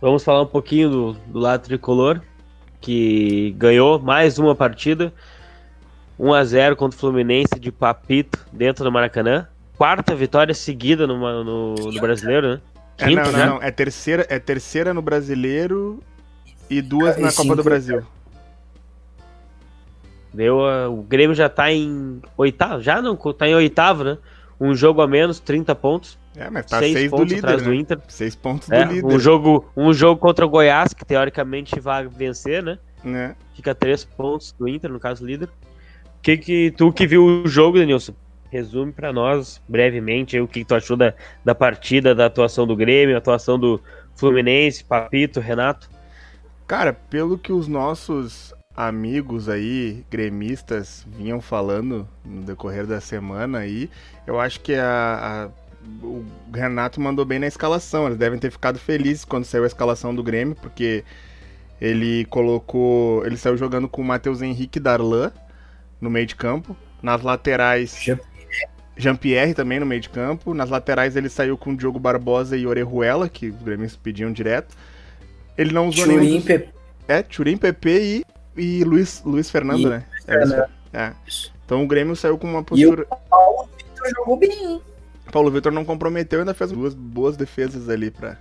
Vamos 0.01 0.23
falar 0.25 0.43
um 0.43 0.47
pouquinho 0.47 0.89
do, 0.91 1.13
do 1.27 1.39
lado 1.39 1.63
tricolor, 1.63 2.21
que 2.81 3.55
ganhou 3.59 3.99
mais 3.99 4.39
uma 4.39 4.55
partida. 4.55 5.13
1 6.19 6.33
a 6.33 6.45
0 6.45 6.77
contra 6.77 6.97
o 6.97 7.01
Fluminense 7.01 7.59
de 7.61 7.71
Papito 7.71 8.39
dentro 8.53 8.85
do 8.85 8.93
Maracanã. 8.93 9.47
Quarta 9.77 10.15
vitória 10.15 10.55
seguida 10.55 11.07
no, 11.07 11.19
no, 11.45 11.75
no 11.75 12.01
brasileiro, 12.01 12.49
né? 12.55 12.61
É, 12.99 13.05
Quinta 13.09 13.25
não, 13.25 13.33
já? 13.33 13.39
não, 13.47 13.55
não. 13.57 13.63
É 13.63 13.71
terceira, 13.71 14.27
é 14.31 14.39
terceira 14.39 14.95
no 14.95 15.03
brasileiro 15.03 16.01
e 16.71 16.81
duas 16.81 17.19
E 17.19 17.21
na 17.21 17.33
Copa 17.33 17.55
do 17.55 17.63
Brasil. 17.63 18.03
Deu, 20.33 20.65
a- 20.67 20.89
o 20.89 21.03
Grêmio 21.03 21.35
já 21.35 21.49
tá 21.49 21.71
em 21.73 22.21
oitavo, 22.37 22.81
já 22.83 23.01
não, 23.03 23.17
tá 23.17 23.49
em 23.49 23.55
oitavo, 23.55 24.05
né? 24.05 24.19
Um 24.61 24.75
jogo 24.75 25.03
a 25.03 25.07
menos, 25.07 25.39
30 25.41 25.75
pontos. 25.75 26.19
É, 26.37 26.51
mas 26.51 26.67
tá 26.67 26.79
seis 26.79 26.93
seis, 26.93 27.11
do 27.11 27.17
pontos 27.17 27.33
líder, 27.33 27.47
atrás 27.47 27.63
né? 27.63 27.69
do 27.69 27.75
Inter. 27.75 27.99
Seis 28.09 28.35
pontos 28.35 28.71
É, 28.71 28.85
do 28.85 28.93
líder. 28.93 29.07
um, 29.07 29.19
jogo, 29.19 29.65
um 29.77 29.93
jogo 29.93 30.21
contra 30.21 30.45
o 30.45 30.49
Goiás, 30.49 30.93
que 30.93 31.05
teoricamente 31.05 31.79
vai 31.81 32.07
vencer, 32.07 32.63
né? 32.63 32.79
né? 33.03 33.35
Fica 33.55 33.75
três 33.75 34.05
pontos 34.05 34.53
do 34.53 34.69
Inter, 34.69 34.91
no 34.91 35.01
caso 35.01 35.25
líder. 35.25 35.49
Que 36.23 36.37
que 36.37 36.71
tu 36.77 36.93
que 36.93 37.07
viu 37.07 37.25
o 37.45 37.49
jogo, 37.49 37.79
Denilson? 37.79 38.13
Resume 38.51 38.93
pra 38.93 39.13
nós 39.13 39.61
brevemente 39.69 40.37
aí, 40.37 40.43
o 40.43 40.49
que, 40.49 40.61
que 40.61 40.67
tu 40.67 40.75
achou 40.75 40.97
da, 40.97 41.15
da 41.45 41.55
partida, 41.55 42.15
da 42.15 42.27
atuação 42.27 42.67
do 42.67 42.77
Grêmio, 42.77 43.17
atuação 43.17 43.59
do 43.59 43.81
Fluminense, 44.15 44.85
Papito, 44.85 45.41
Renato. 45.41 45.89
Cara, 46.67 46.93
pelo 46.93 47.39
que 47.39 47.53
os 47.53 47.69
nossos 47.69 48.53
amigos 48.77 49.49
aí, 49.49 50.05
gremistas, 50.11 51.07
vinham 51.17 51.41
falando 51.41 52.07
no 52.25 52.43
decorrer 52.43 52.87
da 52.87 53.01
semana 53.01 53.59
aí, 53.59 53.89
eu 54.27 54.39
acho 54.39 54.61
que 54.61 54.75
a, 54.75 55.49
a- 55.51 55.67
o 56.05 56.25
Renato 56.53 57.01
mandou 57.01 57.25
bem 57.25 57.39
na 57.39 57.47
escalação. 57.47 58.07
Eles 58.07 58.19
devem 58.19 58.39
ter 58.39 58.51
ficado 58.51 58.79
felizes 58.79 59.25
quando 59.25 59.45
saiu 59.45 59.65
a 59.65 59.69
escalação 59.69 60.15
do 60.15 60.23
Grêmio, 60.23 60.57
porque 60.57 61.05
ele 61.81 62.25
colocou. 62.27 63.25
Ele 63.25 63.37
saiu 63.37 63.57
jogando 63.57 63.89
com 63.89 64.03
o 64.03 64.05
Matheus 64.05 64.43
Henrique 64.43 64.81
Darlan 64.81 65.31
no 66.01 66.11
meio 66.11 66.27
de 66.27 66.35
campo. 66.35 66.77
Nas 67.03 67.23
laterais. 67.23 68.05
Jean-Pierre 68.97 69.55
também 69.55 69.79
no 69.79 69.87
meio 69.87 70.01
de 70.01 70.09
campo. 70.09 70.55
Nas 70.55 70.71
laterais 70.71 71.15
ele 71.17 71.29
saiu 71.29 71.57
com 71.57 71.71
o 71.73 71.77
Diogo 71.77 71.99
Barbosa 72.01 72.57
e 72.57 72.67
Orejuela, 72.67 73.29
que 73.29 73.51
os 73.51 73.63
gremistas 73.63 74.01
pediam 74.03 74.33
direto. 74.33 74.75
Ele 75.57 75.73
não 75.73 75.89
usou 75.89 76.05
Churim, 76.07 76.19
nenhum. 76.19 76.41
dos-. 76.41 76.69
É, 77.07 77.23
Turim, 77.23 77.57
PP 77.57 77.91
e, 78.03 78.25
e 78.57 78.85
Luiz, 78.85 79.23
Luiz 79.25 79.51
Fernando, 79.51 79.83
E 79.83 79.89
né? 79.89 80.05
Fernando. 80.25 80.71
É. 80.93 81.13
Então 81.65 81.83
o 81.83 81.87
Grêmio 81.87 82.17
saiu 82.17 82.39
com 82.39 82.49
uma 82.49 82.63
postura. 82.63 83.05
Paulo 83.29 83.69
Vitor 83.77 84.11
jogou 84.11 84.37
bem. 84.37 84.81
Paulo 85.33 85.51
Vitor 85.51 85.73
não 85.73 85.85
comprometeu, 85.85 86.41
ainda 86.41 86.55
fez 86.55 86.71
duas 86.73 86.95
boas 86.95 87.37
defesas 87.37 87.89
ali 87.89 88.11
pra 88.11 88.39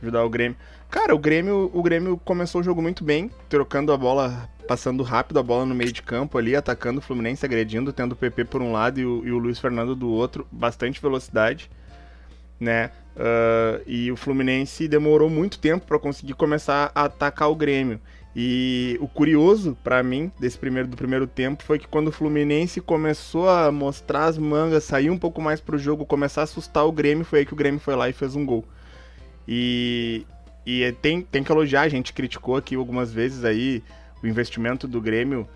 ajudar 0.00 0.24
o 0.24 0.30
Grêmio. 0.30 0.56
Cara, 0.88 1.14
o 1.14 1.18
Grêmio, 1.18 1.70
o 1.74 1.82
Grêmio 1.82 2.16
começou 2.24 2.60
o 2.60 2.64
jogo 2.64 2.80
muito 2.80 3.02
bem, 3.02 3.30
trocando 3.48 3.92
a 3.92 3.96
bola, 3.96 4.48
passando 4.68 5.02
rápido 5.02 5.40
a 5.40 5.42
bola 5.42 5.66
no 5.66 5.74
meio 5.74 5.92
de 5.92 6.00
campo 6.00 6.38
ali, 6.38 6.54
atacando 6.54 7.00
o 7.00 7.02
Fluminense, 7.02 7.44
agredindo, 7.44 7.92
tendo 7.92 8.12
o 8.12 8.16
PP 8.16 8.44
por 8.44 8.62
um 8.62 8.70
lado 8.70 9.00
e 9.00 9.04
o, 9.04 9.26
e 9.26 9.32
o 9.32 9.38
Luiz 9.38 9.58
Fernando 9.58 9.96
do 9.96 10.08
outro, 10.08 10.46
bastante 10.52 11.02
velocidade, 11.02 11.68
né? 12.60 12.92
Ah, 13.16 13.80
e 13.86 14.12
o 14.12 14.16
Fluminense 14.16 14.86
demorou 14.86 15.30
muito 15.30 15.58
tempo 15.58 15.86
pra 15.86 15.98
conseguir 15.98 16.34
começar 16.34 16.92
a 16.94 17.04
atacar 17.04 17.50
o 17.50 17.56
Grêmio. 17.56 18.00
E 18.38 18.98
o 19.00 19.08
curioso 19.08 19.78
pra 19.82 20.02
mim 20.02 20.30
desse 20.38 20.58
primeiro 20.58 20.86
do 20.86 20.94
primeiro 20.94 21.26
tempo 21.26 21.62
foi 21.62 21.78
que 21.78 21.88
quando 21.88 22.08
o 22.08 22.12
Fluminense 22.12 22.82
começou 22.82 23.48
a 23.48 23.72
mostrar 23.72 24.26
as 24.26 24.36
mangas, 24.36 24.84
sair 24.84 25.08
um 25.08 25.16
pouco 25.16 25.40
mais 25.40 25.58
pro 25.58 25.78
jogo, 25.78 26.04
começar 26.04 26.42
a 26.42 26.44
assustar 26.44 26.86
o 26.86 26.92
Grêmio, 26.92 27.24
foi 27.24 27.38
aí 27.38 27.46
que 27.46 27.54
o 27.54 27.56
Grêmio 27.56 27.80
foi 27.80 27.96
lá 27.96 28.10
e 28.10 28.12
fez 28.12 28.36
um 28.36 28.44
gol. 28.44 28.62
E, 29.48 30.26
e 30.66 30.92
tem, 31.00 31.22
tem 31.22 31.42
que 31.42 31.50
elogiar, 31.50 31.80
a 31.80 31.88
gente 31.88 32.12
criticou 32.12 32.56
aqui 32.56 32.74
algumas 32.74 33.10
vezes 33.10 33.42
aí 33.42 33.82
o 34.22 34.26
investimento 34.26 34.86
do 34.86 35.00
Grêmio 35.00 35.48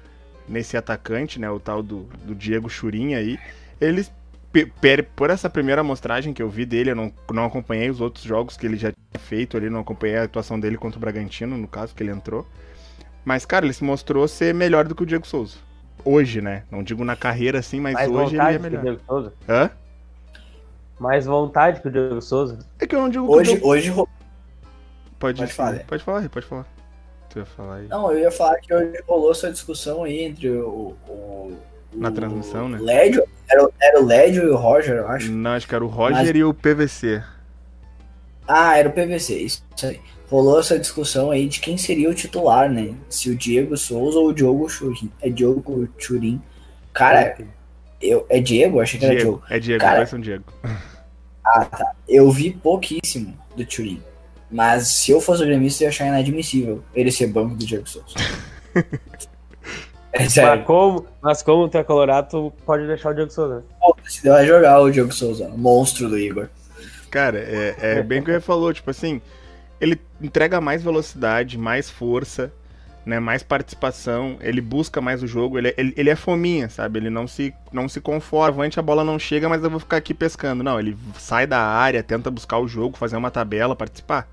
nesse 0.49 0.75
atacante, 0.75 1.39
né, 1.39 1.51
o 1.51 1.61
tal 1.61 1.83
do, 1.83 2.09
do 2.25 2.35
Diego 2.35 2.71
Churinha 2.71 3.19
aí. 3.19 3.39
Eles 3.79 4.11
por 5.15 5.31
essa 5.31 5.51
primeira 5.51 5.83
amostragem 5.83 6.33
que 6.33 6.43
eu 6.43 6.49
vi 6.49 6.65
dele, 6.65 6.91
eu 6.91 6.97
não, 6.97 7.13
não 7.31 7.45
acompanhei 7.45 7.91
os 7.91 8.01
outros 8.01 8.25
jogos 8.25 8.57
que 8.57 8.67
ele 8.67 8.77
já 8.77 8.91
tinha 8.91 9.21
feito 9.21 9.57
ali, 9.57 9.69
não 9.71 9.81
acompanhei 9.81 10.17
a 10.17 10.25
atuação 10.25 10.59
dele 10.59 10.77
contra 10.77 10.99
o 10.99 11.01
Bragantino, 11.01 11.57
no 11.57 11.69
caso, 11.69 11.95
que 11.95 12.03
ele 12.03 12.11
entrou. 12.11 12.45
Mas, 13.25 13.45
cara, 13.45 13.65
ele 13.67 13.73
se 13.75 13.85
mostrou 13.85 14.27
ser 14.27 14.55
melhor 14.55 14.87
do 14.87 14.95
que 14.95 15.03
o 15.03 15.07
Diego 15.07 15.27
Souza. 15.27 15.57
Hoje, 16.05 16.41
né? 16.41 16.63
Não 16.71 16.83
digo 16.83 17.05
na 17.05 17.15
carreira 17.15 17.59
assim, 17.59 17.79
mas 17.81 17.93
Mais 17.95 18.09
hoje 18.11 18.37
ele 18.37 18.39
vontade 18.39 18.57
é 18.57 18.59
que 18.59 18.59
o 18.59 18.63
melhor. 18.71 18.83
Diego 18.83 19.01
Souza. 19.07 19.33
Hã? 19.49 19.71
Mais 20.99 21.27
vontade 21.27 21.81
que 21.81 21.89
o 21.89 21.91
Diego 21.91 22.21
Souza. 22.23 22.59
É 22.79 22.87
que 22.87 22.95
eu 22.95 23.01
não 23.01 23.09
digo 23.09 23.27
que 23.27 23.33
o 23.33 23.35
Hoje, 23.37 23.51
Diego- 23.53 23.69
hoje 23.69 23.95
Pode, 25.19 25.39
pode 25.41 25.53
falar. 25.53 25.79
Pode 25.87 26.03
falar, 26.03 26.29
pode 26.31 26.47
falar. 26.47 26.67
Tu 27.29 27.39
ia 27.39 27.45
falar 27.45 27.75
aí. 27.77 27.89
Não, 27.89 28.11
eu 28.11 28.19
ia 28.21 28.31
falar 28.31 28.57
que 28.57 28.73
hoje 28.75 28.93
rolou 29.07 29.31
essa 29.31 29.51
discussão 29.53 30.03
aí 30.05 30.21
entre 30.23 30.49
o. 30.51 30.97
o 31.07 31.57
Na 31.93 32.09
o 32.09 32.13
transmissão, 32.13 32.69
né? 32.69 32.79
Lédio, 32.81 33.23
era, 33.49 33.65
o- 33.65 33.73
era 33.81 34.01
o 34.01 34.07
Lédio 34.07 34.45
e 34.45 34.49
o 34.49 34.57
Roger, 34.57 34.97
eu 34.97 35.09
acho. 35.09 35.31
Não, 35.31 35.51
acho 35.53 35.69
que 35.69 35.75
era 35.75 35.85
o 35.85 35.89
Roger 35.89 36.17
Mas- 36.25 36.31
e 36.35 36.43
o 36.43 36.55
PVC. 36.55 37.23
Ah, 38.49 38.77
era 38.79 38.89
o 38.89 38.93
PVC, 38.93 39.35
isso 39.37 39.63
aí. 39.85 40.01
Rolou 40.31 40.61
essa 40.61 40.79
discussão 40.79 41.31
aí 41.33 41.49
de 41.49 41.59
quem 41.59 41.77
seria 41.77 42.09
o 42.09 42.15
titular, 42.15 42.71
né? 42.71 42.95
Se 43.09 43.29
o 43.31 43.35
Diego 43.37 43.77
Souza 43.77 44.19
ou 44.19 44.29
o 44.29 44.33
Diogo 44.33 44.69
Churin. 44.69 45.11
É 45.21 45.29
Diogo 45.29 45.89
Churin. 45.99 46.41
Cara, 46.93 47.37
eu, 48.01 48.25
é 48.29 48.41
Diego? 48.41 48.81
Achei 48.81 48.99
que 49.01 49.07
era 49.07 49.15
Diego. 49.17 49.31
Diogo. 49.33 49.45
É 49.51 49.59
Diego, 49.59 49.81
Cara- 49.81 49.97
vai 49.99 50.07
ser 50.07 50.17
um 50.17 50.21
Diego. 50.21 50.45
Ah, 51.45 51.65
tá. 51.65 51.93
Eu 52.09 52.31
vi 52.31 52.51
pouquíssimo 52.53 53.37
do 53.57 53.69
Churin. 53.69 54.01
Mas 54.51 54.87
se 54.89 55.11
eu 55.11 55.21
fosse 55.21 55.43
o 55.43 55.47
gremista, 55.47 55.83
eu 55.83 55.87
ia 55.87 55.89
achar 55.91 56.07
inadmissível 56.07 56.83
ele 56.95 57.11
ser 57.11 57.27
banco 57.29 57.55
do 57.57 57.65
Diego 57.67 57.89
Souza. 57.89 58.15
é 60.13 60.21
Mas 60.21 60.33
sério. 60.33 60.65
como, 60.65 61.07
mas 61.23 61.43
como 61.43 61.69
tu 61.69 61.79
é 61.79 61.85
colorado, 61.85 62.29
tu 62.31 62.53
pode 62.65 62.87
deixar 62.87 63.11
o 63.11 63.15
Diego 63.15 63.31
Souza. 63.33 63.65
Se 64.09 64.29
vai 64.29 64.47
jogar 64.47 64.81
o 64.81 64.91
Diego 64.91 65.13
Souza, 65.13 65.47
o 65.49 65.59
monstro 65.59 66.09
do 66.09 66.19
Igor. 66.19 66.49
Cara, 67.11 67.39
é, 67.39 67.75
é 67.81 68.03
bem 68.03 68.21
o 68.21 68.25
que 68.25 68.31
ele 68.31 68.41
falou, 68.41 68.73
tipo 68.73 68.91
assim, 68.91 69.21
ele 69.81 70.01
entrega 70.21 70.61
mais 70.61 70.83
velocidade, 70.83 71.57
mais 71.59 71.89
força, 71.91 72.53
né, 73.05 73.19
mais 73.19 73.43
participação, 73.43 74.37
ele 74.41 74.61
busca 74.61 75.01
mais 75.01 75.23
o 75.23 75.27
jogo, 75.27 75.59
ele, 75.59 75.69
é- 75.69 75.75
ele, 75.79 75.95
ele 75.97 76.11
é 76.11 76.15
fominha, 76.17 76.69
sabe? 76.69 76.99
Ele 76.99 77.09
não 77.11 77.27
se, 77.27 77.53
não 77.73 77.89
se 77.89 78.01
conforma, 78.01 78.63
antes 78.65 78.77
a 78.79 78.83
bola 78.83 79.03
não 79.03 79.19
chega, 79.19 79.49
mas 79.49 79.65
eu 79.65 79.71
vou 79.71 79.81
ficar 79.81 79.97
aqui 79.97 80.13
pescando. 80.13 80.63
Não, 80.63 80.79
ele 80.79 80.97
sai 81.19 81.47
da 81.47 81.61
área, 81.61 82.03
tenta 82.03 82.31
buscar 82.31 82.59
o 82.59 82.69
jogo, 82.69 82.99
fazer 82.99 83.17
uma 83.17 83.31
tabela, 83.31 83.75
participar. 83.75 84.29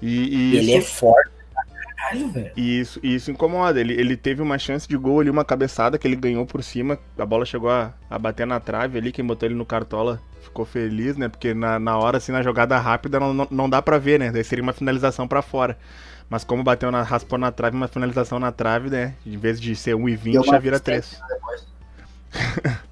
E, 0.00 0.52
e 0.52 0.56
Ele 0.56 0.76
isso- 0.76 0.78
é 0.78 0.80
forte 0.98 1.30
pra 1.54 1.64
caralho, 1.94 2.28
velho. 2.30 2.50
E 2.56 2.80
isso, 2.80 2.98
e 3.04 3.14
isso 3.14 3.30
incomoda. 3.30 3.80
Ele, 3.80 3.92
ele 3.94 4.16
teve 4.16 4.42
uma 4.42 4.58
chance 4.58 4.88
de 4.88 4.96
gol 4.96 5.20
ali, 5.20 5.30
uma 5.30 5.44
cabeçada 5.44 5.96
que 5.96 6.06
ele 6.08 6.16
ganhou 6.16 6.44
por 6.44 6.60
cima. 6.64 6.98
A 7.16 7.24
bola 7.24 7.46
chegou 7.46 7.70
a, 7.70 7.94
a 8.10 8.18
bater 8.18 8.44
na 8.48 8.58
trave 8.58 8.98
ali. 8.98 9.12
Quem 9.12 9.24
botou 9.24 9.46
ele 9.48 9.54
no 9.54 9.64
cartola 9.64 10.20
ficou 10.42 10.64
feliz, 10.64 11.16
né? 11.16 11.28
Porque 11.28 11.54
na, 11.54 11.78
na 11.78 11.96
hora, 11.98 12.18
assim, 12.18 12.32
na 12.32 12.42
jogada 12.42 12.76
rápida, 12.78 13.18
não, 13.20 13.32
não, 13.32 13.48
não 13.50 13.70
dá 13.70 13.80
pra 13.80 13.98
ver, 13.98 14.18
né? 14.18 14.30
Daí 14.30 14.44
seria 14.44 14.62
uma 14.62 14.72
finalização 14.72 15.26
pra 15.28 15.42
fora. 15.42 15.78
Mas 16.28 16.44
como 16.44 16.62
bateu 16.62 16.90
na, 16.90 17.02
raspou 17.02 17.38
na 17.38 17.52
trave, 17.52 17.76
uma 17.76 17.88
finalização 17.88 18.38
na 18.38 18.50
trave, 18.52 18.90
né? 18.90 19.14
Em 19.26 19.36
vez 19.36 19.60
de 19.60 19.74
ser 19.76 19.94
1,20, 19.96 20.32
Deu 20.32 20.42
uma 20.42 20.52
já 20.52 20.58
vira 20.58 20.76
assistência 20.76 21.18
3. 21.18 21.32
depois. 21.40 21.66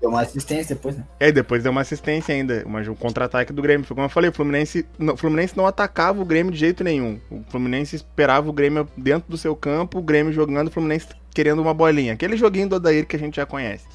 Deu 0.00 0.10
uma 0.10 0.22
assistência 0.22 0.74
depois, 0.74 0.96
né? 0.96 1.04
É, 1.20 1.30
depois 1.30 1.62
deu 1.62 1.70
uma 1.70 1.80
assistência 1.82 2.34
ainda, 2.34 2.64
uma- 2.66 2.80
um 2.80 2.94
contra-ataque 2.96 3.52
do 3.52 3.62
Grêmio. 3.62 3.86
Foi 3.86 3.94
como 3.94 4.04
eu 4.04 4.10
falei, 4.10 4.30
o 4.30 4.32
Fluminense, 4.32 4.84
não, 4.98 5.14
o 5.14 5.16
Fluminense 5.16 5.56
não 5.56 5.64
atacava 5.64 6.20
o 6.20 6.24
Grêmio 6.24 6.52
de 6.52 6.58
jeito 6.58 6.82
nenhum. 6.82 7.20
O 7.30 7.44
Fluminense 7.48 7.94
esperava 7.94 8.50
o 8.50 8.52
Grêmio 8.52 8.88
dentro 8.96 9.30
do 9.30 9.38
seu 9.38 9.54
campo, 9.54 10.00
o 10.00 10.02
Grêmio 10.02 10.32
jogando, 10.32 10.66
o 10.66 10.70
Fluminense 10.72 11.06
querendo 11.32 11.62
uma 11.62 11.72
bolinha. 11.72 12.14
Aquele 12.14 12.36
joguinho 12.36 12.68
do 12.68 12.74
Odair 12.76 13.06
que 13.06 13.14
a 13.14 13.18
gente 13.18 13.36
já 13.36 13.46
conhece. 13.46 13.86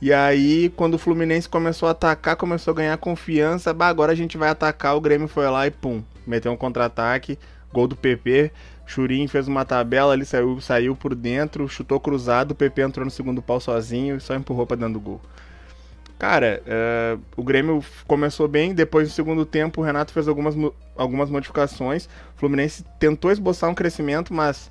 E 0.00 0.12
aí, 0.12 0.72
quando 0.76 0.94
o 0.94 0.98
Fluminense 0.98 1.48
começou 1.48 1.86
a 1.86 1.92
atacar, 1.92 2.34
começou 2.34 2.72
a 2.72 2.76
ganhar 2.76 2.96
confiança, 2.96 3.74
bah, 3.74 3.88
agora 3.88 4.12
a 4.12 4.14
gente 4.14 4.38
vai 4.38 4.48
atacar, 4.48 4.96
o 4.96 5.00
Grêmio 5.00 5.28
foi 5.28 5.48
lá 5.50 5.66
e 5.66 5.70
pum, 5.70 6.02
meteu 6.26 6.50
um 6.50 6.56
contra-ataque, 6.56 7.38
gol 7.70 7.86
do 7.86 7.94
PP, 7.94 8.50
Churin 8.86 9.28
fez 9.28 9.46
uma 9.46 9.64
tabela 9.64 10.14
ali, 10.14 10.24
saiu, 10.24 10.60
saiu 10.60 10.96
por 10.96 11.14
dentro, 11.14 11.68
chutou 11.68 12.00
cruzado, 12.00 12.52
o 12.52 12.54
PP 12.54 12.82
entrou 12.82 13.04
no 13.04 13.10
segundo 13.10 13.42
pau 13.42 13.60
sozinho 13.60 14.16
e 14.16 14.20
só 14.20 14.34
empurrou 14.34 14.66
pra 14.66 14.76
dentro 14.76 14.94
do 14.94 15.00
gol. 15.00 15.20
Cara, 16.18 16.62
é, 16.66 17.16
o 17.36 17.42
Grêmio 17.42 17.82
começou 18.06 18.48
bem, 18.48 18.74
depois 18.74 19.08
no 19.08 19.14
segundo 19.14 19.46
tempo 19.46 19.80
o 19.80 19.84
Renato 19.84 20.12
fez 20.12 20.28
algumas, 20.28 20.54
algumas 20.96 21.30
modificações. 21.30 22.06
O 22.36 22.40
Fluminense 22.40 22.84
tentou 22.98 23.30
esboçar 23.30 23.70
um 23.70 23.74
crescimento, 23.74 24.34
mas 24.34 24.70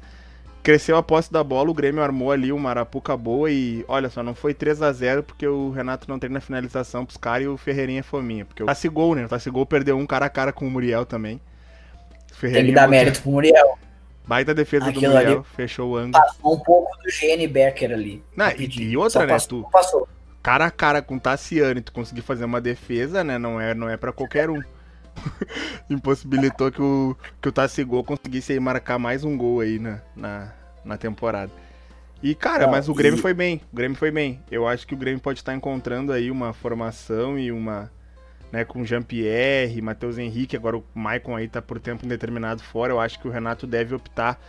cresceu 0.63 0.98
a 0.98 1.04
posse 1.04 1.32
da 1.32 1.43
bola, 1.43 1.69
o 1.69 1.74
Grêmio 1.74 2.02
armou 2.04 2.32
ali 2.32 2.52
uma 2.52 2.69
arapuca 2.69 3.15
boa 3.17 3.50
e 3.50 3.84
olha 3.88 4.10
só, 4.10 4.22
não 4.22 4.36
foi 4.36 4.54
3 4.54 4.82
a 4.82 4.91
0 4.91 5.24
porque 5.24 5.48
o 5.48 5.69
Renato 5.72 6.08
não 6.10 6.19
treina 6.19 6.38
a 6.38 6.41
finalização 6.41 7.06
pros 7.06 7.17
caras 7.17 7.45
e 7.45 7.48
o 7.48 7.58
Ferreirinha 7.58 8.00
é 8.02 8.04
fominha. 8.04 8.45
Porque 8.45 8.63
o 8.63 8.65
Tassigol, 8.65 9.15
né? 9.15 9.26
O 9.26 9.30
Tassigol 9.30 9.65
perdeu 9.65 9.98
um 9.98 10.06
cara 10.06 10.26
a 10.26 10.30
cara 10.30 10.52
com 10.54 10.67
o 10.67 10.72
Muriel 10.72 11.06
também. 11.06 11.36
O 11.36 11.39
Tem 11.39 12.28
que 12.28 12.36
Ferreirinha 12.36 12.76
dar 12.76 12.82
botou- 12.82 12.91
mérito 12.91 13.22
pro 13.22 13.32
Muriel. 13.32 13.80
Baita 14.28 14.54
defesa 14.54 14.86
do 14.86 14.89
Aquilo 14.91 15.13
Muriel, 15.13 15.38
ali- 15.39 15.45
fechou 15.56 15.91
o 15.91 15.98
ângulo. 15.98 16.24
Passou 16.24 16.54
um 16.56 16.60
pouco 16.60 16.95
do 16.98 17.10
GN 17.10 17.48
Becker 17.48 17.91
ali. 17.91 18.24
Não, 18.36 18.52
e, 18.52 18.69
e 18.91 18.95
outra, 18.98 19.12
Só 19.12 19.19
né? 19.22 19.28
Passou, 19.28 19.63
Tu, 19.63 19.69
passou. 19.72 20.08
cara 20.43 20.65
a 20.65 20.72
cara 20.72 21.02
com 21.02 21.15
o 21.15 21.19
Tassiano 21.19 21.80
e 21.80 21.82
tu 21.82 21.91
conseguir 21.91 22.22
fazer 22.22 22.45
uma 22.45 22.62
defesa, 22.62 23.24
né? 23.24 23.39
Não 23.39 23.60
é, 23.60 23.74
não 23.74 23.89
é 23.89 23.98
para 23.98 24.12
qualquer 24.12 24.50
um. 24.50 24.62
Impossibilitou 25.90 26.72
que 26.72 26.82
o, 26.82 27.16
que 27.42 27.50
o 27.50 27.52
Tassigol 27.52 28.04
conseguisse 28.04 28.54
aí 28.54 28.60
marcar 28.60 29.00
mais 29.00 29.24
um 29.24 29.38
gol 29.38 29.60
aí 29.62 29.80
na, 29.80 30.02
na, 30.16 30.54
na 30.84 30.98
temporada. 30.98 31.52
E, 32.22 32.36
cara, 32.36 32.66
Não, 32.66 32.72
mas 32.72 32.90
o 32.90 32.94
Grêmio 32.94 33.18
e- 33.18 33.22
foi 33.22 33.34
bem. 33.34 33.62
O 33.72 33.76
Grêmio 33.76 33.98
foi 33.98 34.12
bem. 34.12 34.42
Eu 34.52 34.68
acho 34.68 34.86
que 34.86 34.94
o 34.94 34.98
Grêmio 34.98 35.22
pode 35.22 35.40
estar 35.40 35.54
encontrando 35.56 36.12
aí 36.12 36.30
uma 36.30 36.54
formação 36.54 37.38
e 37.40 37.52
uma. 37.52 37.92
Né, 38.52 38.66
com 38.66 38.84
Jean-Pierre, 38.84 39.80
Matheus 39.80 40.18
Henrique, 40.18 40.56
agora 40.58 40.76
o 40.76 40.84
Maicon 40.96 41.36
aí 41.36 41.48
tá 41.48 41.62
por 41.62 41.80
tempo 41.80 42.04
indeterminado 42.04 42.64
fora. 42.64 42.92
Eu 42.92 43.00
acho 43.00 43.20
que 43.20 43.28
o 43.28 43.32
Renato 43.32 43.68
deve 43.68 43.94
optar 43.94 44.42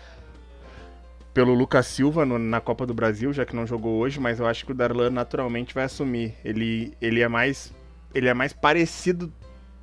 pelo 1.35 1.53
Lucas 1.55 1.87
Silva 1.87 2.25
no- 2.25 2.39
na 2.39 2.61
Copa 2.61 2.87
do 2.87 2.95
Brasil, 2.95 3.31
já 3.33 3.45
que 3.45 3.55
não 3.55 3.67
jogou 3.67 3.99
hoje, 3.99 4.19
mas 4.19 4.41
eu 4.41 4.47
acho 4.47 4.65
que 4.65 4.73
o 4.73 4.75
Darlan 4.75 5.11
naturalmente 5.11 5.75
vai 5.75 5.85
assumir. 5.85 6.35
Ele, 6.45 6.95
ele 7.01 7.21
é 7.21 7.29
mais 7.29 7.73
ele 8.15 8.27
é 8.27 8.35
mais 8.35 8.53
parecido, 8.53 9.33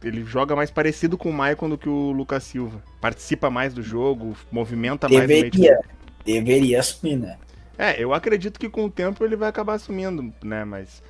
ele 0.04 0.24
joga 0.24 0.56
mais 0.56 0.70
parecido 0.70 1.18
com 1.18 1.30
o 1.30 1.34
Maicon 1.34 1.70
do 1.70 1.78
que 1.78 1.90
o 1.90 2.12
Lucas 2.12 2.44
Silva. 2.44 2.84
Participa 3.02 3.50
mais 3.50 3.74
do 3.74 3.82
jogo, 3.82 4.36
movimenta 4.52 5.10
mais 5.10 5.26
o 5.26 5.28
meio 5.28 5.50
de 5.50 5.60
Deveria. 5.60 5.80
Deveria 6.26 6.80
assumir, 6.80 7.18
né? 7.18 7.38
É, 7.78 8.02
eu 8.02 8.14
acredito 8.14 8.60
que 8.60 8.70
com 8.70 8.86
o 8.86 8.90
tempo 8.90 9.24
ele 9.24 9.36
vai 9.36 9.50
acabar 9.50 9.76
assumindo, 9.76 10.34
né, 10.44 10.66
mas 10.66 11.02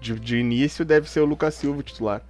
de, 0.00 0.18
de 0.18 0.36
início 0.36 0.84
deve 0.84 1.08
ser 1.08 1.20
o 1.20 1.24
Lucas 1.24 1.54
Silva 1.54 1.80
o 1.80 1.82
titular. 1.82 2.20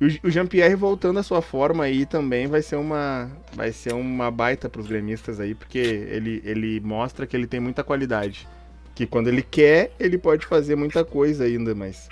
E 0.00 0.06
o, 0.06 0.28
o 0.28 0.30
Jean-Pierre 0.30 0.74
voltando 0.74 1.18
à 1.18 1.22
sua 1.22 1.40
forma 1.40 1.84
aí 1.84 2.04
também 2.04 2.46
vai 2.46 2.62
ser 2.62 2.76
uma 2.76 3.30
vai 3.52 3.72
ser 3.72 3.94
uma 3.94 4.30
baita 4.30 4.68
pros 4.68 4.86
gremistas 4.86 5.40
aí, 5.40 5.54
porque 5.54 5.78
ele, 5.78 6.42
ele 6.44 6.80
mostra 6.80 7.26
que 7.26 7.36
ele 7.36 7.46
tem 7.46 7.60
muita 7.60 7.82
qualidade. 7.84 8.46
Que 8.94 9.06
quando 9.06 9.28
ele 9.28 9.42
quer, 9.42 9.92
ele 9.98 10.18
pode 10.18 10.44
fazer 10.44 10.74
muita 10.74 11.04
coisa 11.04 11.44
ainda, 11.44 11.74
mas 11.74 12.08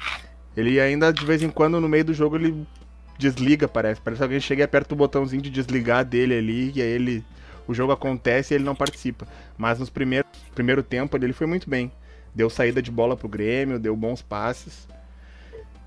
ele 0.57 0.81
ainda 0.81 1.13
de 1.13 1.25
vez 1.25 1.43
em 1.43 1.51
quando 1.51 1.81
no 1.81 1.89
meio 1.89 2.05
do 2.05 2.15
jogo 2.15 2.37
ele 2.37 2.67
desliga, 3.19 3.67
parece. 3.69 4.01
Parece 4.01 4.21
que 4.21 4.25
alguém 4.25 4.41
chega 4.41 4.63
e 4.63 4.65
aperta 4.65 4.95
o 4.95 4.97
botãozinho 4.97 5.43
de 5.43 5.51
desligar 5.51 6.05
dele 6.05 6.37
ali 6.37 6.73
e 6.75 6.83
aí 6.83 6.89
ele 6.89 7.25
o 7.67 7.75
jogo 7.75 7.93
acontece 7.93 8.55
e 8.55 8.57
ele 8.57 8.65
não 8.65 8.75
participa. 8.75 9.27
Mas 9.59 9.79
nos 9.79 9.91
primeiros 9.91 10.31
primeiro 10.55 10.83
tempo 10.83 11.17
ele 11.17 11.33
foi 11.33 11.47
muito 11.47 11.69
bem. 11.69 11.91
Deu 12.35 12.51
saída 12.51 12.83
de 12.83 12.91
bola 12.91 13.17
pro 13.17 13.29
Grêmio, 13.29 13.79
deu 13.79 13.97
bons 13.97 14.23
passes. 14.23 14.87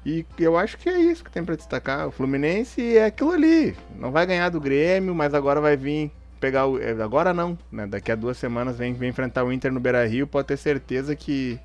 E 0.06 0.26
eu 0.38 0.58
acho 0.58 0.78
que 0.78 0.90
é 0.90 0.98
isso 0.98 1.24
que 1.24 1.32
tem 1.32 1.44
para 1.44 1.56
destacar. 1.56 2.08
O 2.08 2.12
Fluminense 2.12 2.98
é 2.98 3.06
aquilo 3.06 3.32
ali. 3.32 3.76
Não 3.96 4.12
vai 4.12 4.26
ganhar 4.26 4.50
do 4.50 4.60
Grêmio, 4.60 5.14
mas 5.14 5.34
agora 5.34 5.62
vai 5.62 5.76
vir 5.76 6.12
pegar 6.40 6.66
o. 6.66 6.80
É, 6.80 6.92
agora 7.02 7.34
não, 7.34 7.58
né? 7.72 7.86
Daqui 7.86 8.12
a 8.12 8.16
duas 8.16 8.38
semanas 8.38 8.78
vem, 8.78 8.94
vem 8.94 9.10
enfrentar 9.10 9.44
o 9.44 9.52
Inter 9.52 9.72
no 9.72 9.80
Beira 9.80 10.06
Rio. 10.08 10.26
Pode 10.26 10.48
ter 10.48 10.58
certeza 10.58 11.16
que 11.16 11.60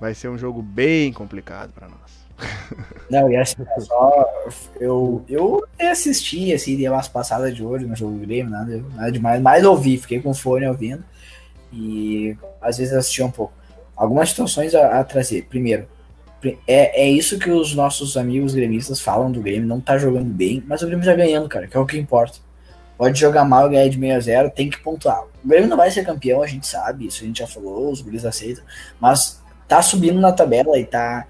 vai 0.00 0.14
ser 0.14 0.28
um 0.28 0.38
jogo 0.38 0.62
bem 0.62 1.12
complicado 1.12 1.72
para 1.72 1.88
nós. 1.88 2.27
Não, 3.10 3.30
e 3.30 3.36
assim, 3.36 3.56
é 3.76 3.80
só. 3.80 4.26
Eu, 4.78 5.24
eu 5.28 5.64
assisti, 5.80 6.52
assim, 6.52 6.76
dei 6.76 6.88
umas 6.88 7.08
passadas 7.08 7.54
de 7.54 7.64
olho 7.64 7.88
no 7.88 7.96
jogo 7.96 8.18
do 8.18 8.26
Grêmio, 8.26 8.50
nada, 8.50 8.84
nada 8.94 9.12
demais. 9.12 9.40
Mais 9.40 9.64
ouvi, 9.64 9.96
fiquei 9.98 10.20
com 10.20 10.34
fone 10.34 10.66
ouvindo. 10.66 11.02
E 11.72 12.36
às 12.60 12.78
vezes 12.78 12.94
assisti 12.94 13.22
um 13.22 13.30
pouco. 13.30 13.52
Algumas 13.96 14.30
situações 14.30 14.74
a, 14.74 15.00
a 15.00 15.04
trazer. 15.04 15.46
Primeiro, 15.48 15.88
é, 16.66 17.02
é 17.02 17.08
isso 17.08 17.38
que 17.38 17.50
os 17.50 17.74
nossos 17.74 18.16
amigos 18.16 18.54
gremistas 18.54 19.00
falam 19.00 19.32
do 19.32 19.40
Grêmio. 19.40 19.66
Não 19.66 19.80
tá 19.80 19.98
jogando 19.98 20.32
bem, 20.32 20.62
mas 20.66 20.82
o 20.82 20.86
Grêmio 20.86 21.04
tá 21.04 21.14
ganhando, 21.14 21.48
cara, 21.48 21.66
que 21.66 21.76
é 21.76 21.80
o 21.80 21.86
que 21.86 21.98
importa. 21.98 22.38
Pode 22.96 23.18
jogar 23.18 23.44
mal 23.44 23.68
e 23.68 23.70
ganhar 23.70 23.88
de 23.88 23.98
meio 23.98 24.16
a 24.16 24.20
zero, 24.20 24.50
tem 24.50 24.68
que 24.68 24.80
pontuar. 24.80 25.22
O 25.44 25.48
Grêmio 25.48 25.68
não 25.68 25.76
vai 25.76 25.90
ser 25.90 26.04
campeão, 26.04 26.42
a 26.42 26.46
gente 26.46 26.66
sabe, 26.66 27.06
isso 27.06 27.22
a 27.22 27.26
gente 27.26 27.38
já 27.38 27.46
falou, 27.46 27.92
os 27.92 28.00
guris 28.00 28.24
aceitam, 28.24 28.64
mas 29.00 29.40
tá 29.68 29.80
subindo 29.80 30.20
na 30.20 30.32
tabela 30.32 30.76
e 30.78 30.84
tá 30.84 31.26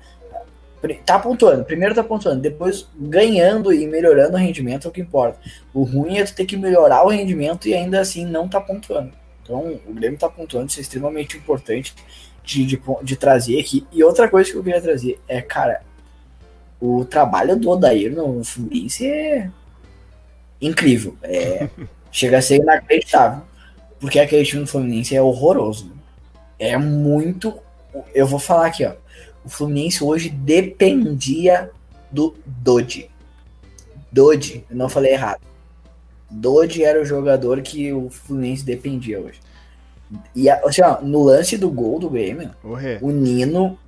tá 1.04 1.18
pontuando. 1.18 1.64
Primeiro 1.64 1.94
tá 1.94 2.04
pontuando, 2.04 2.40
depois 2.40 2.88
ganhando 2.96 3.72
e 3.72 3.86
melhorando 3.86 4.34
o 4.34 4.40
rendimento 4.40 4.86
é 4.86 4.88
o 4.88 4.92
que 4.92 5.00
importa. 5.00 5.38
O 5.74 5.82
ruim 5.82 6.18
é 6.18 6.24
tu 6.24 6.34
ter 6.34 6.44
que 6.44 6.56
melhorar 6.56 7.04
o 7.04 7.08
rendimento 7.08 7.68
e 7.68 7.74
ainda 7.74 8.00
assim 8.00 8.24
não 8.24 8.48
tá 8.48 8.60
pontuando. 8.60 9.12
Então, 9.42 9.80
o 9.86 9.94
Grêmio 9.94 10.18
tá 10.18 10.28
pontuando, 10.28 10.68
isso 10.68 10.78
é 10.78 10.82
extremamente 10.82 11.36
importante 11.36 11.94
de, 12.44 12.64
de, 12.64 12.80
de 13.02 13.16
trazer 13.16 13.58
aqui. 13.58 13.86
E 13.92 14.04
outra 14.04 14.28
coisa 14.28 14.50
que 14.50 14.56
eu 14.56 14.62
queria 14.62 14.80
trazer 14.80 15.18
é, 15.26 15.40
cara, 15.40 15.82
o 16.80 17.04
trabalho 17.04 17.56
do 17.56 17.70
Odair 17.70 18.12
no 18.12 18.44
Fluminense 18.44 19.06
é 19.06 19.50
incrível. 20.60 21.16
É, 21.22 21.68
chega 22.12 22.38
a 22.38 22.42
ser 22.42 22.56
inacreditável. 22.56 23.42
Porque 23.98 24.20
aquele 24.20 24.44
time 24.44 24.62
do 24.62 24.68
Fluminense 24.68 25.16
é 25.16 25.22
horroroso. 25.22 25.92
É 26.58 26.76
muito. 26.76 27.58
Eu 28.14 28.26
vou 28.26 28.38
falar 28.38 28.66
aqui, 28.66 28.84
ó. 28.84 28.92
O 29.48 29.50
Fluminense 29.50 30.04
hoje 30.04 30.28
dependia 30.28 31.70
do 32.12 32.36
Dodi. 32.44 33.10
Dodi, 34.12 34.62
eu 34.68 34.76
não 34.76 34.90
falei 34.90 35.12
errado. 35.12 35.40
Dodi 36.30 36.84
era 36.84 37.00
o 37.00 37.04
jogador 37.06 37.62
que 37.62 37.90
o 37.90 38.10
Fluminense 38.10 38.62
dependia 38.62 39.18
hoje. 39.18 39.40
E 40.36 40.50
assim, 40.50 40.82
ó, 40.82 41.00
no 41.00 41.24
lance 41.24 41.56
do 41.56 41.70
gol 41.70 41.98
do 41.98 42.10
Grêmio, 42.10 42.50
o 43.00 43.10
Nino 43.10 43.78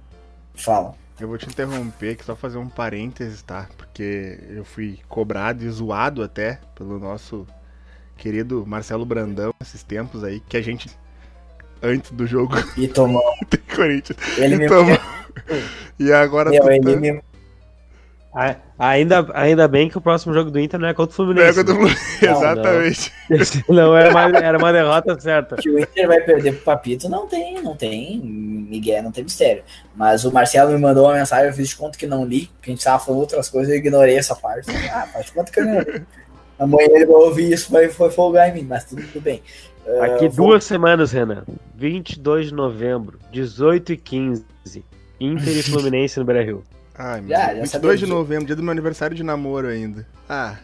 fala. 0.54 0.94
Eu 1.20 1.28
vou 1.28 1.36
te 1.36 1.46
interromper 1.46 2.12
aqui, 2.12 2.24
só 2.24 2.34
fazer 2.34 2.56
um 2.56 2.66
parênteses, 2.66 3.42
tá? 3.42 3.68
Porque 3.76 4.38
eu 4.48 4.64
fui 4.64 4.98
cobrado 5.10 5.62
e 5.62 5.68
zoado 5.68 6.22
até 6.22 6.58
pelo 6.74 6.98
nosso 6.98 7.46
querido 8.16 8.64
Marcelo 8.66 9.04
Brandão 9.04 9.52
esses 9.60 9.82
tempos 9.82 10.24
aí, 10.24 10.40
que 10.40 10.56
a 10.56 10.62
gente 10.62 10.88
antes 11.82 12.10
do 12.12 12.26
jogo. 12.26 12.54
E 12.78 12.88
tomou. 12.88 13.22
Corinthians. 13.76 14.18
Ele 14.38 14.54
e 14.54 14.58
me 14.58 14.66
tomou. 14.66 15.19
E 15.98 16.12
agora 16.12 16.50
Meu, 16.50 16.70
ele 16.70 17.22
tá... 17.22 17.22
Ainda, 18.78 19.26
ainda 19.34 19.66
bem 19.66 19.88
que 19.88 19.98
o 19.98 20.00
próximo 20.00 20.32
jogo 20.32 20.50
do 20.50 20.60
Inter 20.60 20.78
não 20.78 20.88
é 20.88 20.94
contra 20.94 21.12
o 21.12 21.16
Fluminense. 21.16 21.62
Não 21.62 21.62
é 21.62 21.64
contra 21.64 21.74
o? 21.74 21.76
Fluminense, 21.76 22.24
não, 22.24 22.36
exatamente. 22.36 23.12
Não, 23.68 23.74
não 23.74 23.96
era, 23.96 24.10
uma, 24.10 24.38
era 24.38 24.58
uma 24.58 24.72
derrota 24.72 25.20
certa. 25.20 25.56
Que 25.56 25.68
o 25.68 25.78
Inter 25.78 26.06
vai 26.06 26.20
perder 26.20 26.52
pro 26.52 26.62
Papito, 26.62 27.08
não 27.08 27.26
tem, 27.26 27.60
não 27.60 27.74
tem. 27.74 28.20
Miguel 28.20 29.02
não 29.02 29.10
tem 29.10 29.24
mistério. 29.24 29.64
Mas 29.96 30.24
o 30.24 30.32
Marcelo 30.32 30.70
me 30.70 30.78
mandou 30.78 31.06
uma 31.06 31.14
mensagem, 31.14 31.48
eu 31.48 31.52
fiz 31.52 31.70
de 31.70 31.76
conta 31.76 31.98
que 31.98 32.06
não 32.06 32.24
li, 32.24 32.48
porque 32.56 32.70
a 32.70 32.74
gente 32.74 32.84
tava 32.84 33.04
falando 33.04 33.20
outras 33.20 33.48
coisas, 33.48 33.72
eu 33.72 33.78
ignorei 33.78 34.16
essa 34.16 34.36
parte. 34.36 34.70
Ah, 34.92 35.08
faz 35.12 35.26
de 35.26 35.32
conta 35.32 35.50
que 35.50 35.60
eu 35.60 35.66
não 35.66 35.80
li. 35.80 36.06
Amanhã 36.58 36.88
ele 36.90 37.06
vai 37.06 37.16
ouvir 37.16 37.52
isso, 37.52 37.72
vai 37.72 37.88
foi 37.88 38.10
folgar 38.10 38.48
em 38.48 38.60
mim, 38.60 38.66
mas 38.68 38.84
tudo, 38.84 39.02
tudo 39.02 39.22
bem. 39.22 39.42
Aqui 40.02 40.26
uh, 40.26 40.32
duas 40.32 40.36
vou... 40.36 40.60
semanas, 40.60 41.10
Renan. 41.10 41.42
22 41.74 42.48
de 42.48 42.54
novembro, 42.54 43.18
18 43.32 43.94
e 43.94 43.96
15. 43.96 44.44
Inter 45.20 45.56
e 45.58 45.62
Fluminense 45.64 46.18
no 46.18 46.24
Brasil. 46.24 46.64
Ai, 46.96 47.20
meu 47.20 47.30
já, 47.30 47.54
já 47.54 47.62
22 47.62 48.00
de 48.00 48.06
novembro, 48.06 48.46
dia 48.46 48.56
do 48.56 48.62
meu 48.62 48.72
aniversário 48.72 49.16
de 49.16 49.22
namoro 49.22 49.68
ainda. 49.68 50.06
Ah. 50.28 50.56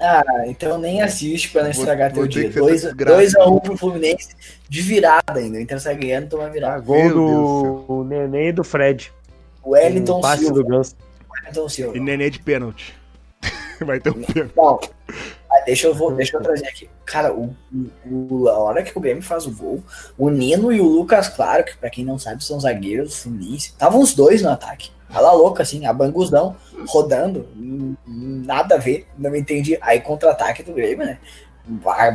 Ah, 0.00 0.22
então 0.46 0.76
nem 0.78 1.00
assiste 1.00 1.50
pra 1.50 1.62
não 1.62 1.70
estragar 1.70 2.12
vou, 2.12 2.28
teu 2.28 2.42
vou 2.52 2.70
dia. 2.72 2.92
2x1 2.92 3.46
um 3.46 3.58
pro 3.58 3.76
Fluminense 3.76 4.34
de 4.68 4.82
virada 4.82 5.38
ainda. 5.40 5.58
O 5.58 5.60
Inter 5.60 5.80
sai 5.80 5.96
ganhando, 5.96 6.28
toma 6.28 6.50
virada. 6.50 6.76
Ah, 6.76 6.80
gol 6.80 7.08
do 7.10 8.04
Nenê 8.04 8.48
e 8.48 8.52
do 8.52 8.62
Fred. 8.62 9.12
O 9.62 9.70
Wellington 9.70 10.20
um 10.20 10.36
Silva. 10.36 10.54
Do 10.54 10.64
Ganso. 10.64 10.96
Wellington 11.30 11.68
Silva. 11.68 11.96
E 11.96 12.00
Nenê 12.00 12.28
de 12.28 12.38
pênalti. 12.38 12.94
Vai 13.80 13.98
ter 14.00 14.10
um 14.10 14.22
pênalti. 14.22 14.54
Não, 14.56 14.80
deixa 15.68 15.86
eu, 15.86 15.94
vou, 15.94 16.12
deixa 16.12 16.34
eu 16.34 16.42
trazer 16.42 16.66
aqui. 16.66 16.88
Cara, 17.04 17.34
o, 17.34 17.54
o, 18.10 18.48
a 18.48 18.58
hora 18.58 18.82
que 18.82 18.96
o 18.96 19.00
Grêmio 19.00 19.22
faz 19.22 19.44
o 19.46 19.50
gol, 19.50 19.82
o 20.16 20.30
Nino 20.30 20.72
e 20.72 20.80
o 20.80 20.86
Lucas 20.86 21.28
Claro, 21.28 21.62
que 21.62 21.76
pra 21.76 21.90
quem 21.90 22.06
não 22.06 22.18
sabe 22.18 22.42
são 22.42 22.58
zagueiros 22.58 23.10
do 23.10 23.14
Fluminense, 23.14 23.68
estavam 23.68 24.00
os 24.00 24.14
dois 24.14 24.40
no 24.40 24.48
ataque. 24.48 24.90
Ela 25.12 25.32
louca, 25.32 25.62
assim, 25.62 25.84
a 25.84 25.92
banguzão, 25.92 26.56
rodando, 26.86 27.46
nada 28.06 28.76
a 28.76 28.78
ver, 28.78 29.06
não 29.16 29.34
entendi. 29.36 29.78
Aí 29.82 30.00
contra-ataque 30.00 30.62
do 30.62 30.72
Grêmio, 30.72 31.04
né? 31.04 31.18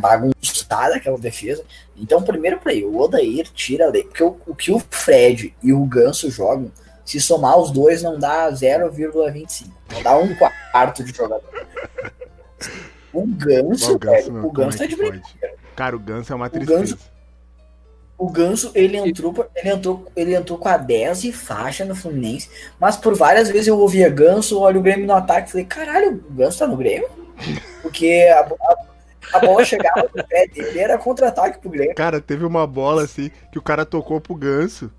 Bagunçada 0.02 0.96
aquela 0.96 1.18
defesa. 1.20 1.64
Então, 1.96 2.24
primeiro 2.24 2.60
play, 2.60 2.84
o 2.84 2.98
Odair 2.98 3.48
tira 3.54 3.88
ali, 3.88 4.04
porque 4.04 4.24
o, 4.24 4.36
o 4.48 4.56
que 4.56 4.72
o 4.72 4.82
Fred 4.90 5.56
e 5.62 5.72
o 5.72 5.86
Ganso 5.86 6.32
jogam, 6.32 6.72
se 7.06 7.22
somar 7.22 7.60
os 7.60 7.70
dois, 7.70 8.02
não 8.02 8.18
dá 8.18 8.52
0,25. 8.52 9.68
Não 9.92 10.02
dá 10.02 10.18
um 10.18 10.36
quarto 10.72 11.04
de 11.04 11.16
jogador. 11.16 11.44
O 13.14 13.28
Ganso, 13.28 13.94
o 13.94 14.00
Ganso, 14.00 14.32
velho, 14.32 14.46
o 14.46 14.52
Ganso 14.52 14.78
tá 14.78 14.86
de 14.86 14.96
brincadeira. 14.96 15.56
Cara, 15.76 15.96
o 15.96 16.00
Ganso 16.00 16.34
é 16.34 16.36
uma 16.36 16.50
tristeza. 16.50 16.80
O 16.80 16.80
Ganso, 16.80 16.98
o 18.18 18.30
Ganso, 18.30 18.72
ele 18.74 18.98
entrou, 18.98 19.50
ele 19.56 19.70
entrou, 19.70 20.06
ele 20.16 20.36
entrou 20.36 20.58
com 20.58 20.70
a 20.70 20.78
10 20.78 21.26
e 21.26 21.32
faixa 21.34 21.84
no 21.84 21.96
Fluminense, 21.96 22.50
mas 22.80 22.96
por 22.96 23.16
várias 23.16 23.50
vezes 23.50 23.68
eu 23.68 23.78
ouvia 23.78 24.10
Ganso, 24.10 24.60
olha 24.60 24.80
o 24.80 24.82
Grêmio 24.82 25.06
no 25.06 25.14
ataque, 25.14 25.52
falei, 25.52 25.66
caralho, 25.66 26.24
o 26.30 26.34
Ganso 26.34 26.60
tá 26.60 26.68
no 26.68 26.78
Grêmio? 26.78 27.10
Porque 27.82 28.28
a, 28.32 28.40
a, 28.42 29.38
a 29.38 29.40
bola 29.40 29.66
chegava 29.66 30.10
no 30.16 30.24
pé 30.26 30.48
dele, 30.48 30.80
era 30.80 30.98
contra-ataque 30.98 31.60
pro 31.60 31.70
Grêmio. 31.70 31.96
Cara, 31.96 32.22
teve 32.22 32.46
uma 32.46 32.66
bola 32.66 33.04
assim, 33.04 33.30
que 33.52 33.60
o 33.60 33.62
cara 33.62 33.86
tocou 33.86 34.22
pro 34.22 34.36
Ganso, 34.36 34.92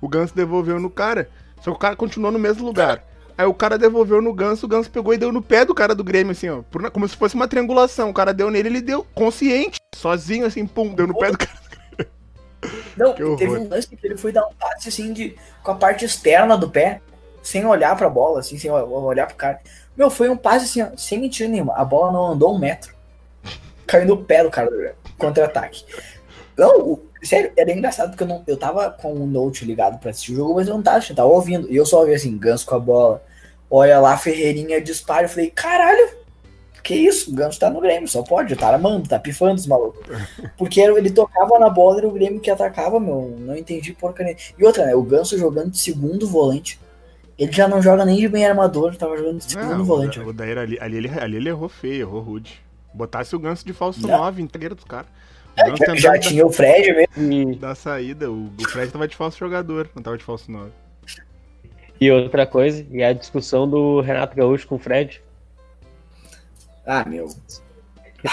o 0.00 0.08
Ganso 0.08 0.34
devolveu 0.34 0.78
no 0.78 0.88
cara, 0.88 1.28
só 1.56 1.70
que 1.70 1.76
o 1.76 1.80
cara 1.80 1.96
continuou 1.96 2.30
no 2.30 2.38
mesmo 2.38 2.64
lugar. 2.64 3.02
Aí 3.38 3.46
o 3.46 3.54
cara 3.54 3.78
devolveu 3.78 4.20
no 4.20 4.34
Ganso, 4.34 4.66
o 4.66 4.68
Ganso 4.68 4.90
pegou 4.90 5.14
e 5.14 5.16
deu 5.16 5.30
no 5.30 5.40
pé 5.40 5.64
do 5.64 5.72
cara 5.72 5.94
do 5.94 6.02
Grêmio, 6.02 6.32
assim, 6.32 6.48
ó. 6.48 6.60
Como 6.92 7.06
se 7.06 7.16
fosse 7.16 7.36
uma 7.36 7.46
triangulação. 7.46 8.10
O 8.10 8.12
cara 8.12 8.34
deu 8.34 8.50
nele, 8.50 8.68
ele 8.68 8.80
deu 8.80 9.06
consciente, 9.14 9.78
sozinho, 9.94 10.44
assim, 10.44 10.66
pum, 10.66 10.92
deu 10.92 11.06
no 11.06 11.16
pé 11.16 11.30
do 11.30 11.38
cara 11.38 11.52
do 11.52 11.68
Grêmio. 11.68 12.12
Não, 12.96 13.14
teve 13.38 13.56
um 13.56 13.68
lance 13.68 13.86
que 13.86 14.04
ele 14.04 14.16
foi 14.16 14.32
dar 14.32 14.44
um 14.44 14.52
passe, 14.54 14.88
assim, 14.88 15.12
de, 15.12 15.36
com 15.62 15.70
a 15.70 15.76
parte 15.76 16.04
externa 16.04 16.58
do 16.58 16.68
pé, 16.68 17.00
sem 17.40 17.64
olhar 17.64 17.96
pra 17.96 18.10
bola, 18.10 18.40
assim, 18.40 18.58
sem 18.58 18.72
olhar 18.72 19.28
pro 19.28 19.36
cara. 19.36 19.60
Meu, 19.96 20.10
foi 20.10 20.28
um 20.28 20.36
passe, 20.36 20.64
assim, 20.64 20.82
ó, 20.82 20.96
sem 20.96 21.20
mentira 21.20 21.48
nenhuma. 21.48 21.74
A 21.76 21.84
bola 21.84 22.10
não 22.10 22.26
andou 22.32 22.52
um 22.52 22.58
metro. 22.58 22.92
Caiu 23.86 24.04
no 24.04 24.24
pé 24.24 24.42
do 24.42 24.50
cara 24.50 24.68
do 24.68 24.76
Grêmio. 24.76 24.96
Contra-ataque. 25.16 25.84
Não, 26.56 27.00
sério, 27.22 27.52
era 27.56 27.70
engraçado 27.70 28.10
porque 28.10 28.24
eu, 28.24 28.26
não, 28.26 28.42
eu 28.48 28.56
tava 28.56 28.90
com 28.90 29.12
o 29.12 29.26
Note 29.28 29.64
ligado 29.64 30.00
pra 30.00 30.10
assistir 30.10 30.32
o 30.32 30.36
jogo, 30.36 30.54
mas 30.56 30.66
eu 30.66 30.74
não 30.74 30.82
tava, 30.82 31.04
eu 31.08 31.14
tava 31.14 31.28
ouvindo. 31.28 31.70
E 31.70 31.76
eu 31.76 31.86
só 31.86 32.00
ouvi 32.00 32.14
assim, 32.14 32.36
ganso 32.36 32.66
com 32.66 32.74
a 32.74 32.80
bola, 32.80 33.22
Olha 33.70 33.98
lá, 34.00 34.16
Ferreirinha 34.16 34.80
dispara. 34.80 35.24
Eu 35.24 35.28
falei, 35.28 35.50
caralho, 35.50 36.08
que 36.82 36.94
isso? 36.94 37.30
O 37.30 37.34
Ganso 37.34 37.60
tá 37.60 37.68
no 37.68 37.82
Grêmio, 37.82 38.08
só 38.08 38.22
pode, 38.22 38.56
tá 38.56 38.68
armando, 38.68 39.06
tá 39.06 39.18
pifando 39.18 39.56
os 39.56 39.66
malucos. 39.66 40.00
Porque 40.56 40.80
ele 40.80 41.10
tocava 41.10 41.58
na 41.58 41.68
bola, 41.68 41.98
era 41.98 42.08
o 42.08 42.12
Grêmio 42.12 42.40
que 42.40 42.50
atacava, 42.50 42.98
meu. 42.98 43.36
Não 43.38 43.54
entendi 43.54 43.92
porcaria. 43.92 44.34
E 44.58 44.64
outra, 44.64 44.86
né? 44.86 44.94
O 44.94 45.02
Ganso 45.02 45.36
jogando 45.36 45.70
de 45.70 45.78
segundo 45.78 46.26
volante. 46.26 46.80
Ele 47.38 47.52
já 47.52 47.68
não 47.68 47.82
joga 47.82 48.04
nem 48.04 48.16
de 48.16 48.26
bem 48.26 48.46
armador, 48.46 48.96
tava 48.96 49.16
jogando 49.16 49.38
de 49.38 49.44
segundo 49.44 49.76
não, 49.76 49.84
volante. 49.84 50.18
O 50.18 50.32
Daíra 50.32 50.62
ali, 50.62 50.78
ali, 50.80 50.98
ali, 50.98 51.20
ali, 51.20 51.36
ele 51.36 51.48
errou 51.50 51.68
feio, 51.68 52.00
errou 52.00 52.22
rude. 52.22 52.60
Botasse 52.92 53.36
o 53.36 53.38
Ganso 53.38 53.66
de 53.66 53.74
falso 53.74 54.00
9 54.00 54.40
inteiro 54.40 54.74
dos 54.74 54.84
caras. 54.84 55.10
É, 55.56 55.76
já, 55.76 55.94
já 55.94 56.18
tinha 56.18 56.46
o 56.46 56.50
Fred 56.50 57.06
mesmo. 57.16 57.56
Da 57.56 57.74
saída, 57.74 58.30
o, 58.30 58.46
o 58.46 58.68
Fred 58.68 58.90
tava 58.90 59.06
de 59.06 59.14
falso 59.14 59.38
jogador, 59.38 59.90
não 59.94 60.02
tava 60.02 60.16
de 60.16 60.24
falso 60.24 60.50
9. 60.50 60.70
E 62.00 62.10
outra 62.10 62.46
coisa, 62.46 62.86
e 62.90 63.02
a 63.02 63.12
discussão 63.12 63.68
do 63.68 64.00
Renato 64.00 64.36
Gaúcho 64.36 64.66
com 64.66 64.76
o 64.76 64.78
Fred. 64.78 65.22
Ah, 66.86 67.04
meu. 67.04 67.28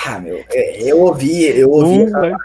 Ah, 0.05 0.19
meu. 0.19 0.43
É, 0.51 0.83
eu 0.83 1.01
ouvi, 1.01 1.45
eu 1.45 1.71
ouvi. 1.71 2.03
essa... 2.03 2.21
Né? 2.21 2.37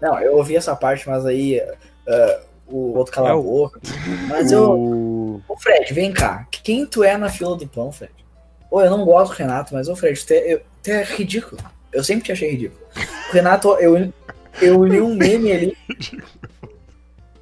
Não, 0.00 0.18
eu 0.20 0.36
ouvi 0.36 0.56
essa 0.56 0.76
parte, 0.76 1.08
mas 1.08 1.24
aí 1.24 1.60
uh, 1.60 2.46
o 2.68 2.98
outro 2.98 3.12
cala 3.12 3.30
é 3.30 3.32
a 3.32 3.36
boca. 3.36 3.80
Mas 4.28 4.52
eu. 4.52 5.40
Ô, 5.48 5.56
Fred, 5.58 5.92
vem 5.94 6.12
cá. 6.12 6.46
Quem 6.50 6.84
tu 6.86 7.02
é 7.02 7.16
na 7.16 7.28
fila 7.28 7.56
do 7.56 7.66
pão, 7.66 7.90
Fred? 7.92 8.12
Ô, 8.70 8.80
eu 8.82 8.90
não 8.90 9.04
gosto 9.04 9.32
do 9.32 9.38
Renato, 9.38 9.72
mas, 9.72 9.88
ô, 9.88 9.96
Fred, 9.96 10.24
tu 10.24 10.32
é, 10.32 10.54
eu, 10.54 10.60
tu 10.82 10.90
é 10.90 11.02
ridículo. 11.04 11.60
Eu 11.92 12.04
sempre 12.04 12.24
te 12.24 12.32
achei 12.32 12.50
ridículo. 12.50 12.80
O 13.30 13.32
Renato, 13.32 13.68
eu, 13.74 14.12
eu 14.60 14.84
li 14.84 15.00
um 15.00 15.14
meme 15.14 15.52
ali. 15.52 15.76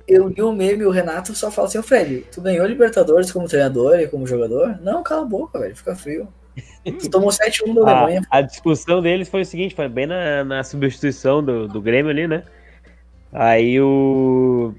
eu 0.06 0.28
li 0.28 0.42
um 0.42 0.52
meme 0.52 0.82
e 0.82 0.86
o 0.86 0.90
Renato 0.90 1.34
só 1.34 1.50
fala 1.50 1.68
assim, 1.68 1.78
ô 1.78 1.82
Fred, 1.82 2.26
tu 2.30 2.40
ganhou 2.40 2.66
Libertadores 2.66 3.32
como 3.32 3.48
treinador 3.48 3.98
e 3.98 4.06
como 4.06 4.26
jogador? 4.26 4.78
Não, 4.82 5.02
cala 5.02 5.22
a 5.22 5.26
boca, 5.26 5.58
velho, 5.58 5.76
fica 5.76 5.94
frio. 5.94 6.28
Tu 6.84 7.10
tomou 7.10 7.30
7-1 7.30 7.82
da 7.82 7.90
Alemanha. 7.90 8.22
a 8.30 8.40
discussão 8.40 9.00
deles 9.00 9.28
foi 9.28 9.40
o 9.40 9.44
seguinte, 9.44 9.74
foi 9.74 9.88
bem 9.88 10.06
na, 10.06 10.44
na 10.44 10.62
substituição 10.62 11.42
do, 11.42 11.66
do 11.66 11.80
Grêmio 11.80 12.10
ali, 12.10 12.28
né? 12.28 12.44
Aí 13.32 13.80
o, 13.80 14.72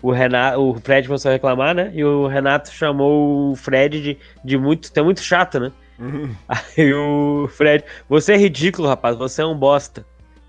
o 0.00 0.12
Renato, 0.12 0.60
o 0.60 0.74
Fred 0.78 1.08
começou 1.08 1.30
a 1.30 1.32
reclamar, 1.32 1.74
né? 1.74 1.90
E 1.94 2.04
o 2.04 2.26
Renato 2.28 2.70
chamou 2.70 3.50
o 3.50 3.56
Fred 3.56 4.00
de, 4.00 4.18
de 4.44 4.56
muito, 4.56 4.90
é 4.94 5.02
muito 5.02 5.22
chato, 5.22 5.58
né? 5.58 5.72
Uhum. 5.98 6.34
Aí 6.48 6.94
o 6.94 7.48
Fred, 7.48 7.84
você 8.08 8.34
é 8.34 8.36
ridículo, 8.36 8.86
rapaz, 8.86 9.16
você 9.16 9.42
é 9.42 9.46
um 9.46 9.56
bosta. 9.56 10.06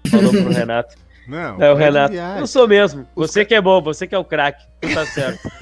Falou 0.08 0.32
pro 0.32 0.50
Renato. 0.54 0.96
Não, 1.28 1.62
Aí 1.62 1.72
o 1.72 1.76
faz 1.76 1.80
Renato, 1.80 2.12
viagem. 2.14 2.40
eu 2.40 2.48
sou 2.48 2.68
mesmo. 2.68 3.08
Os 3.16 3.32
Você 3.32 3.46
que 3.46 3.54
é 3.54 3.62
bom, 3.62 3.82
você 3.82 4.08
que 4.08 4.16
é 4.16 4.18
o 4.18 4.26
craque. 4.26 4.66
Tu 4.82 4.94
tá 4.94 5.06
certo. 5.06 5.40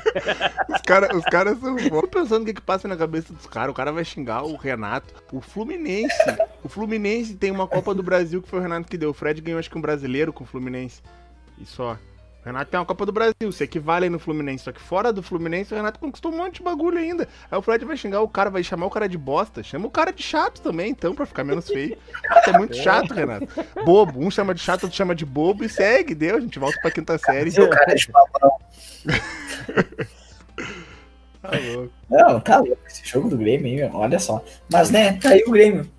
Os 0.74 0.82
caras 0.82 1.16
os 1.16 1.24
cara 1.26 1.56
são 1.56 1.76
bons. 1.76 2.02
Tô 2.02 2.08
pensando 2.08 2.42
o 2.42 2.46
que, 2.46 2.54
que 2.54 2.62
passa 2.62 2.88
na 2.88 2.98
cabeça 2.98 3.32
dos 3.32 3.46
caras. 3.46 3.70
O 3.72 3.76
cara 3.76 3.92
vai 3.92 4.04
xingar 4.04 4.44
o 4.44 4.56
Renato. 4.56 5.14
O 5.32 5.40
Fluminense. 5.40 6.16
O 6.64 6.70
Fluminense 6.70 7.36
tem 7.36 7.52
uma 7.52 7.68
Copa 7.68 7.94
do 7.94 8.02
Brasil 8.02 8.42
que 8.42 8.50
foi 8.50 8.60
o 8.60 8.62
Renato 8.62 8.88
que 8.88 8.98
deu. 8.98 9.12
O 9.12 9.14
Fred 9.14 9.40
ganhou 9.42 9.60
acho 9.60 9.70
que 9.70 9.78
um 9.78 9.82
brasileiro 9.82 10.34
com 10.34 10.44
o 10.44 10.48
Fluminense. 10.48 11.02
E 11.60 11.66
só. 11.66 11.96
O 12.42 12.46
Renato 12.46 12.72
tem 12.72 12.80
uma 12.80 12.86
Copa 12.86 13.06
do 13.06 13.12
Brasil, 13.12 13.52
se 13.52 13.64
equivale 13.64 14.06
aí 14.06 14.10
no 14.10 14.18
Fluminense. 14.18 14.64
Só 14.64 14.72
que 14.72 14.80
fora 14.80 15.12
do 15.12 15.22
Fluminense, 15.22 15.74
o 15.74 15.78
Renato 15.78 16.00
conquistou 16.00 16.32
um 16.32 16.38
monte 16.38 16.56
de 16.56 16.64
bagulho 16.64 16.98
ainda. 16.98 17.28
Aí 17.52 17.58
o 17.58 17.62
Fred 17.62 17.84
vai 17.84 17.98
xingar 17.98 18.22
o 18.22 18.30
cara, 18.30 18.50
vai 18.50 18.64
chamar 18.64 18.86
o 18.86 18.90
cara 18.90 19.10
de 19.10 19.18
bosta. 19.18 19.62
Chama 19.62 19.88
o 19.88 19.92
cara 19.92 20.12
de 20.14 20.24
chato 20.24 20.62
também, 20.62 20.92
então, 20.92 21.14
pra 21.14 21.26
ficar 21.26 21.44
menos 21.44 21.68
feio. 21.68 21.98
É 22.48 22.58
muito 22.58 22.76
chato, 22.78 23.14
Renato. 23.14 23.48
Bobo. 23.84 24.20
Um 24.26 24.32
chama 24.32 24.54
de 24.54 24.62
chato, 24.62 24.84
outro 24.84 24.98
chama 24.98 25.14
de 25.14 25.26
bobo 25.26 25.66
e 25.66 25.70
segue. 25.70 26.16
Deu, 26.16 26.38
a 26.38 26.40
gente 26.40 26.58
volta 26.58 26.80
pra 26.82 26.92
quinta 26.92 27.18
série. 27.18 27.52
Seu 27.52 27.70
cara 27.70 27.94
de 27.94 28.08
papão. 28.08 28.58
Tá 31.42 31.52
louco. 31.58 31.94
Não, 32.10 32.40
tá 32.42 32.58
louco. 32.58 32.78
Esse 32.86 33.06
jogo 33.06 33.30
do 33.30 33.38
Grêmio 33.38 33.86
aí, 33.86 33.92
olha 33.94 34.20
só. 34.20 34.44
Mas, 34.70 34.90
né, 34.92 35.14
tá 35.14 35.30
aí 35.30 35.44
o 35.48 35.52
Grêmio. 35.52 35.90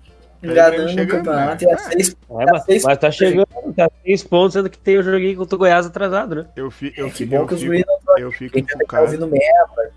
Tá 0.41 0.47
o 0.47 0.51
Enganando 0.51 0.89
chegando, 0.89 1.07
campeonato 1.07 1.65
né? 1.65 1.73
a 1.73 1.77
seis. 1.77 2.09
É, 2.09 2.45
mas, 2.45 2.83
mas 2.83 2.97
tá 2.97 3.11
chegando, 3.11 3.47
tá 3.75 3.91
seis 4.03 4.23
pontos, 4.23 4.53
sendo 4.53 4.69
que 4.69 4.77
tem 4.77 4.97
o 4.97 5.03
joguinho 5.03 5.37
contra 5.37 5.55
o 5.55 5.59
Goiás 5.59 5.85
atrasado, 5.85 6.35
né? 6.35 6.45
Eu, 6.55 6.71
fi, 6.71 6.91
eu, 6.97 7.07
É, 7.07 7.09
que 7.11 7.25
bom 7.25 7.37
eu, 7.37 7.47
que 7.47 7.53
os 7.53 7.61
fico, 7.61 7.73
não 8.07 8.17
eu 8.17 8.31
fico 8.31 8.53
tá 8.53 8.59
encucado. 8.59 9.27
merda. 9.27 9.91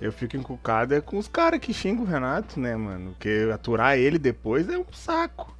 Eu 0.00 0.12
fico 0.12 0.36
encucado 0.36 0.94
é 0.94 1.00
com 1.00 1.16
os 1.18 1.26
caras 1.26 1.58
que 1.58 1.72
xingam 1.72 2.04
o 2.04 2.06
Renato, 2.06 2.60
né, 2.60 2.76
mano? 2.76 3.10
Porque 3.12 3.48
aturar 3.52 3.98
ele 3.98 4.18
depois 4.18 4.68
é 4.68 4.78
um 4.78 4.84
saco. 4.92 5.56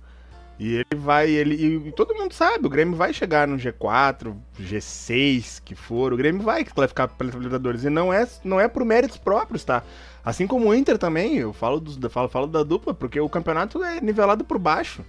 E 0.59 0.75
ele 0.75 1.01
vai, 1.01 1.31
ele. 1.31 1.89
E 1.89 1.93
todo 1.93 2.15
mundo 2.15 2.35
sabe, 2.35 2.67
o 2.67 2.71
Grêmio 2.71 2.97
vai 2.97 3.13
chegar 3.13 3.47
no 3.47 3.57
G4, 3.57 4.35
G6, 4.61 5.63
que 5.65 5.75
for. 5.75 6.13
O 6.13 6.17
Grêmio 6.17 6.43
vai 6.43 6.65
classificar 6.65 7.09
para 7.09 7.29
Libertadores. 7.29 7.85
E 7.85 7.91
não 7.91 8.13
é, 8.13 8.27
não 8.45 8.61
é 8.61 8.67
por 8.69 8.85
méritos 8.85 9.17
próprios, 9.17 9.65
tá? 9.65 9.83
Assim 10.29 10.47
como 10.47 10.69
o 10.69 10.75
Inter 10.75 10.99
também, 10.99 11.39
eu 11.39 11.55
falo, 11.55 11.81
dos, 11.81 11.99
falo, 12.13 12.29
falo 12.29 12.47
da 12.47 12.63
dupla, 12.63 12.93
porque 12.93 13.19
o 13.19 13.31
campeonato 13.31 13.83
é 13.83 13.99
nivelado 13.99 14.45
por 14.45 14.59
baixo. 14.59 15.03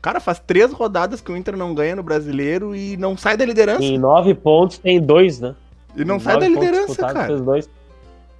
Cara, 0.00 0.20
faz 0.20 0.38
três 0.38 0.72
rodadas 0.72 1.20
que 1.20 1.32
o 1.32 1.36
Inter 1.36 1.56
não 1.56 1.74
ganha 1.74 1.96
no 1.96 2.04
brasileiro 2.04 2.72
e 2.72 2.96
não 2.96 3.16
sai 3.16 3.36
da 3.36 3.44
liderança. 3.44 3.82
Em 3.82 3.98
nove 3.98 4.32
pontos 4.32 4.78
tem 4.78 5.00
dois, 5.00 5.40
né? 5.40 5.56
E 5.96 6.04
não 6.04 6.18
Em 6.18 6.20
sai 6.20 6.38
da 6.38 6.46
liderança, 6.46 7.04
cara. 7.04 7.36
dois. 7.36 7.68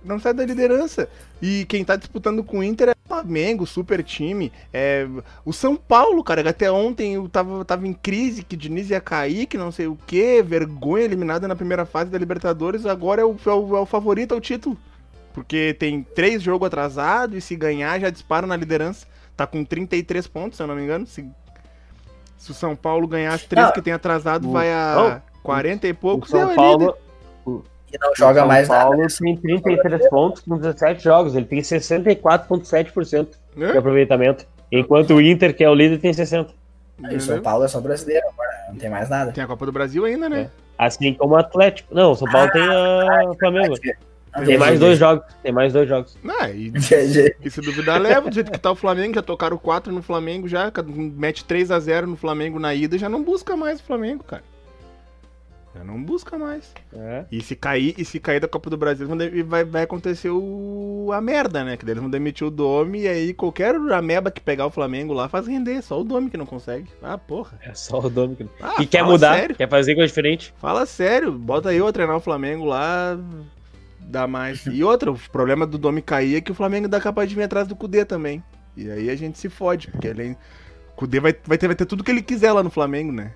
não 0.04 0.20
sai 0.20 0.32
da 0.32 0.46
liderança. 0.46 1.08
E 1.42 1.64
quem 1.64 1.84
tá 1.84 1.96
disputando 1.96 2.44
com 2.44 2.60
o 2.60 2.62
Inter 2.62 2.90
é 2.90 2.92
o 2.92 3.08
Flamengo, 3.08 3.66
super 3.66 4.00
time. 4.04 4.52
É 4.72 5.08
o 5.44 5.52
São 5.52 5.74
Paulo, 5.74 6.22
cara, 6.22 6.48
até 6.48 6.70
ontem 6.70 7.14
eu 7.14 7.28
tava, 7.28 7.64
tava 7.64 7.88
em 7.88 7.92
crise, 7.92 8.44
que 8.44 8.56
Diniz 8.56 8.88
ia 8.88 9.00
cair, 9.00 9.46
que 9.46 9.58
não 9.58 9.72
sei 9.72 9.88
o 9.88 9.98
que, 10.06 10.40
vergonha 10.44 11.02
eliminada 11.06 11.48
na 11.48 11.56
primeira 11.56 11.84
fase 11.84 12.08
da 12.08 12.16
Libertadores, 12.16 12.86
agora 12.86 13.20
é 13.20 13.24
o, 13.24 13.34
é 13.44 13.50
o, 13.50 13.76
é 13.78 13.80
o 13.80 13.86
favorito 13.86 14.32
ao 14.32 14.40
título. 14.40 14.78
Porque 15.32 15.74
tem 15.78 16.02
três 16.02 16.42
jogos 16.42 16.66
atrasados 16.66 17.36
e 17.36 17.40
se 17.40 17.54
ganhar 17.56 18.00
já 18.00 18.10
dispara 18.10 18.46
na 18.46 18.56
liderança. 18.56 19.06
Tá 19.36 19.46
com 19.46 19.64
33 19.64 20.26
pontos, 20.26 20.56
se 20.56 20.62
eu 20.62 20.66
não 20.66 20.74
me 20.74 20.82
engano. 20.82 21.06
Se, 21.06 21.24
se 22.36 22.50
o 22.50 22.54
São 22.54 22.74
Paulo 22.76 23.06
ganhar 23.06 23.32
as 23.34 23.44
três 23.44 23.66
Ah, 23.68 23.72
que 23.72 23.80
tem 23.80 23.92
atrasado, 23.92 24.48
o- 24.48 24.52
vai 24.52 24.72
a 24.72 25.22
oh, 25.24 25.40
40 25.42 25.86
e 25.86 25.92
O 25.92 25.94
poucos. 25.94 26.32
é 26.34 26.38
São 26.40 26.52
o 26.52 26.54
Paulo, 26.54 26.96
E 27.92 27.98
não 27.98 28.14
joga 28.16 28.40
São 28.40 28.48
mais 28.48 28.68
Paulo 28.68 28.96
nada. 28.98 29.08
tem 29.18 29.36
33 29.36 30.08
pontos 30.10 30.42
com 30.42 30.56
17 30.58 31.02
jogos. 31.02 31.34
Ele 31.34 31.46
tem 31.46 31.60
64,7% 31.60 33.28
de 33.54 33.60
líder. 33.60 33.78
aproveitamento. 33.78 34.46
Enquanto 34.70 35.14
o 35.14 35.20
Inter, 35.20 35.56
que 35.56 35.64
é 35.64 35.70
o 35.70 35.74
líder, 35.74 35.98
tem 35.98 36.12
60%. 36.12 36.50
E 37.10 37.16
o 37.16 37.20
São 37.20 37.40
Paulo 37.40 37.64
é 37.64 37.68
só 37.68 37.80
brasileiro 37.80 38.26
agora, 38.28 38.50
não 38.68 38.76
tem 38.76 38.90
mais 38.90 39.08
nada. 39.08 39.32
Tem 39.32 39.42
a 39.42 39.46
Copa 39.46 39.64
do 39.64 39.72
Brasil 39.72 40.04
ainda, 40.04 40.28
né? 40.28 40.50
Assim 40.76 41.14
como 41.14 41.34
o 41.34 41.36
Atlético. 41.38 41.94
Não, 41.94 42.12
o 42.12 42.14
São 42.14 42.28
Paulo 42.30 42.50
tem 42.52 42.62
a 42.62 43.32
Flamengo. 43.38 43.74
Tem 44.44 44.58
mais 44.58 44.78
dois 44.78 44.98
jogos. 44.98 45.24
Tem 45.42 45.52
mais 45.52 45.72
dois 45.72 45.88
jogos. 45.88 46.16
Não, 46.22 46.48
e, 46.48 46.72
e 47.44 47.50
se 47.50 47.60
duvidar, 47.60 48.00
leva 48.00 48.28
do 48.28 48.34
jeito 48.34 48.50
que 48.50 48.58
tá 48.58 48.70
o 48.70 48.76
Flamengo, 48.76 49.14
já 49.14 49.22
tocaram 49.22 49.56
4 49.56 49.92
no 49.92 50.02
Flamengo 50.02 50.46
já, 50.46 50.72
mete 50.86 51.44
3 51.44 51.70
a 51.70 51.80
0 51.80 52.06
no 52.06 52.16
Flamengo 52.16 52.58
na 52.58 52.74
ida, 52.74 52.96
já 52.96 53.08
não 53.08 53.22
busca 53.22 53.56
mais 53.56 53.80
o 53.80 53.82
Flamengo, 53.82 54.22
cara. 54.24 54.42
Já 55.74 55.84
não 55.84 56.02
busca 56.02 56.36
mais. 56.36 56.72
É. 56.92 57.24
E 57.30 57.40
se 57.40 57.54
cair, 57.54 57.94
e 57.96 58.04
se 58.04 58.18
cair 58.18 58.40
da 58.40 58.48
Copa 58.48 58.68
do 58.68 58.76
Brasil, 58.76 59.06
vai, 59.46 59.64
vai 59.64 59.82
acontecer 59.82 60.28
o, 60.28 61.10
a 61.12 61.20
merda, 61.20 61.62
né? 61.62 61.76
Que 61.76 61.84
daí 61.84 61.92
eles 61.92 62.02
vão 62.02 62.10
demitir 62.10 62.44
o 62.44 62.50
Domi 62.50 63.02
e 63.02 63.08
aí 63.08 63.32
qualquer 63.32 63.76
ameba 63.76 64.32
que 64.32 64.40
pegar 64.40 64.66
o 64.66 64.70
Flamengo 64.70 65.12
lá 65.12 65.28
faz 65.28 65.46
render, 65.46 65.80
só 65.80 66.00
o 66.00 66.04
Domi 66.04 66.28
que 66.28 66.36
não 66.36 66.46
consegue. 66.46 66.88
Ah, 67.00 67.16
porra. 67.16 67.56
É 67.62 67.72
só 67.72 68.00
o 68.00 68.10
Domi 68.10 68.34
que 68.34 68.46
Ah, 68.60 68.74
que 68.78 68.86
quer 68.86 69.04
mudar, 69.04 69.36
Sério? 69.38 69.54
quer 69.54 69.68
fazer 69.68 69.94
coisa 69.94 70.08
diferente. 70.08 70.52
Fala 70.58 70.84
sério, 70.86 71.30
bota 71.30 71.72
eu 71.72 71.86
a 71.86 71.92
treinar 71.92 72.16
o 72.16 72.20
Flamengo 72.20 72.64
lá, 72.64 73.16
dá 74.10 74.26
mais. 74.26 74.66
E 74.66 74.82
outra, 74.84 75.10
o 75.10 75.18
problema 75.30 75.66
do 75.66 75.78
Domi 75.78 76.02
cair 76.02 76.36
é 76.36 76.40
que 76.40 76.52
o 76.52 76.54
Flamengo 76.54 76.88
dá 76.88 77.00
capaz 77.00 77.28
de 77.28 77.34
vir 77.34 77.42
atrás 77.44 77.66
do 77.66 77.76
Cudê 77.76 78.04
também. 78.04 78.42
E 78.76 78.90
aí 78.90 79.10
a 79.10 79.16
gente 79.16 79.38
se 79.38 79.48
fode, 79.48 79.88
porque 79.88 80.08
ele, 80.08 80.36
o 80.92 80.96
Cudê 80.96 81.20
vai, 81.20 81.34
vai, 81.44 81.58
ter, 81.58 81.66
vai 81.66 81.76
ter 81.76 81.86
tudo 81.86 82.04
que 82.04 82.10
ele 82.10 82.22
quiser 82.22 82.52
lá 82.52 82.62
no 82.62 82.70
Flamengo, 82.70 83.12
né? 83.12 83.32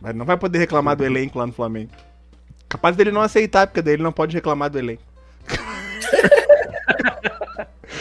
Mas 0.00 0.14
não 0.14 0.24
vai 0.24 0.36
poder 0.36 0.58
reclamar 0.58 0.96
do 0.96 1.04
elenco 1.04 1.38
lá 1.38 1.46
no 1.46 1.52
Flamengo. 1.52 1.90
Capaz 2.68 2.96
dele 2.96 3.10
não 3.10 3.20
aceitar, 3.22 3.66
porque 3.66 3.82
daí 3.82 3.94
ele 3.94 4.02
não 4.02 4.12
pode 4.12 4.34
reclamar 4.34 4.70
do 4.70 4.78
elenco. 4.78 5.02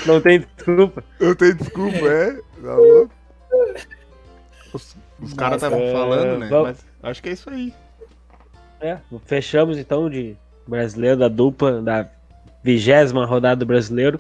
Não 0.05 0.21
tem 0.21 0.39
desculpa. 0.39 1.03
Eu 1.19 1.35
tenho 1.35 1.55
desculpa, 1.55 2.07
é? 2.07 2.33
Tá 2.61 2.75
louco? 2.75 3.13
Os, 4.73 4.95
os 5.19 5.33
caras 5.33 5.57
estavam 5.57 5.81
é, 5.81 5.91
falando, 5.91 6.39
né? 6.39 6.47
vamos- 6.47 6.77
Mas 7.01 7.11
acho 7.11 7.23
que 7.23 7.29
é 7.29 7.31
isso 7.33 7.49
aí. 7.49 7.73
É, 8.79 8.97
fechamos 9.25 9.77
então 9.77 10.09
de 10.09 10.37
brasileiro 10.69 11.17
da 11.17 11.27
dupla 11.27 11.81
da 11.81 12.07
vigésima 12.63 13.25
rodada 13.25 13.57
do 13.57 13.65
brasileiro. 13.65 14.19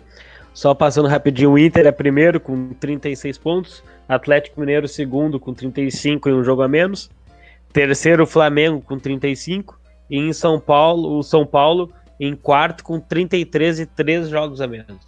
Só 0.53 0.73
passando 0.73 1.07
rapidinho, 1.07 1.51
o 1.51 1.57
Inter 1.59 1.85
é 1.85 1.91
primeiro 1.91 2.39
com 2.39 2.69
36 2.73 3.37
pontos, 3.37 3.83
Atlético 4.09 4.59
Mineiro 4.59 4.87
segundo 4.87 5.39
com 5.39 5.53
35 5.53 6.29
e 6.29 6.33
um 6.33 6.43
jogo 6.43 6.63
a 6.63 6.67
menos, 6.67 7.09
terceiro 7.71 8.25
Flamengo 8.25 8.81
com 8.81 8.97
35 8.97 9.79
e 10.09 10.17
em 10.17 10.33
São 10.33 10.59
Paulo, 10.59 11.17
o 11.19 11.21
São 11.23 11.45
Paulo 11.45 11.91
em 12.19 12.35
quarto 12.35 12.83
com 12.83 12.99
33 12.99 13.81
e 13.81 13.85
três 13.85 14.29
jogos 14.29 14.59
a 14.61 14.67
menos. 14.67 15.05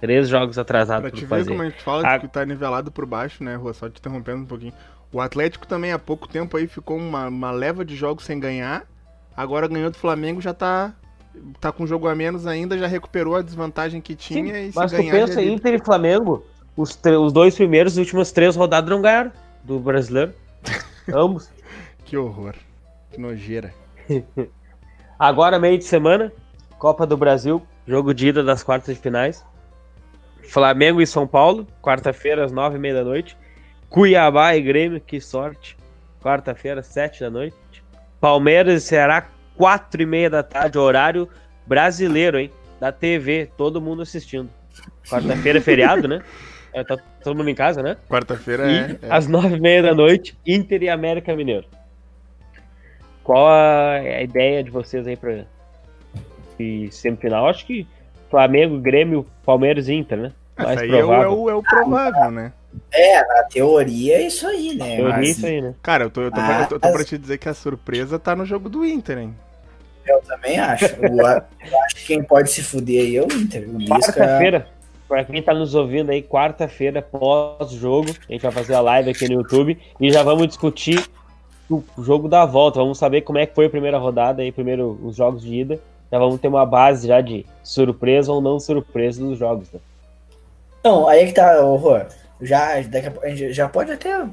Três 0.00 0.28
jogos 0.28 0.58
atrasados 0.58 1.02
Pra 1.02 1.10
por 1.10 1.16
te 1.16 1.24
ver 1.24 1.28
fazer. 1.28 1.50
como 1.50 1.62
a 1.62 1.68
gente 1.68 1.82
fala 1.82 2.06
A- 2.08 2.18
que 2.18 2.28
tá 2.28 2.44
nivelado 2.44 2.90
por 2.90 3.04
baixo, 3.06 3.44
né, 3.44 3.54
Rua? 3.56 3.72
Só 3.74 3.88
te 3.88 3.98
interrompendo 4.00 4.42
um 4.42 4.46
pouquinho. 4.46 4.72
O 5.12 5.20
Atlético 5.20 5.66
também 5.66 5.92
há 5.92 5.98
pouco 5.98 6.26
tempo 6.28 6.56
aí 6.56 6.66
ficou 6.66 6.96
uma, 6.96 7.28
uma 7.28 7.50
leva 7.50 7.84
de 7.84 7.94
jogos 7.96 8.24
sem 8.24 8.38
ganhar. 8.40 8.84
Agora 9.40 9.66
ganhou 9.66 9.90
do 9.90 9.96
Flamengo, 9.96 10.38
já 10.38 10.52
tá, 10.52 10.92
tá 11.58 11.72
com 11.72 11.86
jogo 11.86 12.06
a 12.06 12.14
menos 12.14 12.46
ainda, 12.46 12.76
já 12.76 12.86
recuperou 12.86 13.34
a 13.34 13.40
desvantagem 13.40 13.98
que 13.98 14.12
Sim, 14.12 14.34
tinha 14.34 14.60
e 14.60 14.70
mas 14.74 14.90
se 14.90 14.96
tu 14.98 15.02
ganhar 15.02 15.12
pensa, 15.12 15.32
já 15.32 15.40
é. 15.40 15.44
Inter 15.46 15.74
e 15.76 15.78
Flamengo, 15.78 16.44
os, 16.76 17.00
os 17.18 17.32
dois 17.32 17.54
primeiros, 17.54 17.94
as 17.94 17.98
últimas 17.98 18.32
três 18.32 18.54
rodadas 18.54 18.90
não 18.90 19.00
ganharam 19.00 19.32
do 19.64 19.80
brasileiro. 19.80 20.34
Ambos. 21.10 21.50
Que 22.04 22.18
horror. 22.18 22.54
Que 23.10 23.18
nojeira. 23.18 23.72
Agora, 25.18 25.58
meio 25.58 25.78
de 25.78 25.84
semana, 25.84 26.30
Copa 26.78 27.06
do 27.06 27.16
Brasil, 27.16 27.62
jogo 27.86 28.12
de 28.12 28.28
ida 28.28 28.44
das 28.44 28.62
quartas 28.62 28.94
de 28.94 29.00
finais. 29.00 29.42
Flamengo 30.42 31.00
e 31.00 31.06
São 31.06 31.26
Paulo, 31.26 31.66
quarta-feira, 31.80 32.44
às 32.44 32.52
nove 32.52 32.76
e 32.76 32.78
meia 32.78 32.96
da 32.96 33.04
noite. 33.04 33.38
Cuiabá 33.88 34.54
e 34.54 34.60
Grêmio, 34.60 35.00
que 35.00 35.18
sorte. 35.18 35.78
Quarta-feira, 36.22 36.82
sete 36.82 37.20
da 37.20 37.30
noite. 37.30 37.56
Palmeiras 38.20 38.82
e 38.82 38.86
Ceará, 38.86 39.28
quatro 39.56 40.02
e 40.02 40.06
meia 40.06 40.28
da 40.28 40.42
tarde, 40.42 40.78
horário 40.78 41.28
brasileiro, 41.66 42.38
hein? 42.38 42.50
Da 42.78 42.92
TV, 42.92 43.50
todo 43.56 43.80
mundo 43.80 44.02
assistindo. 44.02 44.50
Quarta-feira 45.08 45.58
é 45.58 45.62
feriado, 45.62 46.06
né? 46.06 46.22
É, 46.72 46.84
tá 46.84 46.96
todo 47.20 47.36
mundo 47.36 47.50
em 47.50 47.54
casa, 47.56 47.82
né? 47.82 47.96
Quarta-feira 48.08 48.70
é, 48.70 48.96
é. 49.02 49.08
às 49.10 49.26
nove 49.26 49.56
e 49.56 49.60
meia 49.60 49.82
da 49.82 49.92
noite, 49.92 50.38
Inter 50.46 50.84
e 50.84 50.88
América 50.88 51.34
Mineiro. 51.34 51.66
Qual 53.24 53.48
a, 53.48 53.94
a 53.94 54.22
ideia 54.22 54.62
de 54.62 54.70
vocês 54.70 55.04
aí 55.04 55.16
pra 55.16 55.44
e 56.60 56.88
semifinal? 56.92 57.48
Acho 57.48 57.66
que 57.66 57.88
Flamengo, 58.30 58.78
Grêmio, 58.78 59.26
Palmeiras 59.44 59.88
e 59.88 59.94
Inter, 59.94 60.16
né? 60.16 60.32
Mais 60.64 60.78
aí 60.78 60.90
é 60.90 60.92
o, 60.92 60.96
é, 60.96 61.00
provável. 61.02 61.40
o, 61.40 61.50
é 61.50 61.54
o 61.54 61.62
provável, 61.62 62.30
né? 62.30 62.52
É, 62.92 63.26
na 63.26 63.42
teoria 63.44 64.16
é 64.16 64.26
isso 64.26 64.46
aí, 64.46 64.74
né? 64.74 64.96
Li 64.96 65.02
Mas 65.02 65.28
isso 65.30 65.46
aí, 65.46 65.60
né? 65.60 65.74
Cara, 65.82 66.04
eu 66.04 66.10
tô, 66.10 66.22
eu, 66.22 66.30
tô, 66.30 66.36
pra- 66.36 66.60
eu, 66.62 66.68
tô, 66.68 66.74
eu 66.76 66.80
tô 66.80 66.88
Mas- 66.88 66.96
pra 66.96 67.04
te 67.04 67.18
dizer 67.18 67.38
que 67.38 67.48
a 67.48 67.54
surpresa 67.54 68.18
tá 68.18 68.36
no 68.36 68.44
jogo 68.46 68.68
do 68.68 68.84
Inter, 68.84 69.18
hein? 69.18 69.34
Eu 70.06 70.20
também 70.22 70.58
acho. 70.58 70.84
Eu, 70.86 71.26
acho 71.26 71.96
que 71.96 72.06
quem 72.06 72.22
pode 72.22 72.50
se 72.50 72.62
fuder 72.62 73.02
aí 73.04 73.16
é 73.16 73.22
o 73.22 73.32
Inter. 73.32 73.68
Quarta-feira, 73.88 74.66
para 75.08 75.24
quem 75.24 75.42
tá 75.42 75.52
nos 75.52 75.74
ouvindo 75.74 76.10
aí, 76.10 76.22
quarta-feira, 76.22 77.02
pós-jogo, 77.02 78.10
a 78.28 78.32
gente 78.32 78.42
vai 78.42 78.50
fazer 78.52 78.74
a 78.74 78.80
live 78.80 79.10
aqui 79.10 79.28
no 79.28 79.34
YouTube 79.40 79.78
e 80.00 80.10
já 80.12 80.22
vamos 80.22 80.46
discutir 80.46 81.04
o 81.68 81.82
jogo 81.98 82.28
da 82.28 82.44
volta. 82.44 82.78
Vamos 82.80 82.98
saber 82.98 83.22
como 83.22 83.38
é 83.38 83.46
que 83.46 83.54
foi 83.54 83.66
a 83.66 83.70
primeira 83.70 83.98
rodada 83.98 84.42
aí, 84.42 84.50
primeiro 84.50 84.98
os 85.02 85.16
jogos 85.16 85.42
de 85.42 85.54
ida. 85.54 85.80
Já 86.10 86.18
vamos 86.18 86.40
ter 86.40 86.48
uma 86.48 86.66
base 86.66 87.06
já 87.06 87.20
de 87.20 87.46
surpresa 87.62 88.32
ou 88.32 88.40
não 88.40 88.58
surpresa 88.58 89.22
dos 89.24 89.38
jogos. 89.38 89.70
Né? 89.72 89.78
Não, 90.82 91.06
aí 91.06 91.20
é 91.20 91.26
que 91.26 91.32
tá, 91.32 91.64
o 91.64 91.76
Rô. 91.76 92.00
Já, 92.40 92.80
daqui 92.82 93.08
a, 93.08 93.12
a 93.22 93.28
gente 93.28 93.52
já 93.52 93.68
pode 93.68 93.92
até 93.92 94.26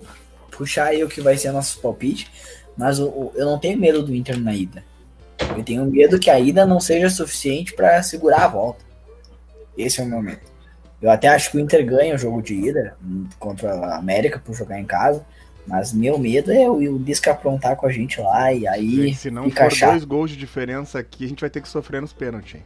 puxar 0.51 0.85
aí 0.87 1.03
o 1.03 1.09
que 1.09 1.21
vai 1.21 1.37
ser 1.37 1.51
nosso 1.51 1.79
palpite, 1.79 2.31
mas 2.75 2.99
o, 2.99 3.07
o, 3.07 3.31
eu 3.35 3.45
não 3.45 3.59
tenho 3.59 3.77
medo 3.77 4.01
do 4.01 4.15
Inter 4.15 4.39
na 4.39 4.55
ida. 4.55 4.83
Eu 5.55 5.63
tenho 5.63 5.85
medo 5.85 6.19
que 6.19 6.29
a 6.29 6.39
ida 6.39 6.65
não 6.65 6.79
seja 6.79 7.09
suficiente 7.09 7.73
para 7.73 8.01
segurar 8.01 8.45
a 8.45 8.47
volta. 8.47 8.83
Esse 9.77 9.99
é 10.01 10.03
o 10.03 10.07
meu 10.07 10.21
medo. 10.21 10.41
Eu 11.01 11.11
até 11.11 11.27
acho 11.27 11.51
que 11.51 11.57
o 11.57 11.59
Inter 11.59 11.85
ganha 11.85 12.15
o 12.15 12.17
jogo 12.17 12.41
de 12.41 12.55
ida 12.55 12.97
contra 13.37 13.71
a 13.71 13.97
América 13.97 14.39
por 14.39 14.55
jogar 14.55 14.79
em 14.79 14.85
casa. 14.85 15.23
Mas 15.67 15.91
meu 15.91 16.17
medo 16.17 16.51
é 16.51 16.67
o, 16.69 16.75
o 16.75 16.97
Lisca 16.97 17.31
aprontar 17.31 17.75
com 17.75 17.85
a 17.85 17.91
gente 17.91 18.21
lá 18.21 18.53
e 18.53 18.65
aí. 18.65 19.13
Se 19.13 19.29
não 19.29 19.49
for 19.51 19.71
chato. 19.71 19.91
dois 19.91 20.05
gols 20.05 20.31
de 20.31 20.37
diferença 20.37 20.97
aqui, 20.97 21.25
a 21.25 21.27
gente 21.27 21.41
vai 21.41 21.49
ter 21.49 21.61
que 21.61 21.67
sofrer 21.67 22.01
nos 22.01 22.13
pênaltis. 22.13 22.61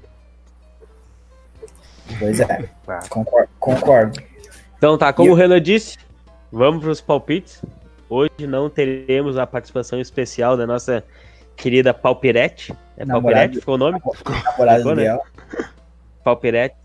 Pois 2.20 2.39
é, 2.39 2.70
tá. 2.86 2.99
concordo, 3.09 3.49
concordo. 3.59 4.22
Então 4.78 4.97
tá, 4.97 5.14
como 5.14 5.30
e 5.30 5.32
o 5.32 5.36
Renan 5.36 5.62
disse, 5.62 5.97
vamos 6.51 6.82
para 6.82 6.91
os 6.91 7.01
palpites. 7.01 7.62
Hoje 8.09 8.47
não 8.47 8.70
teremos 8.70 9.38
a 9.38 9.47
participação 9.47 9.99
especial 9.99 10.57
da 10.57 10.68
nossa 10.68 11.03
querida 11.55 11.93
Palpirete. 11.93 12.76
É 12.97 13.05
Palpirete? 13.05 13.59
Ficou 13.59 13.76
o 13.76 13.78
nome? 13.78 14.01
Namorada 14.45 14.78
ficou, 14.80 14.95
né? 14.95 15.20
Palpirete. 16.24 16.76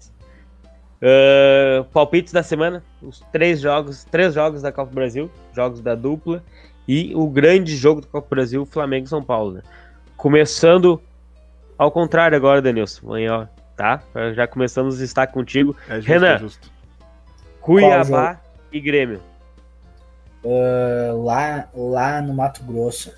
Uh, 0.97 1.85
palpites 1.93 2.33
da 2.33 2.43
semana, 2.43 2.83
os 3.03 3.21
três 3.31 3.61
jogos, 3.61 4.05
três 4.05 4.35
jogos 4.35 4.63
da 4.63 4.73
Copa 4.73 4.91
do 4.91 4.95
Brasil, 4.95 5.31
jogos 5.53 5.81
da 5.81 5.95
dupla 5.95 6.43
e 6.89 7.15
o 7.15 7.29
grande 7.29 7.77
jogo 7.77 8.01
da 8.01 8.07
Copa 8.07 8.27
do 8.27 8.31
Brasil, 8.31 8.65
Flamengo 8.65 9.07
e 9.07 9.09
São 9.09 9.23
Paulo. 9.23 9.55
Né? 9.55 9.63
Começando 10.17 11.01
ao 11.77 11.91
contrário 11.91 12.37
agora, 12.37 12.63
Denilson, 12.63 13.07
amanhã, 13.07 13.49
tá? 13.77 14.03
Já 14.35 14.47
começamos 14.47 15.01
a 15.01 15.05
estar 15.05 15.27
contigo. 15.29 15.77
É 15.89 15.97
justo, 15.97 16.09
Renan, 16.09 16.35
é 16.35 16.39
justo. 16.39 16.71
Cuiabá 17.61 18.41
e 18.73 18.81
Grêmio. 18.81 19.23
Uh, 20.43 21.25
lá, 21.25 21.69
lá 21.75 22.23
no 22.23 22.33
Mato 22.33 22.63
Grosso 22.63 23.13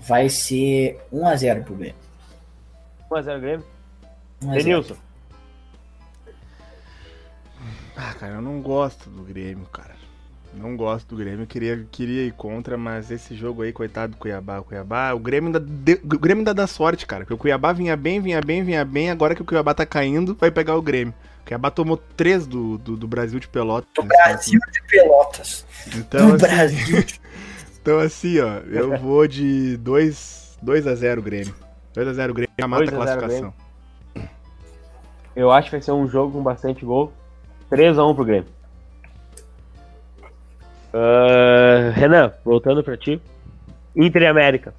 vai 0.00 0.28
ser 0.28 1.00
1x0 1.12 1.64
pro 1.64 1.74
Grêmio. 1.74 1.96
1x0 3.10 3.40
Grêmio? 3.40 3.66
Denilson. 4.40 4.96
Ah, 7.96 8.14
cara, 8.14 8.34
eu 8.34 8.42
não 8.42 8.60
gosto 8.60 9.08
do 9.08 9.22
Grêmio, 9.22 9.64
cara. 9.66 9.95
Não 10.56 10.74
gosto 10.74 11.08
do 11.08 11.16
Grêmio, 11.16 11.46
queria, 11.46 11.86
queria 11.92 12.22
ir 12.22 12.32
contra, 12.32 12.78
mas 12.78 13.10
esse 13.10 13.36
jogo 13.36 13.62
aí, 13.62 13.72
coitado 13.72 14.12
do 14.12 14.18
Cuiabá, 14.18 14.58
o 14.58 14.64
Cuiabá, 14.64 15.12
o 15.12 15.18
Grêmio 15.18 15.48
ainda, 15.48 15.58
o 15.58 16.18
Grêmio 16.18 16.40
ainda 16.40 16.54
dá 16.54 16.66
sorte, 16.66 17.06
cara. 17.06 17.24
Porque 17.24 17.34
o 17.34 17.38
Cuiabá 17.38 17.72
vinha 17.72 17.94
bem, 17.94 18.20
vinha 18.20 18.40
bem, 18.40 18.64
vinha 18.64 18.84
bem, 18.84 19.10
agora 19.10 19.34
que 19.34 19.42
o 19.42 19.44
Cuiabá 19.44 19.74
tá 19.74 19.84
caindo, 19.84 20.34
vai 20.34 20.50
pegar 20.50 20.74
o 20.74 20.82
Grêmio. 20.82 21.12
O 21.42 21.46
Cuiabá 21.46 21.70
tomou 21.70 21.98
três 21.98 22.46
do, 22.46 22.78
do, 22.78 22.96
do 22.96 23.06
Brasil 23.06 23.38
de 23.38 23.48
Pelotas. 23.48 23.90
Do 23.94 24.02
Brasil 24.02 24.58
de 24.72 24.82
Pelotas. 24.82 25.66
Então, 25.94 26.34
assim, 26.34 26.38
Brasil. 26.38 27.04
então 27.82 27.98
assim, 27.98 28.40
ó, 28.40 28.58
eu 28.66 28.96
vou 28.98 29.28
de 29.28 29.76
2, 29.76 30.58
2 30.62 30.86
a 30.86 30.94
0 30.94 31.22
Grêmio. 31.22 31.54
2 31.94 32.08
a 32.08 32.12
0 32.14 32.32
Grêmio, 32.32 32.54
já 32.58 32.66
mata 32.66 32.84
a 32.84 32.92
classificação. 32.92 33.54
Eu 35.36 35.50
acho 35.50 35.66
que 35.66 35.72
vai 35.72 35.82
ser 35.82 35.92
um 35.92 36.08
jogo 36.08 36.32
com 36.32 36.42
bastante 36.42 36.82
gol. 36.82 37.12
3x1 37.70 38.14
pro 38.14 38.24
Grêmio. 38.24 38.55
Uh, 40.96 41.90
Renan, 41.92 42.32
voltando 42.42 42.82
pra 42.82 42.96
ti. 42.96 43.20
Inter 43.94 44.22
e 44.22 44.26
América. 44.26 44.72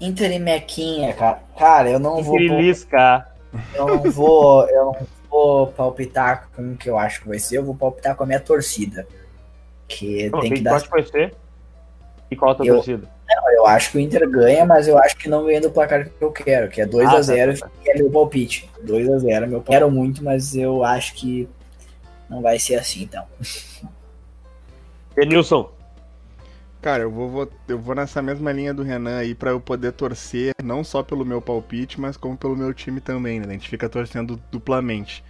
Inter 0.00 0.32
e 0.32 0.38
Mequinha, 0.38 1.12
cara. 1.12 1.40
Cara, 1.58 1.90
eu 1.90 1.98
não 1.98 2.20
Inter 2.20 2.24
vou. 2.24 2.38
Lisca. 2.38 3.26
Eu 3.74 3.86
não 3.86 4.10
vou. 4.10 4.66
Eu 4.68 4.84
não 4.86 4.96
vou 5.28 5.66
palpitar 5.66 6.48
com 6.56 6.72
o 6.72 6.76
que 6.76 6.88
eu 6.88 6.98
acho 6.98 7.20
que 7.20 7.28
vai 7.28 7.38
ser. 7.38 7.58
Eu 7.58 7.64
vou 7.64 7.74
palpitar 7.74 8.16
com 8.16 8.22
a 8.22 8.26
minha 8.26 8.40
torcida. 8.40 9.06
Que 9.86 10.30
tem 10.40 10.54
que 10.54 10.62
dar. 10.62 10.82
Pode 10.88 11.10
ser. 11.10 11.34
E 12.30 12.36
qual 12.36 12.52
a 12.52 12.54
tua 12.54 12.66
eu... 12.66 12.76
torcida? 12.76 13.06
Não, 13.28 13.52
eu 13.52 13.66
acho 13.66 13.92
que 13.92 13.98
o 13.98 14.00
Inter 14.00 14.28
ganha, 14.28 14.64
mas 14.64 14.88
eu 14.88 14.98
acho 14.98 15.16
que 15.16 15.28
não 15.28 15.44
ganha 15.44 15.60
do 15.60 15.70
placar 15.70 16.08
que 16.08 16.24
eu 16.24 16.32
quero, 16.32 16.68
que 16.68 16.80
é 16.80 16.86
2x0, 16.86 17.54
ah, 17.54 17.60
tá, 17.60 17.66
tá. 17.66 17.72
que 17.82 17.90
é 17.90 17.94
meu 17.94 18.10
palpite. 18.10 18.68
2x0, 18.84 19.46
meu 19.46 19.62
quero 19.62 19.88
muito, 19.90 20.24
mas 20.24 20.56
eu 20.56 20.82
acho 20.82 21.14
que 21.14 21.48
não 22.28 22.40
vai 22.40 22.58
ser 22.58 22.74
assim, 22.76 23.02
então. 23.02 23.24
Denilson. 25.20 25.70
Cara, 26.80 27.02
eu 27.02 27.10
vou, 27.10 27.50
eu 27.68 27.78
vou 27.78 27.94
nessa 27.94 28.22
mesma 28.22 28.50
linha 28.52 28.72
do 28.72 28.82
Renan 28.82 29.18
aí 29.18 29.34
para 29.34 29.50
eu 29.50 29.60
poder 29.60 29.92
torcer 29.92 30.54
não 30.64 30.82
só 30.82 31.02
pelo 31.02 31.26
meu 31.26 31.42
palpite, 31.42 32.00
mas 32.00 32.16
como 32.16 32.38
pelo 32.38 32.56
meu 32.56 32.72
time 32.72 33.02
também, 33.02 33.38
né? 33.38 33.46
A 33.48 33.52
gente 33.52 33.68
fica 33.68 33.86
torcendo 33.86 34.40
duplamente. 34.50 35.22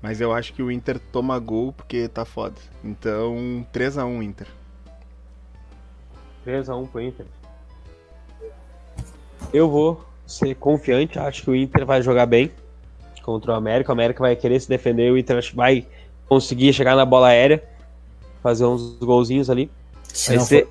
Mas 0.00 0.18
eu 0.18 0.32
acho 0.32 0.54
que 0.54 0.62
o 0.62 0.70
Inter 0.70 0.98
toma 0.98 1.38
gol 1.38 1.74
porque 1.74 2.08
tá 2.08 2.24
foda. 2.24 2.56
Então, 2.82 3.66
3 3.70 3.98
x 3.98 4.02
1 4.02 4.22
Inter. 4.22 4.46
3 6.44 6.66
x 6.66 6.68
1 6.70 6.86
pro 6.86 7.02
Inter. 7.02 7.26
Eu 9.52 9.68
vou 9.68 10.06
ser 10.26 10.54
confiante, 10.54 11.18
acho 11.18 11.42
que 11.42 11.50
o 11.50 11.54
Inter 11.54 11.84
vai 11.84 12.00
jogar 12.00 12.24
bem 12.24 12.50
contra 13.22 13.52
o 13.52 13.54
América. 13.54 13.90
O 13.90 13.92
América 13.92 14.20
vai 14.20 14.34
querer 14.36 14.58
se 14.58 14.70
defender, 14.70 15.12
o 15.12 15.18
Inter 15.18 15.38
vai 15.54 15.86
conseguir 16.26 16.72
chegar 16.72 16.96
na 16.96 17.04
bola 17.04 17.28
aérea, 17.28 17.62
fazer 18.44 18.66
uns 18.66 18.98
golzinhos 18.98 19.48
ali. 19.48 19.70
Vai 20.28 20.38
ser... 20.40 20.68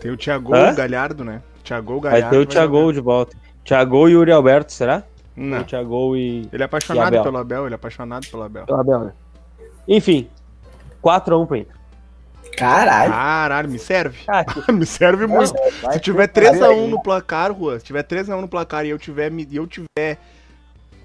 Tem 0.00 0.10
o 0.10 0.16
Thiago 0.16 0.52
Hã? 0.52 0.74
Galhardo, 0.74 1.24
né? 1.24 1.40
Thiago 1.62 2.00
Galhardo. 2.00 2.22
Vai 2.22 2.30
ter 2.30 2.38
o 2.38 2.44
Thiago 2.44 2.92
de 2.92 3.00
volta. 3.00 3.36
Thiago 3.64 4.08
e 4.08 4.12
Yuri 4.12 4.32
Alberto, 4.32 4.72
será? 4.72 5.04
Não. 5.36 5.60
O 5.60 5.64
Thiago 5.64 6.16
e. 6.16 6.48
Ele 6.52 6.62
é 6.62 6.66
apaixonado 6.66 7.06
Abel. 7.06 7.22
pelo 7.22 7.38
Abel, 7.38 7.66
ele 7.66 7.74
é 7.74 7.76
apaixonado 7.76 8.26
pelo 8.26 8.42
Abel. 8.42 8.66
Pelo 8.66 8.80
Abel, 8.80 8.98
né? 9.04 9.12
Enfim, 9.86 10.28
4x1 11.02 11.46
pro 11.46 11.56
Inter. 11.56 11.76
Caralho. 12.56 13.12
Caralho, 13.12 13.70
me 13.70 13.78
serve. 13.78 14.18
Ah, 14.26 14.44
me 14.72 14.84
serve 14.84 15.26
muito. 15.28 15.54
se 15.92 16.00
tiver 16.00 16.28
3x1 16.28 16.88
no 16.88 17.00
placar, 17.00 17.52
Rua, 17.52 17.78
se 17.78 17.84
tiver 17.84 18.02
3x1 18.02 18.40
no 18.40 18.48
placar 18.48 18.84
e 18.84 18.90
eu 18.90 18.98
tiver, 18.98 19.32
e 19.32 19.56
eu 19.56 19.66
tiver 19.66 20.18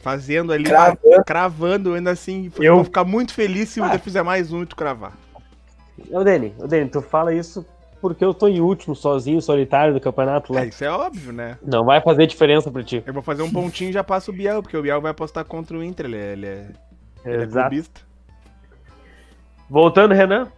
fazendo 0.02 0.52
ali, 0.52 0.64
cravando, 0.64 1.24
cravando 1.26 1.94
ainda 1.94 2.10
assim, 2.10 2.52
eu... 2.58 2.64
eu 2.64 2.76
vou 2.76 2.86
ficar 2.86 3.04
muito 3.04 3.34
feliz 3.34 3.70
se 3.70 3.80
o 3.80 3.86
Inter 3.86 3.98
ah. 3.98 4.00
fizer 4.00 4.24
mais 4.24 4.52
um 4.52 4.64
e 4.64 4.66
tu 4.66 4.76
cravar. 4.76 5.14
Ô, 6.12 6.24
Dani, 6.24 6.56
ô, 6.58 6.68
Dani, 6.68 6.90
tu 6.90 7.02
fala 7.02 7.34
isso 7.34 7.66
porque 8.02 8.26
eu 8.26 8.34
tô 8.34 8.48
em 8.48 8.60
último, 8.60 8.96
sozinho, 8.96 9.42
solitário 9.42 9.94
do 9.94 10.02
campeonato 10.02 10.52
lá. 10.52 10.62
É, 10.62 10.66
isso 10.66 10.84
é 10.84 10.90
óbvio, 10.90 11.32
né? 11.32 11.58
Não 11.64 11.86
vai 11.86 12.02
fazer 12.02 12.26
diferença 12.26 12.72
pra 12.72 12.84
ti. 12.84 13.04
Eu 13.06 13.14
vou 13.14 13.22
fazer 13.22 13.44
um 13.44 13.52
pontinho 13.52 13.92
e 13.92 13.94
já 13.94 14.04
passo 14.04 14.32
o 14.32 14.34
Biel, 14.34 14.64
porque 14.64 14.76
o 14.76 14.82
Biel 14.82 15.00
vai 15.00 15.12
apostar 15.12 15.46
contra 15.46 15.78
o 15.78 15.84
Inter, 15.84 16.08
ele 16.08 16.18
é, 16.18 16.32
ele 16.34 16.46
é, 16.48 16.68
ele 17.26 17.44
é 17.44 17.48
clubista. 17.48 18.02
Voltando, 19.70 20.14
Renan, 20.14 20.52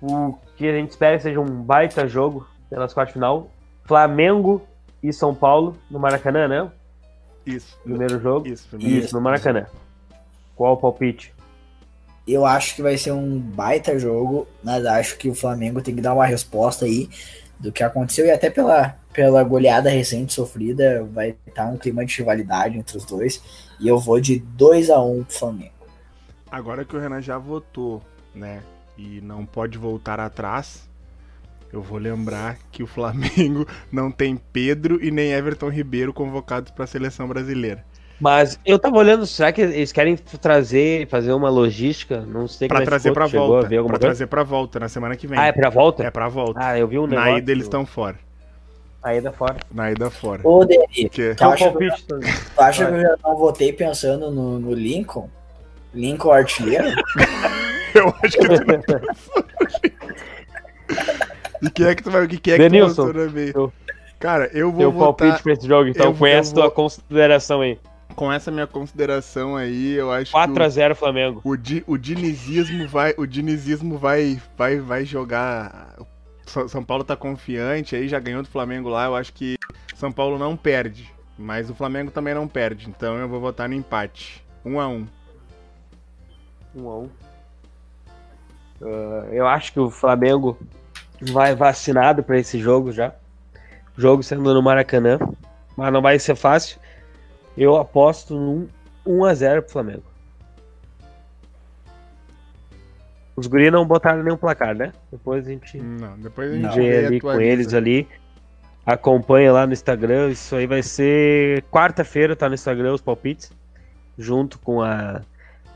o 0.00 0.34
que 0.56 0.66
a 0.66 0.72
gente 0.72 0.90
espera 0.90 1.16
que 1.16 1.22
seja 1.22 1.38
um 1.38 1.62
baita 1.62 2.08
jogo 2.08 2.46
pelas 2.70 2.94
quartas 2.94 3.12
final. 3.12 3.50
Flamengo 3.84 4.62
e 5.02 5.12
São 5.12 5.34
Paulo 5.34 5.76
no 5.90 5.98
Maracanã, 5.98 6.48
né? 6.48 6.70
Isso. 7.44 7.78
Primeiro 7.82 8.18
jogo? 8.20 8.48
Isso, 8.48 8.66
primeiro. 8.68 9.04
Isso, 9.04 9.14
no 9.14 9.20
Maracanã. 9.20 9.66
Qual 10.56 10.74
o 10.74 10.76
palpite? 10.76 11.34
Eu 12.26 12.46
acho 12.46 12.76
que 12.76 12.82
vai 12.82 12.96
ser 12.96 13.12
um 13.12 13.38
baita 13.38 13.98
jogo, 13.98 14.46
mas 14.62 14.84
acho 14.86 15.18
que 15.18 15.28
o 15.28 15.34
Flamengo 15.34 15.82
tem 15.82 15.94
que 15.94 16.00
dar 16.00 16.14
uma 16.14 16.26
resposta 16.26 16.84
aí 16.84 17.08
do 17.58 17.72
que 17.72 17.82
aconteceu 17.82 18.26
e 18.26 18.30
até 18.30 18.50
pela, 18.50 18.96
pela 19.12 19.42
goleada 19.42 19.90
recente 19.90 20.32
sofrida, 20.32 21.04
vai 21.12 21.36
estar 21.46 21.66
um 21.66 21.76
clima 21.76 22.04
de 22.04 22.16
rivalidade 22.16 22.78
entre 22.78 22.96
os 22.96 23.04
dois. 23.04 23.42
E 23.80 23.88
eu 23.88 23.98
vou 23.98 24.20
de 24.20 24.38
2 24.38 24.90
a 24.90 25.02
1 25.02 25.18
um 25.18 25.24
pro 25.24 25.38
Flamengo. 25.38 25.72
Agora 26.50 26.84
que 26.84 26.94
o 26.94 27.00
Renan 27.00 27.20
já 27.20 27.38
votou, 27.38 28.02
né? 28.34 28.62
e 28.96 29.20
não 29.20 29.44
pode 29.44 29.78
voltar 29.78 30.20
atrás, 30.20 30.88
eu 31.72 31.82
vou 31.82 31.98
lembrar 31.98 32.58
que 32.70 32.82
o 32.82 32.86
Flamengo 32.86 33.66
não 33.90 34.10
tem 34.10 34.36
Pedro 34.36 35.02
e 35.02 35.10
nem 35.10 35.32
Everton 35.32 35.68
Ribeiro 35.68 36.12
convocados 36.12 36.70
para 36.70 36.84
a 36.84 36.88
seleção 36.88 37.26
brasileira. 37.26 37.84
Mas 38.22 38.56
eu 38.64 38.78
tava 38.78 38.96
olhando, 38.98 39.26
será 39.26 39.50
que 39.50 39.60
eles 39.60 39.90
querem 39.90 40.14
trazer, 40.16 41.08
fazer 41.08 41.32
uma 41.32 41.50
logística? 41.50 42.20
Não 42.20 42.46
sei 42.46 42.68
como 42.68 42.78
pra 42.78 42.86
trazer 42.86 43.12
para 43.12 43.26
volta. 43.26 43.66
Para 43.66 43.82
coisa? 43.82 43.98
trazer 43.98 44.26
para 44.28 44.44
volta 44.44 44.78
na 44.78 44.88
semana 44.88 45.16
que 45.16 45.26
vem. 45.26 45.36
Ah, 45.36 45.46
é 45.46 45.52
para 45.52 45.68
volta? 45.68 46.04
É 46.04 46.10
para 46.10 46.28
volta. 46.28 46.60
Ah, 46.62 46.78
eu 46.78 46.86
vi 46.86 47.00
um 47.00 47.06
negócio. 47.08 47.32
Na 47.32 47.38
ida 47.38 47.50
eles 47.50 47.64
estão 47.64 47.84
fora. 47.84 48.16
Na 49.02 49.12
ida 49.16 49.32
fora. 49.32 49.56
Na 49.74 49.90
ida 49.90 50.08
fora. 50.08 50.40
Ô, 50.44 50.64
Deni, 50.64 50.86
tu 51.36 51.44
acha, 51.44 51.72
que 51.72 51.84
eu, 51.84 51.90
tu 51.90 52.20
acha 52.58 52.86
que 52.86 52.92
eu 52.92 53.00
já 53.00 53.16
não 53.24 53.36
votei 53.36 53.72
pensando 53.72 54.30
no, 54.30 54.60
no 54.60 54.72
Lincoln? 54.72 55.28
Lincoln 55.92 56.30
artilheiro? 56.30 56.86
Eu 57.92 58.14
acho 58.22 58.38
que 58.38 58.48
tu 58.48 58.52
não 58.64 58.82
E 61.68 61.70
quem 61.70 61.86
é 61.86 61.94
que 61.94 62.02
tu 62.04 62.10
vai. 62.10 62.26
Que 62.26 62.52
é 62.52 62.56
que 62.56 62.62
Denilson, 62.62 63.12
tu 63.12 63.18
eu, 63.18 63.72
Cara, 64.18 64.48
eu 64.54 64.70
vou 64.70 64.78
Teu 64.80 64.92
votar... 64.92 65.14
palpite 65.28 65.42
pra 65.42 65.52
esse 65.52 65.66
jogo, 65.66 65.88
então 65.88 66.06
eu- 66.06 66.14
com 66.14 66.26
eu 66.26 66.38
essa 66.38 66.54
tua 66.54 66.62
vou- 66.64 66.70
consideração 66.70 67.60
aí. 67.60 67.78
Com 68.14 68.32
essa 68.32 68.50
minha 68.50 68.66
consideração 68.66 69.56
aí, 69.56 69.92
eu 69.94 70.12
acho 70.12 70.32
que... 70.32 70.38
4x0 70.38 70.94
Flamengo. 70.94 71.40
O, 71.44 71.56
di, 71.56 71.82
o 71.86 71.96
dinizismo 71.96 72.86
vai, 72.88 73.14
o 73.16 73.26
dinizismo 73.26 73.98
vai, 73.98 74.40
vai, 74.56 74.78
vai 74.78 75.04
jogar. 75.04 75.96
São 76.68 76.84
Paulo 76.84 77.04
tá 77.04 77.16
confiante, 77.16 77.96
aí 77.96 78.08
já 78.08 78.18
ganhou 78.18 78.42
do 78.42 78.48
Flamengo 78.48 78.88
lá. 78.88 79.06
Eu 79.06 79.16
acho 79.16 79.32
que 79.32 79.56
São 79.94 80.12
Paulo 80.12 80.38
não 80.38 80.56
perde, 80.56 81.10
mas 81.38 81.70
o 81.70 81.74
Flamengo 81.74 82.10
também 82.10 82.34
não 82.34 82.46
perde. 82.46 82.88
Então 82.88 83.16
eu 83.16 83.28
vou 83.28 83.40
votar 83.40 83.68
no 83.68 83.74
empate, 83.74 84.44
um 84.64 84.78
a 84.78 84.88
um. 84.88 85.06
1x1. 86.76 87.08
Ah, 88.82 89.28
eu 89.30 89.46
acho 89.46 89.72
que 89.72 89.80
o 89.80 89.90
Flamengo 89.90 90.58
vai 91.20 91.54
vacinado 91.54 92.22
pra 92.22 92.38
esse 92.38 92.58
jogo 92.58 92.92
já. 92.92 93.14
Jogo 93.96 94.22
sendo 94.22 94.52
no 94.54 94.62
Maracanã. 94.62 95.18
Mas 95.76 95.92
não 95.92 96.02
vai 96.02 96.18
ser 96.18 96.34
fácil. 96.34 96.78
Eu 97.56 97.76
aposto 97.76 98.34
num 98.34 98.68
1x0 99.06 99.62
pro 99.62 99.70
Flamengo. 99.72 100.02
Os 103.34 103.46
guri 103.46 103.70
não 103.70 103.86
botaram 103.86 104.22
nenhum 104.22 104.36
placar, 104.36 104.74
né? 104.74 104.92
Depois 105.10 105.46
a 105.46 105.50
gente 105.50 105.78
Não, 105.78 106.18
depois 106.18 106.50
a 106.52 106.54
gente 106.54 106.74
vê 106.74 107.06
ali 107.06 107.20
com 107.20 107.40
eles 107.40 107.72
ali. 107.72 108.06
Acompanha 108.84 109.52
lá 109.52 109.66
no 109.66 109.72
Instagram. 109.72 110.30
Isso 110.30 110.54
aí 110.54 110.66
vai 110.66 110.82
ser 110.82 111.62
quarta-feira, 111.70 112.36
tá 112.36 112.48
no 112.48 112.54
Instagram 112.54 112.92
os 112.92 113.00
palpites. 113.00 113.50
Junto 114.18 114.58
com 114.58 114.82
a, 114.82 115.22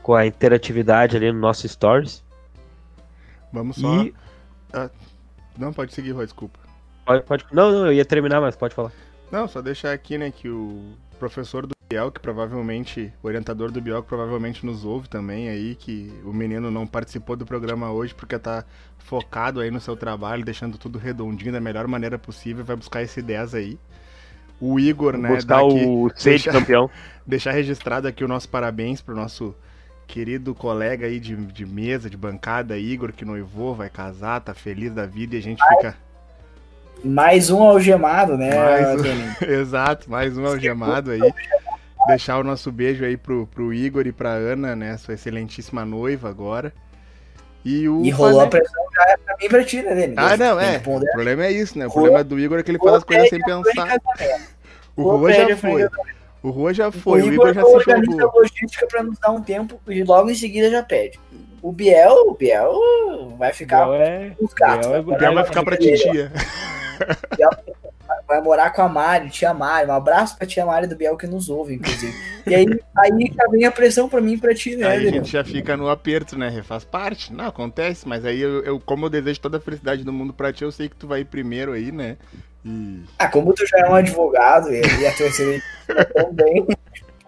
com 0.03 0.13
a 0.13 0.25
interatividade 0.25 1.17
ali 1.17 1.31
no 1.31 1.39
nosso 1.39 1.67
Stories. 1.67 2.23
Vamos 3.51 3.77
só. 3.77 4.03
E 4.03 4.13
Não, 5.57 5.73
pode 5.73 5.93
seguir, 5.93 6.11
Rô, 6.11 6.23
desculpa. 6.23 6.59
Pode, 7.05 7.23
pode- 7.23 7.45
Não, 7.51 7.71
não, 7.71 7.85
eu 7.87 7.93
ia 7.93 8.05
terminar, 8.05 8.39
mas 8.39 8.55
pode 8.55 8.75
falar. 8.75 8.91
Não, 9.31 9.47
só 9.47 9.61
deixar 9.61 9.93
aqui, 9.93 10.17
né, 10.17 10.29
que 10.29 10.47
o 10.47 10.93
professor 11.17 11.65
do 11.65 11.75
Biel, 11.89 12.11
que 12.11 12.19
provavelmente, 12.19 13.11
o 13.23 13.27
orientador 13.27 13.71
do 13.71 13.81
Biel, 13.81 14.01
que 14.03 14.09
provavelmente 14.09 14.65
nos 14.65 14.83
ouve 14.85 15.07
também 15.09 15.49
aí, 15.49 15.75
que 15.75 16.11
o 16.25 16.33
menino 16.33 16.69
não 16.69 16.85
participou 16.85 17.35
do 17.35 17.45
programa 17.45 17.91
hoje 17.91 18.13
porque 18.13 18.37
tá 18.37 18.65
focado 18.97 19.59
aí 19.61 19.71
no 19.71 19.79
seu 19.79 19.95
trabalho, 19.95 20.43
deixando 20.43 20.77
tudo 20.77 20.99
redondinho 20.99 21.51
da 21.51 21.61
melhor 21.61 21.87
maneira 21.87 22.17
possível, 22.19 22.63
vai 22.65 22.75
buscar 22.75 23.01
esse 23.01 23.21
10 23.21 23.55
aí. 23.55 23.79
O 24.59 24.79
Igor, 24.79 25.15
né, 25.17 25.29
Buscar 25.35 25.61
daqui, 25.61 25.85
o 25.85 26.09
C 26.09 26.15
de 26.15 26.29
deixa- 26.29 26.51
campeão. 26.51 26.89
deixar 27.25 27.51
registrado 27.51 28.07
aqui 28.07 28.23
o 28.23 28.27
nosso 28.27 28.49
parabéns 28.49 29.01
pro 29.01 29.15
nosso 29.15 29.55
querido 30.07 30.55
colega 30.55 31.05
aí 31.05 31.19
de, 31.19 31.35
de 31.35 31.65
mesa, 31.65 32.09
de 32.09 32.17
bancada, 32.17 32.77
Igor, 32.77 33.13
que 33.13 33.23
noivou, 33.23 33.75
vai 33.75 33.89
casar, 33.89 34.39
tá 34.41 34.53
feliz 34.53 34.93
da 34.93 35.05
vida 35.05 35.35
e 35.35 35.39
a 35.39 35.41
gente 35.41 35.61
fica... 35.69 35.95
Mais 37.03 37.49
um 37.49 37.61
algemado, 37.63 38.37
né, 38.37 38.53
Mais 38.55 39.01
um. 39.01 39.45
Exato, 39.45 40.09
mais 40.09 40.37
um 40.37 40.45
algemado 40.45 41.11
aí. 41.11 41.21
Deixar 42.07 42.37
o 42.39 42.43
nosso 42.43 42.71
beijo 42.71 43.03
aí 43.05 43.17
pro, 43.17 43.47
pro 43.47 43.73
Igor 43.73 44.07
e 44.07 44.11
pra 44.11 44.29
Ana, 44.31 44.75
né? 44.75 44.97
Sua 44.97 45.13
excelentíssima 45.13 45.85
noiva 45.85 46.29
agora. 46.29 46.73
E 47.65 47.87
o. 47.89 48.03
E 48.03 48.09
rolou 48.09 48.39
a 48.39 48.43
Fane- 48.49 48.51
pressão 48.51 48.83
já 48.95 49.11
é 49.11 49.17
pra 49.17 49.35
mim 49.37 49.45
e 49.45 49.49
pra 49.49 49.63
ti, 49.63 49.81
né, 49.81 49.93
Denis? 49.95 50.15
Ah, 50.17 50.37
não, 50.37 50.59
é. 50.59 50.77
O 50.77 50.81
problema 51.11 51.45
é 51.45 51.51
isso, 51.51 51.77
né? 51.77 51.87
O 51.87 51.91
problema 51.91 52.23
do 52.23 52.39
Igor 52.39 52.59
é 52.59 52.63
que 52.63 52.71
ele 52.71 52.77
faz 52.79 52.95
as 52.95 53.03
coisas 53.03 53.29
sem 53.29 53.39
pensar. 53.41 53.99
O 54.95 55.03
Rua 55.03 55.33
já 55.33 55.53
a 55.53 55.57
foi. 55.57 55.87
O 56.41 56.49
Rua 56.49 56.73
já 56.73 56.91
foi. 56.91 57.21
o 57.21 57.25
O 57.25 57.27
Igor 57.33 57.49
Igor 57.49 57.53
já 57.53 57.61
se 57.63 57.75
organiza 57.75 58.11
jogou. 58.11 58.29
a 58.29 58.33
logística 58.41 58.87
pra 58.87 59.03
nos 59.03 59.19
dar 59.19 59.31
um 59.31 59.41
tempo 59.41 59.79
e 59.87 60.03
logo 60.03 60.29
em 60.29 60.35
seguida 60.35 60.69
já 60.71 60.81
pede. 60.83 61.19
O 61.61 61.71
Biel, 61.73 62.13
o 62.29 62.35
Biel 62.35 62.71
vai 63.37 63.51
ficar 63.51 63.85
Biel 63.85 63.95
é- 64.01 64.31
com 64.37 64.45
os 64.45 64.53
gatos. 64.53 64.87
Biel 64.87 64.95
é- 64.95 64.99
O 65.01 65.17
Biel 65.17 65.33
vai 65.33 65.43
ficar 65.43 65.63
pra 65.63 65.75
titia. 65.75 66.31
Vai 68.27 68.41
morar 68.41 68.71
com 68.71 68.81
a 68.81 68.87
Mari, 68.89 69.29
tia 69.29 69.53
Mari. 69.53 69.89
Um 69.89 69.93
abraço 69.93 70.37
pra 70.37 70.47
tia 70.47 70.65
Mari 70.65 70.87
do 70.87 70.95
Biel 70.95 71.17
que 71.17 71.27
nos 71.27 71.49
ouve, 71.49 71.73
inclusive. 71.75 72.13
E 72.45 72.55
aí, 72.55 72.65
aí 72.97 73.33
já 73.35 73.47
vem 73.49 73.65
a 73.65 73.71
pressão 73.71 74.07
pra 74.07 74.21
mim 74.21 74.33
e 74.33 74.37
pra 74.37 74.53
ti, 74.55 74.75
né, 74.77 74.87
Aí 74.87 75.07
a 75.07 75.11
gente 75.11 75.31
já 75.31 75.43
fica 75.43 75.75
no 75.75 75.89
aperto, 75.89 76.37
né? 76.37 76.61
Faz 76.63 76.83
parte. 76.85 77.33
Não, 77.33 77.47
acontece, 77.47 78.07
mas 78.07 78.25
aí 78.25 78.39
eu, 78.41 78.63
eu- 78.63 78.79
como 78.79 79.05
eu 79.05 79.09
desejo 79.09 79.39
toda 79.41 79.57
a 79.57 79.61
felicidade 79.61 80.03
do 80.03 80.13
mundo 80.13 80.33
pra 80.33 80.53
ti, 80.53 80.63
eu 80.63 80.71
sei 80.71 80.87
que 80.89 80.95
tu 80.95 81.07
vai 81.07 81.21
ir 81.21 81.25
primeiro 81.25 81.73
aí, 81.73 81.91
né? 81.91 82.17
E 82.65 83.01
Ah, 83.19 83.27
como 83.27 83.53
tu 83.53 83.65
já 83.67 83.79
é 83.79 83.89
um 83.89 83.95
advogado 83.95 84.69
e, 84.73 84.81
e 84.81 85.05
a 85.07 85.13
tua 85.13 85.29
também, 86.15 86.65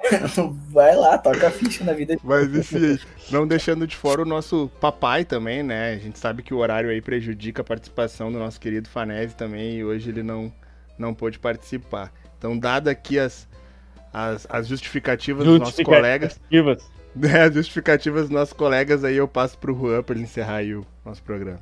vai 0.69 0.95
lá, 0.95 1.17
toca 1.17 1.47
a 1.47 1.51
ficha 1.51 1.83
na 1.83 1.93
vida. 1.93 2.17
Mas 2.23 2.53
enfim, 2.55 2.99
não 3.31 3.47
deixando 3.47 3.85
de 3.85 3.95
fora 3.95 4.21
o 4.21 4.25
nosso 4.25 4.69
papai 4.79 5.25
também, 5.25 5.63
né? 5.63 5.93
A 5.93 5.97
gente 5.97 6.17
sabe 6.17 6.41
que 6.41 6.53
o 6.53 6.57
horário 6.57 6.89
aí 6.89 7.01
prejudica 7.01 7.61
a 7.61 7.65
participação 7.65 8.31
do 8.31 8.39
nosso 8.39 8.59
querido 8.59 8.89
Fanese 8.89 9.35
também 9.35 9.77
e 9.77 9.83
hoje 9.83 10.09
ele 10.09 10.23
não, 10.23 10.51
não 10.97 11.13
pôde 11.13 11.39
participar. 11.39 12.11
Então, 12.37 12.57
dada 12.57 12.91
aqui 12.91 13.19
as, 13.19 13.47
as, 14.13 14.47
as 14.49 14.67
justificativas 14.67 15.45
dos 15.45 15.59
nossos 15.59 15.83
colegas, 15.83 16.33
Justificativas. 16.33 16.89
né, 17.15 17.41
as 17.41 17.53
justificativas 17.53 18.21
dos 18.23 18.31
nossos 18.31 18.53
colegas, 18.53 19.03
aí 19.03 19.17
eu 19.17 19.27
passo 19.27 19.57
pro 19.57 19.75
Juan 19.75 20.01
para 20.01 20.15
ele 20.15 20.23
encerrar 20.23 20.57
aí 20.57 20.73
o 20.73 20.85
nosso 21.05 21.21
programa. 21.21 21.59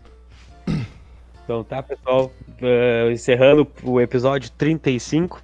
Então 1.43 1.63
tá, 1.63 1.81
pessoal. 1.81 2.31
eh, 2.61 3.09
encerrando 3.11 3.65
o 3.81 4.01
episódio 4.01 4.51
35. 4.51 5.41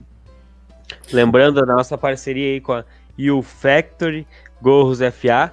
Lembrando 1.12 1.66
da 1.66 1.74
nossa 1.74 1.98
parceria 1.98 2.54
aí 2.54 2.62
com 2.62 2.74
a 2.74 2.84
U 3.20 3.42
Factory, 3.42 4.28
Gorros 4.62 5.00
FA. 5.00 5.52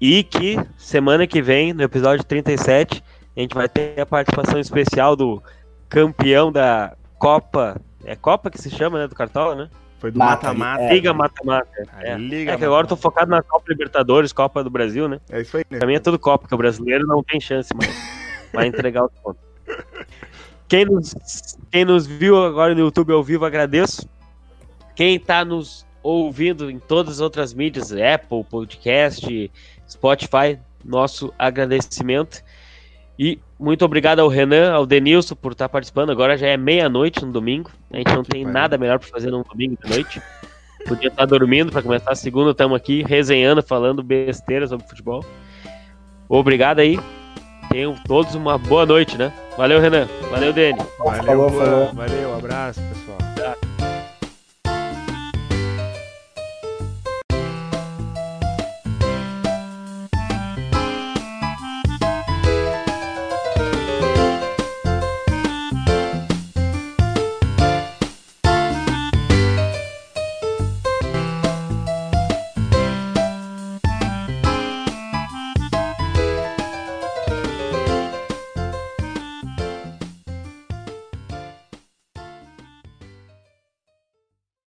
E 0.00 0.22
que 0.22 0.58
semana 0.76 1.26
que 1.26 1.42
vem, 1.42 1.72
no 1.72 1.82
episódio 1.82 2.24
37, 2.24 3.02
a 3.36 3.40
gente 3.40 3.54
vai 3.54 3.68
ter 3.68 4.00
a 4.00 4.06
participação 4.06 4.58
especial 4.60 5.16
do 5.16 5.42
campeão 5.88 6.52
da 6.52 6.96
Copa. 7.18 7.80
É 8.04 8.14
Copa 8.14 8.50
que 8.50 8.60
se 8.60 8.70
chama, 8.70 8.98
né? 8.98 9.08
Do 9.08 9.14
Cartola, 9.14 9.54
né? 9.54 9.68
Foi 9.98 10.12
do 10.12 10.18
Mata, 10.18 10.54
mata-mata. 10.54 10.82
é. 10.84 10.92
Liga 10.92 11.12
Mata-Mata. 11.12 11.68
É. 12.00 12.16
Liga 12.16 12.52
É 12.52 12.56
que 12.56 12.64
agora 12.64 12.84
eu 12.84 12.88
tô 12.88 12.96
focado 12.96 13.30
na 13.30 13.42
Copa 13.42 13.64
Libertadores, 13.68 14.32
Copa 14.32 14.62
do 14.62 14.70
Brasil, 14.70 15.08
né? 15.08 15.20
É 15.28 15.40
isso 15.40 15.56
aí, 15.56 15.64
né? 15.68 15.78
Pra 15.78 15.88
mim 15.88 15.94
é 15.94 15.98
tudo 15.98 16.18
Copa, 16.18 16.42
porque 16.42 16.54
o 16.54 16.58
brasileiro 16.58 17.06
não 17.06 17.22
tem 17.22 17.40
chance 17.40 17.74
mais. 17.74 17.92
Vai 18.54 18.66
entregar 18.66 19.04
o 19.04 19.10
ponto. 19.10 19.38
Quem 20.68 20.84
nos, 20.84 21.14
quem 21.70 21.84
nos 21.84 22.06
viu 22.06 22.42
agora 22.42 22.74
no 22.74 22.80
YouTube 22.80 23.12
ao 23.12 23.22
vivo, 23.22 23.44
agradeço. 23.44 24.08
Quem 24.98 25.16
tá 25.16 25.44
nos 25.44 25.86
ouvindo 26.02 26.68
em 26.68 26.80
todas 26.80 27.14
as 27.14 27.20
outras 27.20 27.54
mídias, 27.54 27.92
Apple, 27.92 28.42
Podcast, 28.42 29.48
Spotify, 29.88 30.58
nosso 30.84 31.32
agradecimento. 31.38 32.42
E 33.16 33.38
muito 33.56 33.84
obrigado 33.84 34.18
ao 34.18 34.26
Renan, 34.26 34.72
ao 34.72 34.84
Denilson 34.84 35.36
por 35.36 35.52
estar 35.52 35.68
participando. 35.68 36.10
Agora 36.10 36.36
já 36.36 36.48
é 36.48 36.56
meia-noite 36.56 37.24
no 37.24 37.30
domingo. 37.30 37.70
A 37.92 37.98
gente 37.98 38.12
não 38.12 38.24
Que 38.24 38.30
tem 38.30 38.44
nada 38.44 38.76
melhor 38.76 38.98
para 38.98 39.08
fazer 39.08 39.30
num 39.30 39.44
domingo 39.44 39.78
de 39.80 39.88
noite. 39.88 40.20
Podia 40.88 41.10
estar 41.10 41.26
dormindo 41.26 41.70
para 41.70 41.80
começar 41.80 42.10
a 42.10 42.16
segunda. 42.16 42.50
Estamos 42.50 42.76
aqui 42.76 43.04
resenhando, 43.04 43.62
falando 43.62 44.02
besteira 44.02 44.66
sobre 44.66 44.88
futebol. 44.88 45.24
Obrigado 46.28 46.80
aí. 46.80 46.98
Tenham 47.70 47.94
todos 48.04 48.34
uma 48.34 48.58
boa 48.58 48.84
noite, 48.84 49.16
né? 49.16 49.32
Valeu, 49.56 49.80
Renan. 49.80 50.08
Valeu, 50.28 50.52
Dani. 50.52 50.80
Valeu, 50.98 51.22
Falou, 51.22 51.50
falou. 51.50 51.92
Valeu, 51.94 52.34
abraço, 52.34 52.80
pessoal. 52.80 53.27